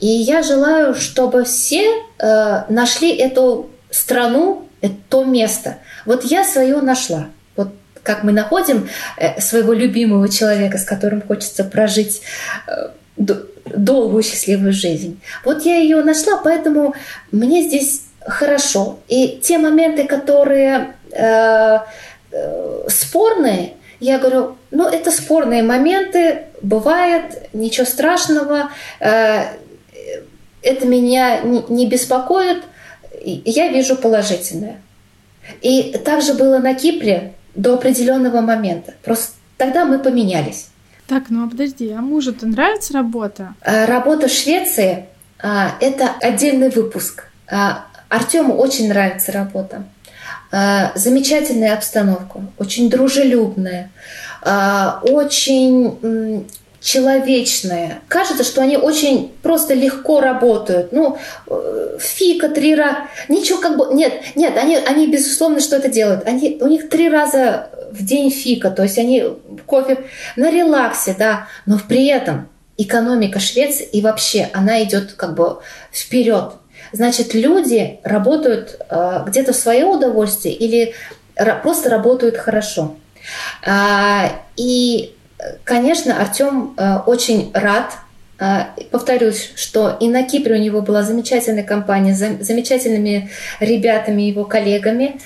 И 0.00 0.08
я 0.08 0.42
желаю, 0.42 0.96
чтобы 0.96 1.44
все 1.44 1.92
нашли 2.18 3.14
эту 3.14 3.70
страну, 3.88 4.66
то 5.08 5.22
место. 5.22 5.78
Вот 6.06 6.24
я 6.24 6.42
свое 6.42 6.80
нашла. 6.80 7.28
Вот 7.54 7.68
как 8.02 8.24
мы 8.24 8.32
находим 8.32 8.88
своего 9.38 9.72
любимого 9.72 10.28
человека, 10.28 10.76
с 10.76 10.84
которым 10.84 11.22
хочется 11.22 11.62
прожить 11.62 12.22
долгую 13.16 14.22
счастливую 14.22 14.72
жизнь. 14.72 15.20
Вот 15.44 15.64
я 15.64 15.76
ее 15.76 16.02
нашла, 16.02 16.40
поэтому 16.42 16.94
мне 17.30 17.62
здесь 17.62 18.02
хорошо. 18.20 18.98
И 19.08 19.40
те 19.42 19.58
моменты, 19.58 20.04
которые 20.04 20.94
э, 21.10 21.78
э, 22.30 22.88
спорные, 22.88 23.74
я 24.00 24.18
говорю, 24.18 24.56
ну 24.70 24.88
это 24.88 25.10
спорные 25.10 25.62
моменты, 25.62 26.46
бывает, 26.60 27.48
ничего 27.52 27.86
страшного, 27.86 28.70
э, 29.00 29.44
это 30.62 30.86
меня 30.86 31.40
не, 31.40 31.64
не 31.68 31.86
беспокоит, 31.86 32.62
я 33.24 33.68
вижу 33.68 33.96
положительное. 33.96 34.80
И 35.60 35.96
также 36.04 36.34
было 36.34 36.58
на 36.58 36.74
Кипре 36.74 37.34
до 37.54 37.74
определенного 37.74 38.40
момента. 38.40 38.94
Просто 39.04 39.32
тогда 39.56 39.84
мы 39.84 39.98
поменялись. 39.98 40.68
Так, 41.06 41.24
ну 41.28 41.44
а 41.44 41.48
подожди, 41.48 41.90
а 41.90 42.00
мужу-то 42.00 42.46
нравится 42.46 42.92
работа? 42.94 43.54
Э, 43.62 43.84
работа 43.84 44.28
в 44.28 44.30
Швеции 44.30 45.06
а,— 45.42 45.72
это 45.80 46.10
отдельный 46.20 46.70
выпуск. 46.70 47.24
А, 47.50 47.86
Артему 48.08 48.56
очень 48.56 48.88
нравится 48.88 49.32
работа. 49.32 49.84
А, 50.50 50.92
замечательная 50.94 51.74
обстановка, 51.74 52.40
очень 52.58 52.88
дружелюбная, 52.90 53.90
очень 55.02 56.46
человечные. 56.82 58.00
Кажется, 58.08 58.42
что 58.42 58.60
они 58.60 58.76
очень 58.76 59.32
просто 59.42 59.72
легко 59.72 60.20
работают. 60.20 60.92
Ну, 60.92 61.16
э, 61.46 61.98
fika 62.00 62.48
три 62.48 62.74
раза. 62.74 62.98
Ничего 63.28 63.60
как 63.60 63.76
бы... 63.76 63.94
Нет, 63.94 64.12
нет, 64.34 64.56
они, 64.56 64.76
они 64.76 65.06
безусловно 65.06 65.60
что 65.60 65.76
это 65.76 65.88
делают. 65.88 66.26
Они, 66.26 66.58
у 66.60 66.66
них 66.66 66.88
три 66.88 67.08
раза 67.08 67.70
в 67.92 68.04
день 68.04 68.30
fika, 68.30 68.70
то 68.70 68.82
есть 68.82 68.98
они 68.98 69.24
кофе 69.66 70.04
на 70.34 70.50
релаксе, 70.50 71.14
да, 71.16 71.46
но 71.66 71.78
при 71.78 72.06
этом 72.06 72.48
экономика 72.78 73.38
Швеции 73.38 73.84
и 73.84 74.00
вообще 74.00 74.48
она 74.52 74.82
идет 74.82 75.12
как 75.12 75.34
бы 75.34 75.58
вперед. 75.92 76.54
Значит, 76.92 77.34
люди 77.34 78.00
работают 78.02 78.80
э, 78.90 79.22
где-то 79.26 79.52
в 79.52 79.56
свое 79.56 79.84
удовольствие 79.84 80.54
или 80.54 80.94
просто 81.62 81.90
работают 81.90 82.36
хорошо. 82.36 82.96
А, 83.64 84.30
и 84.56 85.14
Конечно, 85.64 86.20
Артем 86.20 86.74
э, 86.76 86.98
очень 87.06 87.50
рад. 87.54 87.92
Э, 88.38 88.64
повторюсь, 88.90 89.52
что 89.56 89.96
и 90.00 90.08
на 90.08 90.22
Кипре 90.22 90.56
у 90.56 90.60
него 90.60 90.82
была 90.82 91.02
замечательная 91.02 91.64
компания 91.64 92.14
с 92.14 92.44
замечательными 92.44 93.30
ребятами, 93.60 94.22
его 94.22 94.44
коллегами. 94.44 95.20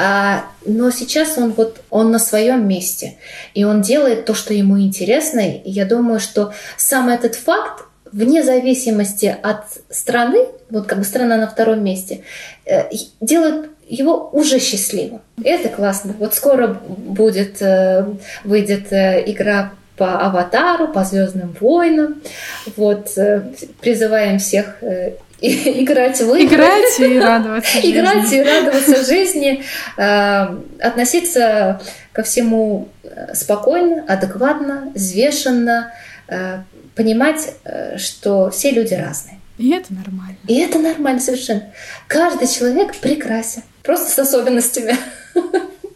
А, 0.00 0.44
но 0.64 0.90
сейчас 0.90 1.38
он 1.38 1.52
вот 1.52 1.80
он 1.90 2.12
на 2.12 2.20
своем 2.20 2.68
месте, 2.68 3.16
и 3.54 3.64
он 3.64 3.82
делает 3.82 4.26
то, 4.26 4.34
что 4.34 4.54
ему 4.54 4.78
интересно. 4.80 5.40
И 5.40 5.70
я 5.70 5.84
думаю, 5.86 6.20
что 6.20 6.52
сам 6.76 7.08
этот 7.08 7.34
факт 7.34 7.84
вне 8.12 8.44
зависимости 8.44 9.36
от 9.42 9.64
страны, 9.90 10.46
вот 10.70 10.86
как 10.86 10.98
бы 10.98 11.04
страна 11.04 11.36
на 11.36 11.48
втором 11.48 11.82
месте, 11.82 12.22
э, 12.64 12.84
делают 13.20 13.70
его 13.88 14.28
уже 14.32 14.58
счастливым. 14.58 15.20
Это 15.42 15.68
классно. 15.68 16.14
Вот 16.18 16.34
скоро 16.34 16.68
будет, 16.68 17.60
э, 17.62 18.04
выйдет 18.44 18.92
э, 18.92 19.22
игра 19.26 19.72
по 19.96 20.20
Аватару, 20.20 20.88
по 20.88 21.04
Звездным 21.04 21.56
войнам. 21.60 22.22
Вот 22.76 23.16
призываем 23.80 24.38
всех 24.38 24.76
играть 25.40 26.20
в 26.20 26.34
игры. 26.34 26.56
Играть 26.56 27.00
и 27.00 27.18
радоваться 27.20 27.72
жизни. 27.80 27.90
Играть 27.90 28.32
и 28.32 28.42
радоваться 28.42 29.04
жизни. 29.04 29.64
Относиться 30.80 31.80
ко 32.12 32.22
всему 32.22 32.88
спокойно, 33.32 34.04
адекватно, 34.06 34.92
взвешенно, 34.94 35.92
понимать, 36.98 37.54
э, 37.64 37.96
что 37.96 38.50
все 38.50 38.72
люди 38.72 38.92
разные. 38.92 39.38
И 39.56 39.70
это 39.70 39.94
нормально. 39.94 40.36
И 40.48 40.58
это 40.58 40.80
нормально 40.80 41.20
совершенно. 41.20 41.72
Каждый 42.08 42.48
человек 42.48 42.96
прекрасен, 42.96 43.62
просто 43.88 44.10
с 44.10 44.18
особенностями. 44.18 44.94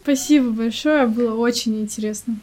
Спасибо 0.01 0.49
большое, 0.49 1.05
было 1.05 1.39
очень 1.39 1.79
интересно. 1.79 2.37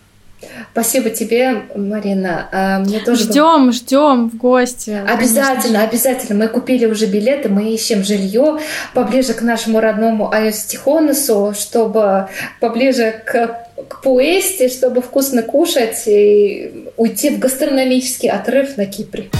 Спасибо 0.70 1.11
тебе, 1.11 1.64
Марина. 1.74 2.48
А, 2.53 2.78
мне 2.78 3.01
тоже 3.01 3.24
ждем, 3.24 3.66
был... 3.66 3.72
ждем 3.72 4.30
в 4.30 4.36
гости. 4.36 4.90
Обязательно, 4.90 5.82
обязательно. 5.82 6.44
Мы 6.44 6.48
купили 6.48 6.86
уже 6.86 7.07
билеты, 7.07 7.48
мы 7.48 7.74
ищем 7.74 8.05
жилье 8.05 8.61
поближе 8.94 9.34
к 9.34 9.42
нашему 9.42 9.80
родному 9.80 10.32
Айостихонусу, 10.32 11.53
чтобы 11.59 12.28
поближе 12.61 13.20
к 13.26 13.66
к 13.88 14.03
Пуэсте, 14.03 14.68
чтобы 14.68 15.01
вкусно 15.01 15.42
кушать 15.42 16.03
и 16.07 16.86
уйти 16.98 17.30
в 17.30 17.38
гастрономический 17.38 18.28
отрыв 18.28 18.76
на 18.76 18.84
Кипре. 18.84 19.30